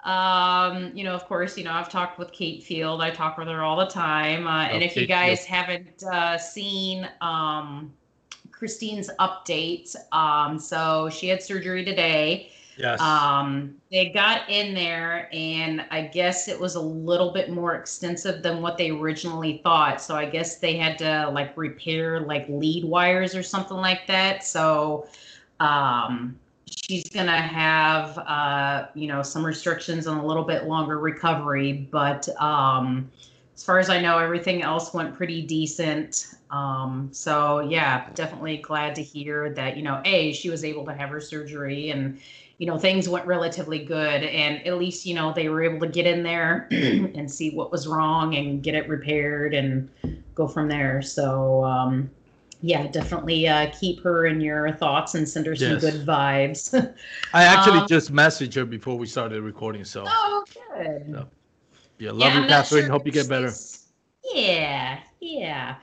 Um, 0.03 0.91
you 0.95 1.03
know, 1.03 1.13
of 1.13 1.25
course, 1.25 1.57
you 1.57 1.63
know, 1.63 1.71
I've 1.71 1.89
talked 1.89 2.17
with 2.17 2.31
Kate 2.31 2.63
Field. 2.63 3.01
I 3.01 3.11
talk 3.11 3.37
with 3.37 3.47
her 3.47 3.61
all 3.61 3.77
the 3.77 3.85
time. 3.85 4.47
Uh, 4.47 4.63
and 4.63 4.83
if 4.83 4.95
you 4.95 5.05
guys 5.05 5.45
haven't 5.45 6.03
uh, 6.03 6.37
seen 6.39 7.07
um, 7.21 7.93
Christine's 8.51 9.11
update, 9.19 9.95
um, 10.11 10.57
so 10.57 11.09
she 11.09 11.27
had 11.27 11.41
surgery 11.41 11.85
today. 11.85 12.51
Yes. 12.77 13.01
Um, 13.01 13.75
they 13.91 14.09
got 14.09 14.49
in 14.49 14.73
there, 14.73 15.29
and 15.33 15.85
I 15.91 16.03
guess 16.03 16.47
it 16.47 16.59
was 16.59 16.75
a 16.75 16.81
little 16.81 17.31
bit 17.31 17.49
more 17.49 17.75
extensive 17.75 18.41
than 18.41 18.61
what 18.61 18.77
they 18.77 18.91
originally 18.91 19.59
thought. 19.61 20.01
So 20.01 20.15
I 20.15 20.25
guess 20.25 20.57
they 20.59 20.77
had 20.77 20.97
to 20.99 21.29
like 21.33 21.55
repair 21.57 22.21
like 22.21 22.45
lead 22.47 22.85
wires 22.85 23.35
or 23.35 23.43
something 23.43 23.77
like 23.77 24.07
that. 24.07 24.45
So 24.45 25.07
um, 25.59 26.39
she's 26.65 27.03
to 27.09 27.23
have, 27.23 28.17
uh, 28.19 28.87
you 28.95 29.07
know, 29.07 29.21
some 29.21 29.45
restrictions 29.45 30.07
and 30.07 30.19
a 30.19 30.25
little 30.25 30.45
bit 30.45 30.65
longer 30.65 30.97
recovery. 30.97 31.87
But 31.91 32.29
um, 32.41 33.11
as 33.53 33.63
far 33.63 33.79
as 33.79 33.89
I 33.89 34.01
know, 34.01 34.17
everything 34.17 34.63
else 34.63 34.93
went 34.93 35.13
pretty 35.13 35.41
decent. 35.41 36.35
Um, 36.49 37.09
so 37.11 37.59
yeah, 37.59 38.09
definitely 38.15 38.57
glad 38.57 38.95
to 38.95 39.03
hear 39.03 39.53
that, 39.53 39.77
you 39.77 39.83
know, 39.83 40.01
A, 40.05 40.33
she 40.33 40.49
was 40.49 40.63
able 40.63 40.85
to 40.85 40.93
have 40.93 41.09
her 41.09 41.21
surgery 41.21 41.91
and, 41.91 42.19
you 42.61 42.67
know, 42.67 42.77
things 42.77 43.09
went 43.09 43.25
relatively 43.25 43.79
good. 43.79 44.21
And 44.21 44.67
at 44.67 44.77
least, 44.77 45.03
you 45.03 45.15
know, 45.15 45.33
they 45.33 45.49
were 45.49 45.63
able 45.63 45.79
to 45.79 45.91
get 45.91 46.05
in 46.05 46.21
there 46.21 46.67
and 46.71 47.29
see 47.29 47.49
what 47.49 47.71
was 47.71 47.87
wrong 47.87 48.35
and 48.35 48.61
get 48.61 48.75
it 48.75 48.87
repaired 48.87 49.55
and 49.55 49.89
go 50.35 50.47
from 50.47 50.67
there. 50.67 51.01
So, 51.01 51.63
um, 51.63 52.11
yeah, 52.61 52.85
definitely 52.85 53.47
uh, 53.47 53.71
keep 53.71 54.03
her 54.03 54.27
in 54.27 54.39
your 54.41 54.73
thoughts 54.73 55.15
and 55.15 55.27
send 55.27 55.47
her 55.47 55.55
some 55.55 55.71
yes. 55.71 55.81
good 55.81 56.05
vibes. 56.05 56.95
I 57.33 57.45
actually 57.45 57.79
um, 57.79 57.87
just 57.87 58.13
messaged 58.13 58.53
her 58.53 58.65
before 58.65 58.95
we 58.95 59.07
started 59.07 59.41
recording. 59.41 59.83
So, 59.83 60.03
oh, 60.07 60.45
good. 60.53 61.07
So, 61.09 61.27
yeah, 61.97 62.11
love 62.11 62.31
yeah, 62.35 62.41
you, 62.41 62.47
Catherine. 62.47 62.83
Sure 62.83 62.91
Hope 62.91 63.07
you 63.07 63.11
get 63.11 63.27
better. 63.27 63.51
Yeah, 64.35 64.99
yeah. 65.19 65.77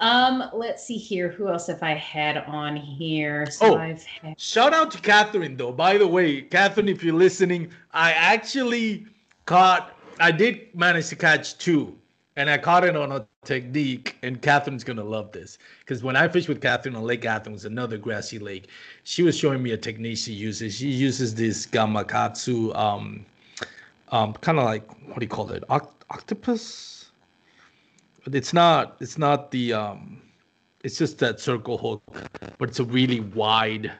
Um, 0.00 0.44
let's 0.52 0.84
see 0.84 0.96
here. 0.96 1.30
Who 1.30 1.48
else 1.48 1.68
have 1.68 1.82
I 1.82 1.94
had 1.94 2.38
on 2.38 2.76
here? 2.76 3.50
So 3.50 3.74
oh, 3.74 3.78
I've 3.78 4.02
had... 4.02 4.38
shout 4.40 4.74
out 4.74 4.90
to 4.92 5.00
Catherine 5.00 5.56
though. 5.56 5.72
By 5.72 5.98
the 5.98 6.06
way, 6.06 6.42
Catherine, 6.42 6.88
if 6.88 7.04
you're 7.04 7.14
listening, 7.14 7.70
I 7.92 8.12
actually 8.12 9.06
caught. 9.46 9.96
I 10.20 10.30
did 10.30 10.74
manage 10.74 11.08
to 11.08 11.16
catch 11.16 11.58
two 11.58 11.96
and 12.36 12.50
I 12.50 12.58
caught 12.58 12.84
it 12.84 12.96
on 12.96 13.12
a 13.12 13.26
technique, 13.44 14.16
and 14.22 14.40
Catherine's 14.40 14.84
gonna 14.84 15.04
love 15.04 15.30
this 15.32 15.58
because 15.80 16.02
when 16.02 16.16
I 16.16 16.26
fished 16.28 16.48
with 16.48 16.60
Catherine 16.60 16.96
on 16.96 17.04
Lake 17.04 17.24
Athens, 17.24 17.64
another 17.64 17.96
grassy 17.96 18.38
lake, 18.38 18.68
she 19.04 19.22
was 19.22 19.36
showing 19.38 19.62
me 19.62 19.72
a 19.72 19.76
technique 19.76 20.18
she 20.18 20.32
uses. 20.32 20.74
She 20.74 20.88
uses 20.88 21.34
this 21.34 21.66
gamakatsu, 21.66 22.74
um, 22.76 23.24
um, 24.10 24.32
kind 24.34 24.58
of 24.58 24.64
like 24.64 24.88
what 25.08 25.20
do 25.20 25.24
you 25.24 25.28
call 25.28 25.50
it, 25.52 25.62
Oct- 25.68 25.90
octopus? 26.10 26.93
But 28.24 28.34
it's 28.34 28.52
not. 28.52 28.96
It's 29.00 29.18
not 29.18 29.50
the. 29.50 29.72
Um, 29.72 30.22
it's 30.82 30.98
just 30.98 31.18
that 31.18 31.40
circle 31.40 31.78
hook, 31.78 32.02
but 32.58 32.68
it's 32.68 32.80
a 32.80 32.84
really 32.84 33.20
wide. 33.20 33.92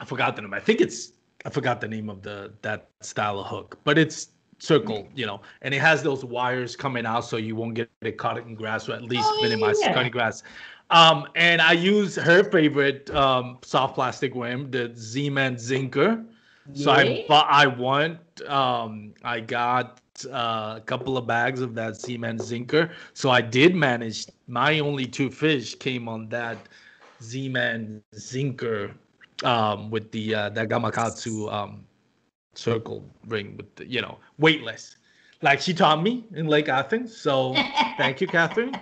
I 0.00 0.04
forgot 0.04 0.36
the 0.36 0.42
name. 0.42 0.54
I 0.54 0.60
think 0.60 0.80
it's. 0.80 1.12
I 1.44 1.50
forgot 1.50 1.80
the 1.80 1.88
name 1.88 2.08
of 2.08 2.22
the 2.22 2.52
that 2.62 2.88
style 3.00 3.40
of 3.40 3.46
hook, 3.46 3.78
but 3.84 3.98
it's 3.98 4.28
circle, 4.62 5.08
you 5.14 5.26
know, 5.26 5.40
and 5.62 5.74
it 5.74 5.80
has 5.80 6.04
those 6.04 6.24
wires 6.24 6.76
coming 6.76 7.04
out 7.04 7.24
so 7.24 7.36
you 7.36 7.56
won't 7.56 7.74
get 7.74 7.90
it 8.00 8.16
caught 8.16 8.38
in 8.38 8.54
grass 8.54 8.88
or 8.88 8.92
at 8.92 9.02
least 9.02 9.26
oh, 9.26 9.42
minimize 9.42 9.76
yeah. 9.80 9.92
cutting 9.92 10.12
grass. 10.12 10.44
Um, 10.90 11.26
and 11.34 11.60
I 11.60 11.72
use 11.72 12.14
her 12.14 12.44
favorite 12.44 13.10
um, 13.10 13.58
soft 13.62 13.96
plastic 13.96 14.34
worm, 14.34 14.70
the 14.70 14.92
Z-Man 14.94 15.56
Zinker. 15.56 16.24
Yeah. 16.72 16.84
So 16.84 16.90
I 16.92 17.24
bought, 17.26 17.48
I 17.50 17.66
want, 17.66 18.20
um, 18.42 19.14
I 19.24 19.40
got 19.40 20.00
uh, 20.30 20.74
a 20.76 20.82
couple 20.84 21.16
of 21.16 21.26
bags 21.26 21.60
of 21.60 21.74
that 21.74 21.96
Z-Man 21.96 22.38
Zinker. 22.38 22.92
So 23.14 23.30
I 23.30 23.40
did 23.40 23.74
manage. 23.74 24.26
My 24.46 24.78
only 24.80 25.06
two 25.06 25.30
fish 25.30 25.74
came 25.74 26.08
on 26.08 26.28
that 26.28 26.58
Z-Man 27.22 28.02
Zinker 28.14 28.92
um, 29.44 29.90
with 29.90 30.10
the 30.12 30.34
uh, 30.34 30.48
the 30.50 30.66
Gamakatsu 30.66 31.52
um, 31.52 31.84
circle 32.54 33.04
ring 33.26 33.56
with 33.56 33.74
the, 33.76 33.86
you 33.86 34.00
know 34.00 34.18
weightless, 34.38 34.96
like 35.40 35.60
she 35.60 35.74
taught 35.74 36.02
me 36.02 36.24
in 36.34 36.46
Lake 36.46 36.68
Athens. 36.68 37.16
So 37.16 37.54
thank 37.96 38.20
you, 38.20 38.26
Catherine. 38.26 38.74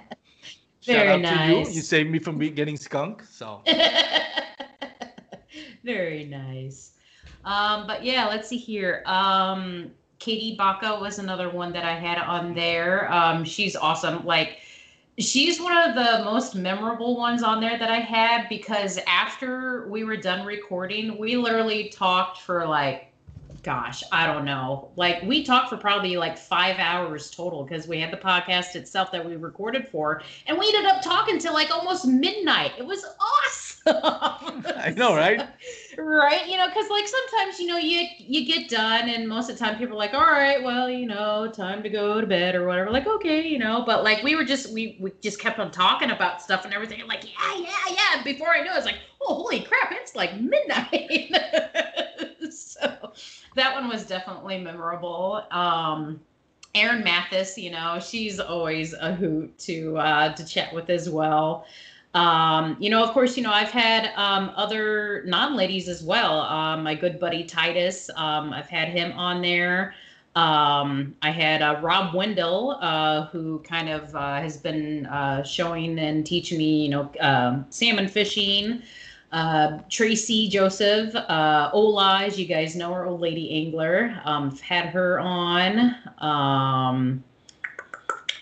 Very 0.84 1.22
Shout 1.22 1.24
out 1.24 1.36
to 1.36 1.52
you. 1.52 1.58
You 1.74 1.82
saved 1.82 2.10
me 2.10 2.18
from 2.18 2.38
getting 2.38 2.76
skunk. 2.76 3.22
So 3.24 3.62
Very 5.84 6.24
nice. 6.24 6.92
Um, 7.44 7.86
but 7.86 8.04
yeah, 8.04 8.28
let's 8.28 8.48
see 8.48 8.56
here. 8.56 9.02
Um, 9.06 9.92
Katie 10.20 10.54
Baca 10.54 11.00
was 11.00 11.18
another 11.18 11.48
one 11.48 11.72
that 11.72 11.84
I 11.84 11.94
had 11.94 12.18
on 12.18 12.54
there. 12.54 13.12
Um, 13.12 13.42
she's 13.42 13.74
awesome. 13.74 14.24
Like, 14.24 14.58
she's 15.18 15.60
one 15.60 15.76
of 15.76 15.94
the 15.94 16.22
most 16.24 16.54
memorable 16.54 17.16
ones 17.16 17.42
on 17.42 17.60
there 17.60 17.78
that 17.78 17.90
I 17.90 17.98
had 18.00 18.48
because 18.48 18.98
after 19.06 19.88
we 19.88 20.04
were 20.04 20.16
done 20.16 20.46
recording, 20.46 21.18
we 21.18 21.36
literally 21.36 21.88
talked 21.88 22.42
for 22.42 22.66
like, 22.66 23.09
gosh, 23.62 24.02
I 24.12 24.26
don't 24.26 24.44
know. 24.44 24.90
Like, 24.96 25.22
we 25.22 25.44
talked 25.44 25.70
for 25.70 25.76
probably 25.76 26.16
like 26.16 26.38
five 26.38 26.76
hours 26.78 27.30
total 27.30 27.64
because 27.64 27.86
we 27.86 28.00
had 28.00 28.12
the 28.12 28.16
podcast 28.16 28.74
itself 28.74 29.12
that 29.12 29.24
we 29.24 29.36
recorded 29.36 29.88
for, 29.88 30.22
and 30.46 30.58
we 30.58 30.66
ended 30.68 30.86
up 30.86 31.02
talking 31.02 31.38
till 31.38 31.52
like 31.52 31.70
almost 31.70 32.06
midnight. 32.06 32.72
It 32.78 32.86
was 32.86 33.04
awesome. 33.20 33.80
I 34.76 34.92
know, 34.96 35.14
right? 35.14 35.48
right 35.98 36.48
you 36.48 36.56
know 36.56 36.68
because 36.68 36.88
like 36.90 37.06
sometimes 37.06 37.58
you 37.58 37.66
know 37.66 37.76
you 37.76 38.06
you 38.18 38.46
get 38.46 38.68
done 38.68 39.08
and 39.08 39.28
most 39.28 39.50
of 39.50 39.58
the 39.58 39.64
time 39.64 39.76
people 39.78 39.94
are 39.94 39.98
like 39.98 40.14
all 40.14 40.20
right 40.20 40.62
well 40.62 40.88
you 40.88 41.06
know 41.06 41.50
time 41.50 41.82
to 41.82 41.88
go 41.88 42.20
to 42.20 42.26
bed 42.26 42.54
or 42.54 42.66
whatever 42.66 42.90
like 42.90 43.06
okay 43.06 43.46
you 43.46 43.58
know 43.58 43.82
but 43.84 44.04
like 44.04 44.22
we 44.22 44.34
were 44.34 44.44
just 44.44 44.72
we, 44.72 44.96
we 45.00 45.12
just 45.20 45.40
kept 45.40 45.58
on 45.58 45.70
talking 45.70 46.10
about 46.10 46.40
stuff 46.40 46.64
and 46.64 46.72
everything 46.72 47.00
and 47.00 47.08
like 47.08 47.24
yeah 47.24 47.58
yeah 47.58 47.68
yeah 47.88 48.14
and 48.16 48.24
before 48.24 48.50
i 48.50 48.62
knew, 48.62 48.70
it, 48.70 48.76
it's 48.76 48.86
like 48.86 48.98
oh 49.22 49.34
holy 49.34 49.60
crap 49.60 49.92
it's 49.92 50.14
like 50.14 50.38
midnight 50.40 51.32
so 52.50 53.12
that 53.54 53.74
one 53.74 53.88
was 53.88 54.06
definitely 54.06 54.58
memorable 54.58 55.44
um 55.50 56.20
Erin 56.74 57.02
Mathis, 57.02 57.58
you 57.58 57.70
know, 57.70 57.98
she's 57.98 58.38
always 58.38 58.92
a 58.92 59.12
hoot 59.14 59.58
to 59.60 59.98
uh, 59.98 60.32
to 60.34 60.44
chat 60.44 60.72
with 60.72 60.88
as 60.88 61.10
well. 61.10 61.66
Um, 62.14 62.76
you 62.80 62.90
know, 62.90 63.02
of 63.02 63.10
course, 63.10 63.36
you 63.36 63.42
know, 63.42 63.52
I've 63.52 63.70
had 63.70 64.12
um, 64.16 64.52
other 64.56 65.22
non 65.26 65.56
ladies 65.56 65.88
as 65.88 66.02
well. 66.02 66.40
Um, 66.42 66.82
my 66.82 66.94
good 66.94 67.18
buddy 67.20 67.44
Titus, 67.44 68.10
um, 68.16 68.52
I've 68.52 68.68
had 68.68 68.88
him 68.88 69.12
on 69.12 69.42
there. 69.42 69.94
Um, 70.36 71.16
I 71.22 71.30
had 71.30 71.60
uh, 71.60 71.80
Rob 71.82 72.14
Wendell, 72.14 72.78
uh, 72.80 73.26
who 73.26 73.58
kind 73.60 73.88
of 73.88 74.14
uh, 74.14 74.36
has 74.36 74.56
been 74.56 75.06
uh, 75.06 75.42
showing 75.42 75.98
and 75.98 76.24
teaching 76.24 76.58
me, 76.58 76.82
you 76.84 76.88
know, 76.88 77.10
um, 77.20 77.66
salmon 77.70 78.06
fishing. 78.06 78.82
Uh, 79.32 79.78
Tracy 79.88 80.48
Joseph, 80.48 81.14
uh, 81.14 81.70
Ola, 81.72 82.22
as 82.24 82.38
you 82.38 82.46
guys 82.46 82.74
know 82.74 82.92
her, 82.92 83.06
old 83.06 83.20
lady 83.20 83.50
angler. 83.64 84.20
Um, 84.24 84.56
had 84.58 84.86
her 84.86 85.20
on. 85.20 85.94
Um, 86.18 87.22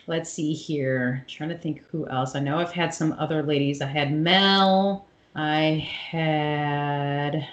let's 0.07 0.32
see 0.32 0.55
here. 0.55 1.24
trying 1.28 1.51
to 1.51 1.59
think 1.59 1.82
who 1.91 2.09
else. 2.09 2.34
I 2.34 2.41
know 2.41 2.59
I've 2.59 2.72
had 2.72 2.95
some 2.95 3.12
other 3.18 3.43
ladies. 3.43 3.82
I 3.82 3.86
had 3.86 4.12
Mel. 4.12 5.07
I 5.36 5.86
had. 6.11 7.47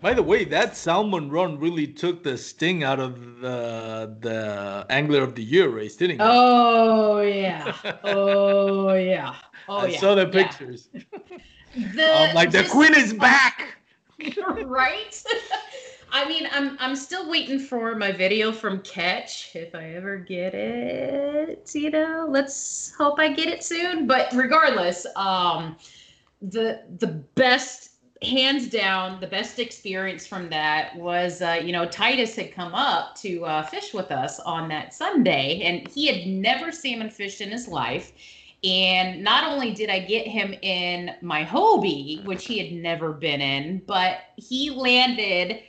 By 0.00 0.14
the 0.14 0.22
way, 0.22 0.44
that 0.44 0.76
salmon 0.76 1.28
run 1.28 1.58
really 1.58 1.86
took 1.86 2.22
the 2.22 2.38
sting 2.38 2.84
out 2.84 3.00
of 3.00 3.40
the 3.40 4.16
the 4.20 4.86
angler 4.90 5.22
of 5.22 5.34
the 5.34 5.42
year 5.42 5.68
race, 5.68 5.96
didn't 5.96 6.20
it? 6.20 6.24
Oh 6.24 7.20
yeah. 7.20 7.74
Oh 8.04 8.94
yeah. 8.94 9.34
Oh 9.68 9.78
I 9.78 9.86
yeah. 9.88 9.98
saw 10.00 10.14
the 10.14 10.30
Yeah. 10.32 11.02
The, 11.94 12.12
I'm 12.12 12.34
like, 12.34 12.50
the 12.50 12.64
queen 12.64 12.94
is 12.94 13.12
back. 13.28 13.76
right? 14.64 15.22
I 16.12 16.26
mean, 16.26 16.48
I'm 16.52 16.76
I'm 16.80 16.96
still 16.96 17.28
waiting 17.28 17.58
for 17.58 17.94
my 17.94 18.12
video 18.12 18.50
from 18.50 18.80
Ketch. 18.80 19.50
If 19.54 19.74
I 19.74 19.94
ever 19.94 20.16
get 20.16 20.54
it, 20.54 21.70
you 21.74 21.90
know, 21.90 22.26
let's 22.28 22.94
hope 22.96 23.20
I 23.20 23.32
get 23.32 23.48
it 23.48 23.62
soon. 23.62 24.06
But 24.06 24.32
regardless, 24.32 25.06
um, 25.16 25.76
the 26.40 26.82
the 26.98 27.08
best, 27.08 27.90
hands 28.22 28.68
down, 28.68 29.20
the 29.20 29.26
best 29.26 29.58
experience 29.58 30.26
from 30.26 30.48
that 30.50 30.96
was, 30.96 31.42
uh, 31.42 31.60
you 31.62 31.72
know, 31.72 31.86
Titus 31.86 32.34
had 32.34 32.52
come 32.52 32.74
up 32.74 33.14
to 33.16 33.44
uh, 33.44 33.62
fish 33.64 33.92
with 33.92 34.10
us 34.10 34.40
on 34.40 34.68
that 34.68 34.94
Sunday, 34.94 35.60
and 35.62 35.86
he 35.88 36.06
had 36.06 36.26
never 36.26 36.72
salmon 36.72 37.10
fished 37.10 37.40
in 37.40 37.50
his 37.50 37.68
life. 37.68 38.12
And 38.64 39.22
not 39.22 39.44
only 39.44 39.72
did 39.72 39.88
I 39.88 40.00
get 40.00 40.26
him 40.26 40.52
in 40.62 41.14
my 41.22 41.44
Hobie, 41.44 42.24
which 42.24 42.44
he 42.44 42.58
had 42.58 42.72
never 42.72 43.12
been 43.12 43.40
in, 43.40 43.82
but 43.86 44.18
he 44.36 44.70
landed 44.70 45.60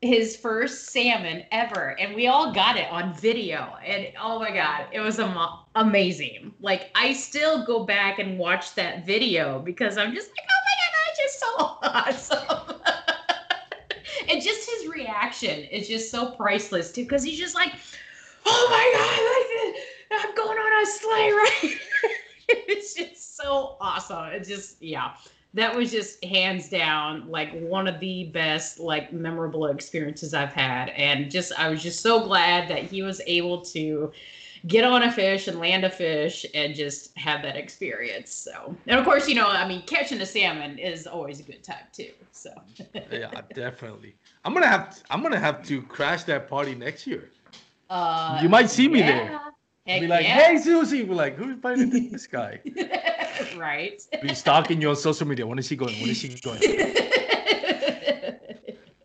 his 0.00 0.36
first 0.36 0.90
salmon 0.90 1.44
ever. 1.50 1.98
And 1.98 2.14
we 2.14 2.28
all 2.28 2.52
got 2.52 2.76
it 2.76 2.88
on 2.90 3.14
video. 3.14 3.74
And 3.84 4.08
oh 4.20 4.38
my 4.38 4.52
God, 4.52 4.86
it 4.92 5.00
was 5.00 5.18
am- 5.18 5.36
amazing. 5.74 6.54
Like, 6.60 6.90
I 6.94 7.12
still 7.14 7.64
go 7.66 7.84
back 7.84 8.18
and 8.18 8.38
watch 8.38 8.74
that 8.74 9.04
video 9.04 9.60
because 9.60 9.98
I'm 9.98 10.14
just 10.14 10.30
like, 10.30 10.46
oh 10.48 10.62
my 10.66 10.74
God, 10.82 10.96
I 11.02 11.14
just 11.22 11.40
so 11.40 12.36
awesome. 12.42 12.80
and 14.30 14.42
just 14.42 14.70
his 14.70 14.88
reaction 14.88 15.64
is 15.64 15.88
just 15.88 16.10
so 16.10 16.30
priceless 16.32 16.92
too, 16.92 17.02
because 17.02 17.24
he's 17.24 17.38
just 17.38 17.54
like, 17.54 17.72
oh 18.44 18.66
my 18.70 18.92
God, 18.94 20.26
I'm 20.28 20.34
going 20.34 20.58
on 20.58 20.82
a 20.82 20.86
sleigh 20.86 21.32
ride. 21.32 21.80
it's 22.68 22.94
just 22.94 23.36
so 23.36 23.76
awesome. 23.80 24.26
It's 24.26 24.48
just 24.48 24.82
yeah. 24.82 25.14
That 25.54 25.74
was 25.74 25.90
just 25.90 26.22
hands 26.22 26.68
down 26.68 27.30
like 27.30 27.50
one 27.60 27.88
of 27.88 27.98
the 27.98 28.24
best 28.24 28.78
like 28.78 29.12
memorable 29.12 29.66
experiences 29.66 30.34
I've 30.34 30.52
had 30.52 30.90
and 30.90 31.30
just 31.30 31.52
I 31.58 31.70
was 31.70 31.82
just 31.82 32.00
so 32.02 32.22
glad 32.24 32.68
that 32.68 32.82
he 32.82 33.02
was 33.02 33.22
able 33.26 33.62
to 33.66 34.12
get 34.66 34.84
on 34.84 35.02
a 35.04 35.12
fish 35.12 35.48
and 35.48 35.58
land 35.58 35.84
a 35.84 35.90
fish 35.90 36.44
and 36.54 36.74
just 36.74 37.16
have 37.16 37.42
that 37.42 37.56
experience. 37.56 38.32
So, 38.34 38.76
and 38.86 38.98
of 38.98 39.04
course, 39.04 39.28
you 39.28 39.34
know, 39.34 39.46
I 39.48 39.66
mean, 39.66 39.82
catching 39.86 40.20
a 40.20 40.26
salmon 40.26 40.78
is 40.78 41.06
always 41.06 41.40
a 41.40 41.42
good 41.44 41.62
time 41.62 41.86
too. 41.92 42.10
So, 42.32 42.50
yeah, 43.10 43.40
definitely. 43.54 44.16
I'm 44.44 44.52
gonna 44.52 44.66
have 44.66 44.94
to, 44.96 45.02
I'm 45.10 45.22
gonna 45.22 45.38
have 45.38 45.62
to 45.68 45.82
crash 45.82 46.24
that 46.24 46.48
party 46.48 46.74
next 46.74 47.06
year. 47.06 47.30
uh, 47.90 48.38
You 48.42 48.48
might 48.48 48.70
see 48.70 48.88
me 48.88 49.02
there. 49.02 49.30
yeah. 49.30 49.38
I'll 49.44 49.45
Heck 49.86 50.00
be 50.00 50.08
like, 50.08 50.24
yeah. 50.24 50.40
hey 50.40 50.58
Susie, 50.58 51.04
we're 51.04 51.14
like, 51.14 51.36
who's 51.36 51.54
invited 51.54 51.92
this 52.12 52.26
guy? 52.26 52.60
right. 53.56 54.02
Be 54.20 54.34
stalking 54.34 54.80
you 54.80 54.90
on 54.90 54.96
social 54.96 55.26
media. 55.26 55.46
When 55.46 55.58
is 55.58 55.66
she 55.68 55.76
going? 55.76 55.94
When 56.00 56.10
is 56.10 56.18
she 56.18 56.28
going? 56.40 56.60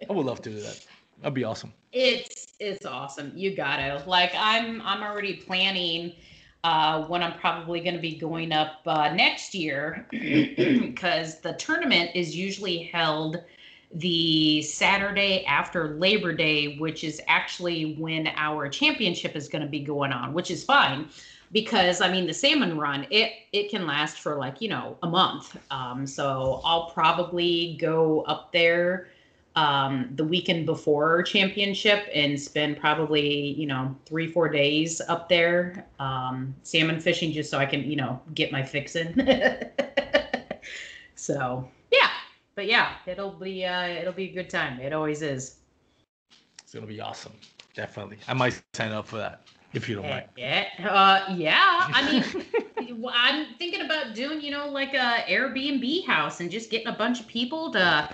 I 0.10 0.14
would 0.14 0.26
love 0.26 0.42
to 0.42 0.50
do 0.50 0.60
that. 0.62 0.84
That'd 1.22 1.36
be 1.36 1.44
awesome. 1.44 1.72
it's 1.94 2.54
it's 2.60 2.86
awesome. 2.86 3.32
You 3.36 3.56
gotta 3.56 4.04
Like 4.08 4.32
I'm 4.36 4.82
I'm 4.82 5.04
already 5.04 5.36
planning 5.36 6.14
uh, 6.64 7.04
when 7.06 7.24
I'm 7.24 7.40
probably 7.40 7.80
going 7.80 7.96
to 7.96 8.02
be 8.02 8.16
going 8.16 8.52
up 8.52 8.82
uh, 8.86 9.14
next 9.14 9.56
year 9.56 10.06
because 10.12 11.40
the 11.40 11.54
tournament 11.54 12.12
is 12.14 12.36
usually 12.36 12.84
held 12.84 13.38
the 13.94 14.62
Saturday 14.62 15.44
after 15.46 15.96
Labor 15.96 16.34
Day, 16.34 16.78
which 16.78 17.04
is 17.04 17.22
actually 17.28 17.96
when 17.96 18.28
our 18.36 18.70
championship 18.70 19.36
is 19.36 19.48
going 19.48 19.62
to 19.62 19.68
be 19.68 19.80
going 19.80 20.12
on, 20.12 20.34
which 20.34 20.52
is 20.52 20.64
fine 20.64 21.10
because 21.52 22.02
I 22.02 22.12
mean 22.12 22.28
the 22.28 22.34
salmon 22.34 22.78
run 22.78 23.06
it 23.10 23.34
it 23.52 23.70
can 23.70 23.86
last 23.86 24.20
for 24.20 24.36
like 24.38 24.62
you 24.62 24.70
know 24.70 24.98
a 25.04 25.10
month. 25.10 25.58
Um, 25.70 26.08
so 26.08 26.62
I'll 26.64 26.90
probably 26.92 27.78
go 27.80 28.22
up 28.22 28.52
there 28.52 29.10
um, 29.56 30.10
the 30.16 30.24
weekend 30.24 30.66
before 30.66 31.24
championship 31.24 32.08
and 32.14 32.40
spend 32.40 32.80
probably 32.80 33.54
you 33.54 33.68
know 33.68 33.96
three 34.06 34.32
four 34.32 34.48
days 34.48 35.02
up 35.02 35.28
there 35.28 35.86
um, 36.00 36.56
salmon 36.64 37.00
fishing 37.00 37.32
just 37.32 37.50
so 37.52 37.58
I 37.58 37.66
can 37.66 37.84
you 37.84 37.98
know 37.98 38.22
get 38.34 38.52
my 38.52 38.64
fix 38.64 38.96
in. 38.96 39.14
so 41.16 41.68
but 42.62 42.68
yeah, 42.68 42.92
it'll 43.08 43.32
be 43.32 43.66
uh, 43.66 43.88
it'll 43.88 44.14
be 44.14 44.26
a 44.26 44.32
good 44.32 44.48
time. 44.48 44.80
It 44.80 44.94
always 44.94 45.24
is. 45.24 45.56
It's 46.62 46.76
gonna 46.76 46.86
be 46.86 47.02
awesome. 47.02 47.32
Definitely. 47.74 48.20
I 48.28 48.36
might 48.36 48.62
sign 48.76 48.92
up 48.92 49.08
for 49.08 49.18
that 49.18 49.48
if 49.74 49.90
you 49.90 49.96
don't 49.96 50.08
mind. 50.08 50.26
Yeah, 50.38 50.68
uh, 50.88 51.34
yeah. 51.34 51.88
I 51.92 52.12
mean, 52.12 53.04
I'm 53.12 53.56
thinking 53.58 53.82
about 53.82 54.14
doing, 54.14 54.42
you 54.42 54.52
know, 54.52 54.70
like 54.70 54.94
a 54.94 55.26
Airbnb 55.28 56.06
house 56.06 56.40
and 56.40 56.52
just 56.52 56.70
getting 56.70 56.86
a 56.86 56.96
bunch 56.96 57.20
of 57.20 57.26
people 57.26 57.72
to 57.72 58.08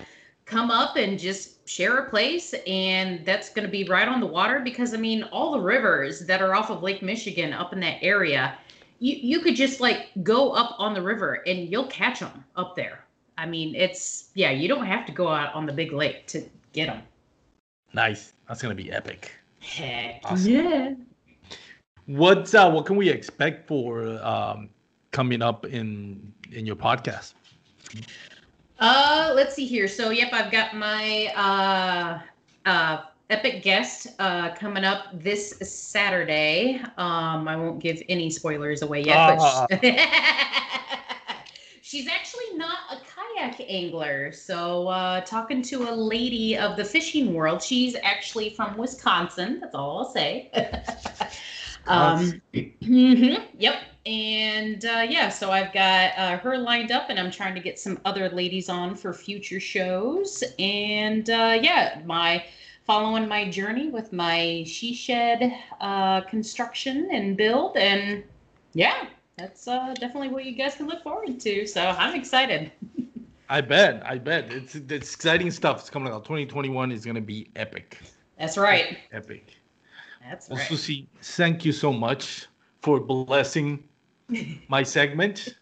come 0.45 0.71
up 0.71 0.95
and 0.95 1.19
just 1.19 1.67
share 1.67 1.97
a 1.97 2.09
place, 2.09 2.55
and 2.65 3.25
that's 3.25 3.49
going 3.49 3.65
to 3.65 3.71
be 3.71 3.83
right 3.83 4.07
on 4.07 4.21
the 4.21 4.27
water 4.27 4.61
because 4.61 4.93
I 4.93 4.97
mean, 4.97 5.23
all 5.23 5.51
the 5.51 5.59
rivers 5.59 6.25
that 6.25 6.41
are 6.41 6.55
off 6.55 6.69
of 6.69 6.81
Lake 6.81 7.01
Michigan 7.01 7.51
up 7.51 7.73
in 7.73 7.81
that 7.81 7.97
area, 8.01 8.57
you 8.99 9.13
you 9.13 9.39
could 9.41 9.57
just 9.57 9.81
like 9.81 10.07
go 10.23 10.51
up 10.51 10.77
on 10.79 10.93
the 10.93 11.01
river 11.01 11.43
and 11.45 11.69
you'll 11.69 11.87
catch 11.87 12.21
them 12.21 12.45
up 12.55 12.77
there. 12.77 13.03
I 13.37 13.45
mean, 13.45 13.75
it's 13.75 14.29
yeah, 14.33 14.51
you 14.51 14.67
don't 14.67 14.85
have 14.85 15.05
to 15.05 15.11
go 15.11 15.27
out 15.29 15.53
on 15.53 15.65
the 15.65 15.73
big 15.73 15.91
lake 15.91 16.27
to 16.27 16.41
get 16.73 16.87
them. 16.87 17.01
Nice. 17.93 18.33
That's 18.47 18.61
gonna 18.61 18.75
be 18.75 18.91
epic. 18.91 19.31
Heck 19.59 20.21
Awesome. 20.25 20.51
yeah. 20.51 20.93
What 22.05 22.53
uh, 22.55 22.69
what 22.71 22.85
can 22.85 22.95
we 22.95 23.09
expect 23.09 23.67
for 23.67 24.07
um, 24.23 24.69
coming 25.11 25.41
up 25.41 25.65
in 25.65 26.31
in 26.51 26.65
your 26.65 26.75
podcast? 26.75 27.33
Uh, 28.79 29.31
let's 29.35 29.55
see 29.55 29.65
here. 29.65 29.87
So, 29.87 30.11
yep, 30.11 30.29
I've 30.33 30.51
got 30.51 30.75
my 30.75 31.31
uh, 31.35 32.19
uh, 32.69 33.01
epic 33.29 33.63
guest 33.63 34.07
uh, 34.19 34.53
coming 34.55 34.83
up 34.83 35.07
this 35.19 35.51
Saturday. 35.61 36.79
Um, 36.97 37.47
I 37.47 37.55
won't 37.55 37.79
give 37.79 38.01
any 38.07 38.29
spoilers 38.29 38.81
away 38.83 39.01
yet, 39.03 39.37
Ah. 39.39 39.65
but 39.69 39.81
she's 41.81 42.07
actually 42.07 42.55
not 42.55 42.77
a 42.91 42.97
kayak 43.37 43.69
angler. 43.69 44.31
So, 44.31 44.87
uh, 44.87 45.21
talking 45.21 45.61
to 45.63 45.89
a 45.89 45.93
lady 45.93 46.57
of 46.57 46.75
the 46.75 46.83
fishing 46.83 47.33
world, 47.33 47.61
she's 47.61 47.95
actually 48.03 48.49
from 48.51 48.77
Wisconsin. 48.77 49.59
That's 49.59 49.75
all 49.75 49.99
I'll 49.99 50.11
say. 50.11 50.49
um, 51.87 52.41
mhm, 52.53 53.43
yep. 53.57 53.75
And 54.05 54.85
uh, 54.85 55.05
yeah, 55.07 55.29
so 55.29 55.51
I've 55.51 55.73
got 55.73 56.17
uh, 56.17 56.37
her 56.37 56.57
lined 56.57 56.91
up, 56.91 57.09
and 57.09 57.19
I'm 57.19 57.29
trying 57.31 57.55
to 57.55 57.61
get 57.61 57.77
some 57.77 57.99
other 58.05 58.29
ladies 58.29 58.69
on 58.69 58.95
for 58.95 59.13
future 59.13 59.59
shows. 59.59 60.43
And 60.59 61.29
uh, 61.29 61.59
yeah, 61.61 62.01
my 62.05 62.45
following 62.85 63.27
my 63.27 63.49
journey 63.49 63.89
with 63.89 64.13
my 64.13 64.63
she 64.65 64.93
shed 64.93 65.53
uh, 65.81 66.21
construction 66.21 67.09
and 67.11 67.35
build, 67.35 67.75
and 67.75 68.23
yeah, 68.73 69.07
that's 69.37 69.67
uh, 69.67 69.93
definitely 69.99 70.29
what 70.29 70.45
you 70.45 70.53
guys 70.53 70.75
can 70.75 70.87
look 70.87 71.03
forward 71.03 71.39
to. 71.41 71.67
So 71.67 71.81
I'm 71.81 72.15
excited. 72.15 72.71
I 73.49 73.61
bet. 73.61 74.01
I 74.05 74.17
bet. 74.17 74.51
It's 74.51 74.75
it's 74.75 74.91
exciting 74.91 75.51
stuff. 75.51 75.79
It's 75.79 75.89
coming 75.89 76.11
out. 76.11 76.25
2021 76.25 76.91
is 76.91 77.05
gonna 77.05 77.21
be 77.21 77.49
epic. 77.55 77.99
That's 78.37 78.57
right. 78.57 78.97
Epic. 79.11 79.55
That's 80.27 80.49
Well, 80.49 80.59
right. 80.59 80.67
Susie, 80.67 81.07
thank 81.21 81.63
you 81.65 81.71
so 81.71 81.93
much 81.93 82.47
for 82.81 82.99
blessing 82.99 83.83
my 84.67 84.83
segment. 84.83 85.55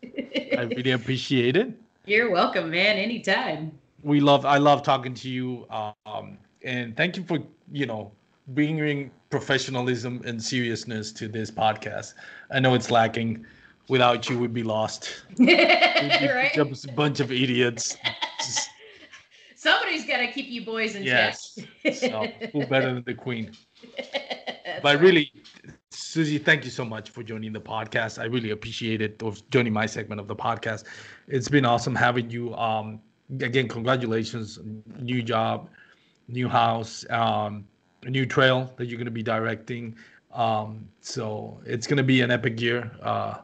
I 0.58 0.62
really 0.76 0.92
appreciate 0.92 1.56
it. 1.56 1.74
You're 2.06 2.32
welcome, 2.32 2.72
man. 2.72 2.98
Anytime. 2.98 3.72
We 4.04 4.20
love. 4.20 4.46
I 4.46 4.58
love 4.58 4.84
talking 4.84 5.14
to 5.16 5.30
you. 5.30 5.68
Um, 6.06 6.38
and 6.64 6.96
thank 6.98 7.18
you 7.18 7.24
for 7.24 7.40
you 7.72 7.86
know 7.86 8.12
bringing 8.50 9.12
professionalism 9.30 10.22
and 10.26 10.42
seriousness 10.42 11.12
to 11.14 11.28
this 11.28 11.52
podcast. 11.52 12.14
I 12.52 12.60
know 12.60 12.74
it's 12.74 12.90
lacking. 12.92 13.46
Without 13.88 14.30
you, 14.30 14.40
we'd 14.40 14.54
be 14.54 14.64
lost. 14.64 15.24
Right? 15.40 16.52
just 16.54 16.86
a 16.86 16.92
bunch 16.92 17.20
of 17.20 17.32
idiots. 17.32 17.98
Just- 18.40 18.70
Somebody's 19.56 20.06
got 20.06 20.18
to 20.18 20.28
keep 20.28 20.48
you 20.48 20.64
boys 20.66 20.96
in 20.96 21.04
Yes. 21.04 21.58
check. 21.84 21.96
so 21.96 22.28
who 22.52 22.66
better 22.68 22.94
than 22.94 23.04
the 23.06 23.14
queen? 23.14 23.52
But 24.82 24.96
right. 24.96 25.02
really, 25.02 25.32
Susie, 25.90 26.38
thank 26.38 26.66
you 26.66 26.70
so 26.70 26.84
much 26.84 27.10
for 27.10 27.24
joining 27.24 27.54
the 27.54 27.62
podcast. 27.62 28.20
I 28.20 28.26
really 28.26 28.50
appreciate 28.52 29.02
it, 29.02 29.22
or 29.24 29.34
joining 29.50 29.74
my 29.74 29.86
segment 29.86 30.20
of 30.20 30.28
the 30.28 30.36
podcast. 30.36 30.84
It's 31.28 31.48
been 31.48 31.66
awesome 31.66 31.96
having 31.96 32.30
you. 32.30 32.54
Um, 32.56 33.00
again, 33.40 33.68
congratulations, 33.68 34.60
new 35.00 35.22
job, 35.24 35.70
new 36.28 36.50
house, 36.50 37.06
um, 37.10 37.66
a 38.06 38.10
new 38.10 38.26
trail 38.26 38.74
that 38.78 38.88
you're 38.88 38.98
going 38.98 39.06
to 39.06 39.12
be 39.12 39.24
directing. 39.24 39.96
Um, 40.34 40.88
so 41.00 41.62
it's 41.66 41.88
going 41.88 41.98
to 41.98 42.04
be 42.04 42.22
an 42.22 42.30
epic 42.32 42.60
year, 42.60 42.92
uh, 43.02 43.38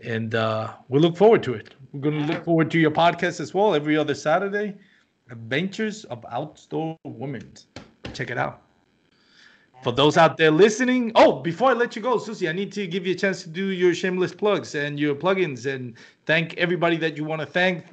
and 0.00 0.34
uh, 0.34 0.72
we 0.88 0.98
look 0.98 1.16
forward 1.16 1.42
to 1.44 1.54
it. 1.54 1.74
We're 1.92 2.00
going 2.00 2.26
to 2.26 2.32
look 2.32 2.44
forward 2.44 2.70
to 2.70 2.78
your 2.78 2.90
podcast 2.90 3.40
as 3.40 3.54
well 3.54 3.74
every 3.74 3.96
other 3.96 4.14
Saturday. 4.14 4.76
Adventures 5.30 6.04
of 6.04 6.24
Outdoor 6.30 6.96
Women. 7.04 7.52
Check 8.14 8.30
it 8.30 8.38
out. 8.38 8.62
For 9.82 9.92
those 9.92 10.16
out 10.16 10.36
there 10.36 10.50
listening, 10.50 11.12
oh, 11.14 11.40
before 11.40 11.70
I 11.70 11.72
let 11.72 11.94
you 11.94 12.02
go, 12.02 12.18
Susie, 12.18 12.48
I 12.48 12.52
need 12.52 12.72
to 12.72 12.86
give 12.86 13.06
you 13.06 13.12
a 13.12 13.16
chance 13.16 13.42
to 13.44 13.48
do 13.48 13.66
your 13.66 13.94
shameless 13.94 14.34
plugs 14.34 14.74
and 14.74 14.98
your 14.98 15.14
plugins 15.14 15.72
and 15.72 15.94
thank 16.26 16.54
everybody 16.54 16.96
that 16.96 17.16
you 17.16 17.24
want 17.24 17.40
to 17.40 17.46
thank. 17.46 17.84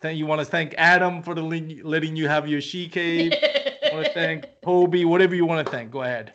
Thank 0.00 0.18
you 0.18 0.26
want 0.26 0.40
to 0.40 0.44
thank 0.44 0.74
Adam 0.78 1.22
for 1.22 1.34
the 1.34 1.42
letting 1.42 2.14
you 2.14 2.28
have 2.28 2.46
your 2.46 2.60
she 2.60 2.88
cave. 2.88 3.32
want 3.92 4.06
to 4.06 4.12
thank 4.12 4.46
Toby, 4.62 5.04
whatever 5.04 5.34
you 5.34 5.46
want 5.46 5.64
to 5.66 5.72
thank. 5.72 5.90
Go 5.90 6.02
ahead. 6.02 6.34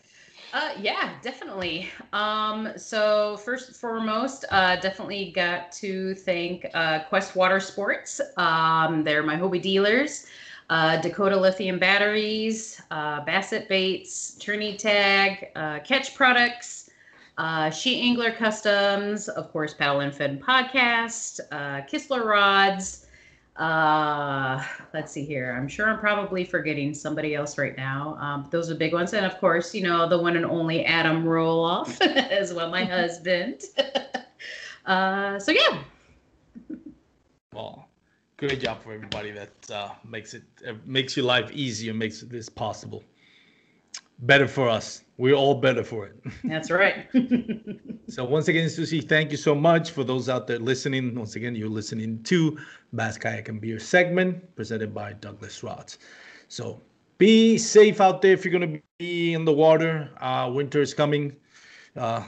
Uh, 0.52 0.72
yeah, 0.82 1.14
definitely. 1.22 1.90
Um, 2.12 2.70
so 2.76 3.38
first 3.38 3.68
and 3.68 3.78
foremost, 3.78 4.46
uh, 4.50 4.78
definitely 4.78 5.32
got 5.32 5.72
to 5.74 6.16
thank 6.16 6.66
uh, 6.74 7.02
Quest 7.04 7.36
Water 7.36 7.60
Sports. 7.60 8.20
Um, 8.38 9.04
they're 9.04 9.22
my 9.22 9.36
Hobie 9.36 9.62
dealers. 9.62 10.26
Uh, 10.72 10.98
Dakota 11.02 11.36
Lithium 11.36 11.80
Batteries, 11.80 12.82
uh, 12.92 13.26
Bassett 13.26 13.68
Baits, 13.68 14.36
Tourney 14.36 14.76
Tag, 14.78 15.50
Ketch 15.84 16.14
Products, 16.14 16.92
uh, 17.40 17.72
She 17.72 18.02
Angler 18.02 18.32
Customs, 18.32 19.30
of 19.30 19.52
course, 19.52 19.74
Paddle 19.74 20.02
N 20.02 20.12
Fin 20.12 20.38
Podcast, 20.38 21.40
Kistler 21.90 22.24
Rods. 22.24 23.08
Uh, 23.60 24.64
let's 24.94 25.12
see 25.12 25.26
here. 25.26 25.54
I'm 25.58 25.68
sure 25.68 25.90
I'm 25.90 26.00
probably 26.00 26.46
forgetting 26.46 26.94
somebody 26.94 27.36
else 27.36 27.58
right 27.58 27.76
now. 27.76 28.16
Um, 28.22 28.48
those 28.52 28.72
are 28.72 28.76
big 28.76 28.94
ones, 28.94 29.14
and 29.14 29.26
of 29.26 29.38
course, 29.40 29.76
you 29.76 29.84
know 29.84 30.08
the 30.08 30.18
one 30.18 30.38
and 30.38 30.46
only 30.46 30.86
Adam 30.86 31.26
Roloff 31.26 32.00
as 32.32 32.54
well, 32.54 32.70
my 32.72 32.86
husband. 32.98 33.64
uh, 34.86 35.38
so 35.40 35.52
yeah, 35.52 35.84
Well, 37.54 37.90
great 38.38 38.62
job 38.62 38.82
for 38.82 38.94
everybody 38.94 39.32
that 39.32 39.72
uh, 39.72 39.90
makes 40.08 40.34
it 40.34 40.44
uh, 40.66 40.74
makes 40.86 41.18
your 41.18 41.26
life 41.26 41.52
easier, 41.52 41.94
makes 41.94 42.22
this 42.22 42.48
possible. 42.48 43.04
Better 44.20 44.48
for 44.48 44.70
us. 44.70 45.04
We're 45.18 45.36
all 45.36 45.56
better 45.56 45.84
for 45.84 46.06
it. 46.08 46.16
that's 46.46 46.72
right. 46.72 47.08
So 48.10 48.26
once 48.26 48.48
again, 48.48 48.70
Susie, 48.70 49.02
thank 49.02 49.30
you 49.30 49.38
so 49.38 49.54
much 49.54 49.92
for 49.92 50.04
those 50.04 50.30
out 50.30 50.48
there 50.48 50.58
listening. 50.58 51.14
Once 51.14 51.36
again, 51.36 51.54
you're 51.54 51.70
listening 51.70 52.24
to 52.24 52.58
Bass 52.92 53.20
Kayak 53.20 53.50
and 53.50 53.62
Beer 53.62 53.78
segment 53.78 54.56
presented 54.56 54.96
by 54.96 55.14
Douglas 55.14 55.62
Rods. 55.62 56.00
So 56.48 56.82
be 57.20 57.60
safe 57.60 58.02
out 58.02 58.24
there 58.24 58.34
if 58.34 58.44
you're 58.44 58.52
gonna 58.52 58.80
be 58.98 59.34
in 59.34 59.46
the 59.46 59.54
water. 59.54 60.10
Uh, 60.20 60.50
winter 60.52 60.82
is 60.82 60.92
coming. 60.92 61.36
Uh, 61.96 62.24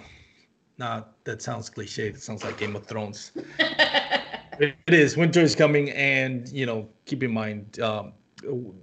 nah, 0.77 1.01
that 1.23 1.41
sounds 1.41 1.67
cliche. 1.71 2.09
It 2.09 2.21
sounds 2.21 2.43
like 2.43 2.59
Game 2.59 2.75
of 2.75 2.85
Thrones. 2.85 3.31
it 3.59 4.75
is. 4.87 5.17
Winter 5.17 5.41
is 5.41 5.55
coming, 5.55 5.89
and 5.91 6.47
you 6.49 6.67
know, 6.67 6.87
keep 7.05 7.23
in 7.23 7.31
mind 7.31 7.79
um, 7.79 8.13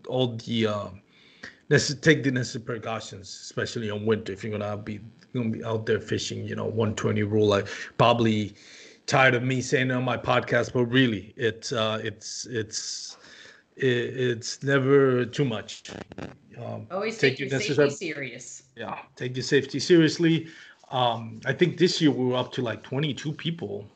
all 0.09 0.35
the. 0.35 0.67
Uh, 0.67 0.89
necess- 1.71 2.01
take 2.01 2.25
the 2.25 2.31
necessary 2.33 2.65
precautions, 2.65 3.29
especially 3.29 3.89
on 3.89 4.05
winter. 4.05 4.33
If 4.33 4.43
you're 4.43 4.59
gonna 4.59 4.77
be 4.77 5.01
gonna 5.35 5.51
be 5.51 5.65
out 5.65 5.87
there 5.87 6.01
fishing, 6.01 6.45
you 6.45 6.57
know, 6.57 6.67
120 6.67 7.23
rule. 7.23 7.53
I 7.53 7.63
probably 7.97 8.55
tired 9.07 9.35
of 9.35 9.43
me 9.43 9.61
saying 9.61 9.91
it 9.91 9.95
on 9.95 10.05
my 10.05 10.17
podcast, 10.17 10.73
but 10.73 10.85
really, 10.87 11.35
it's 11.37 11.73
uh, 11.73 12.01
it's 12.03 12.47
it's 12.47 13.17
it's 13.77 14.63
never 14.63 15.25
too 15.25 15.45
much. 15.45 15.85
Um, 16.59 16.87
Always 16.91 17.19
Take 17.19 17.37
take, 17.37 17.51
your 17.51 17.61
safety 17.61 17.91
serious. 17.91 18.65
yeah, 18.77 18.99
take 19.17 19.37
your 19.37 19.45
safety 19.45 19.79
seriously. 19.79 20.49
Um, 20.91 21.41
I 21.45 21.53
think 21.53 21.79
this 21.79 22.01
year 22.01 22.11
we 22.11 22.25
were 22.27 22.37
up 22.37 22.53
to 22.53 22.63
like 22.63 22.83
22 22.83 23.33
people. 23.33 23.87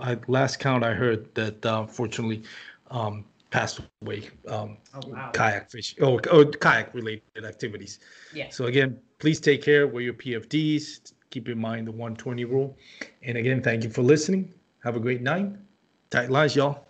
I, 0.00 0.18
last 0.26 0.58
count 0.58 0.82
I 0.82 0.94
heard 0.94 1.32
that 1.34 1.64
uh, 1.64 1.86
fortunately 1.86 2.42
um, 2.90 3.24
passed 3.50 3.80
away 4.02 4.28
um, 4.48 4.78
Oh 4.94 5.00
wow. 5.08 5.30
kayak 5.34 5.70
fishing 5.70 6.02
or, 6.02 6.20
or 6.32 6.44
kayak 6.46 6.94
related 6.94 7.44
activities. 7.44 7.98
Yeah. 8.34 8.48
So 8.50 8.66
again, 8.66 8.98
please 9.18 9.40
take 9.40 9.62
care. 9.62 9.86
Wear 9.86 10.02
your 10.02 10.14
PFDs. 10.14 11.12
Keep 11.30 11.48
in 11.48 11.58
mind 11.58 11.86
the 11.86 11.92
120 11.92 12.44
rule. 12.44 12.76
And 13.22 13.38
again, 13.38 13.62
thank 13.62 13.84
you 13.84 13.90
for 13.90 14.02
listening. 14.02 14.52
Have 14.82 14.96
a 14.96 15.00
great 15.00 15.22
night. 15.22 15.52
Tight 16.10 16.30
lines, 16.30 16.56
y'all. 16.56 16.89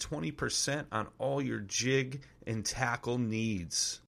20% 0.01 0.85
on 0.91 1.07
all 1.19 1.41
your 1.41 1.59
jig 1.59 2.21
and 2.45 2.65
tackle 2.65 3.17
needs. 3.17 4.01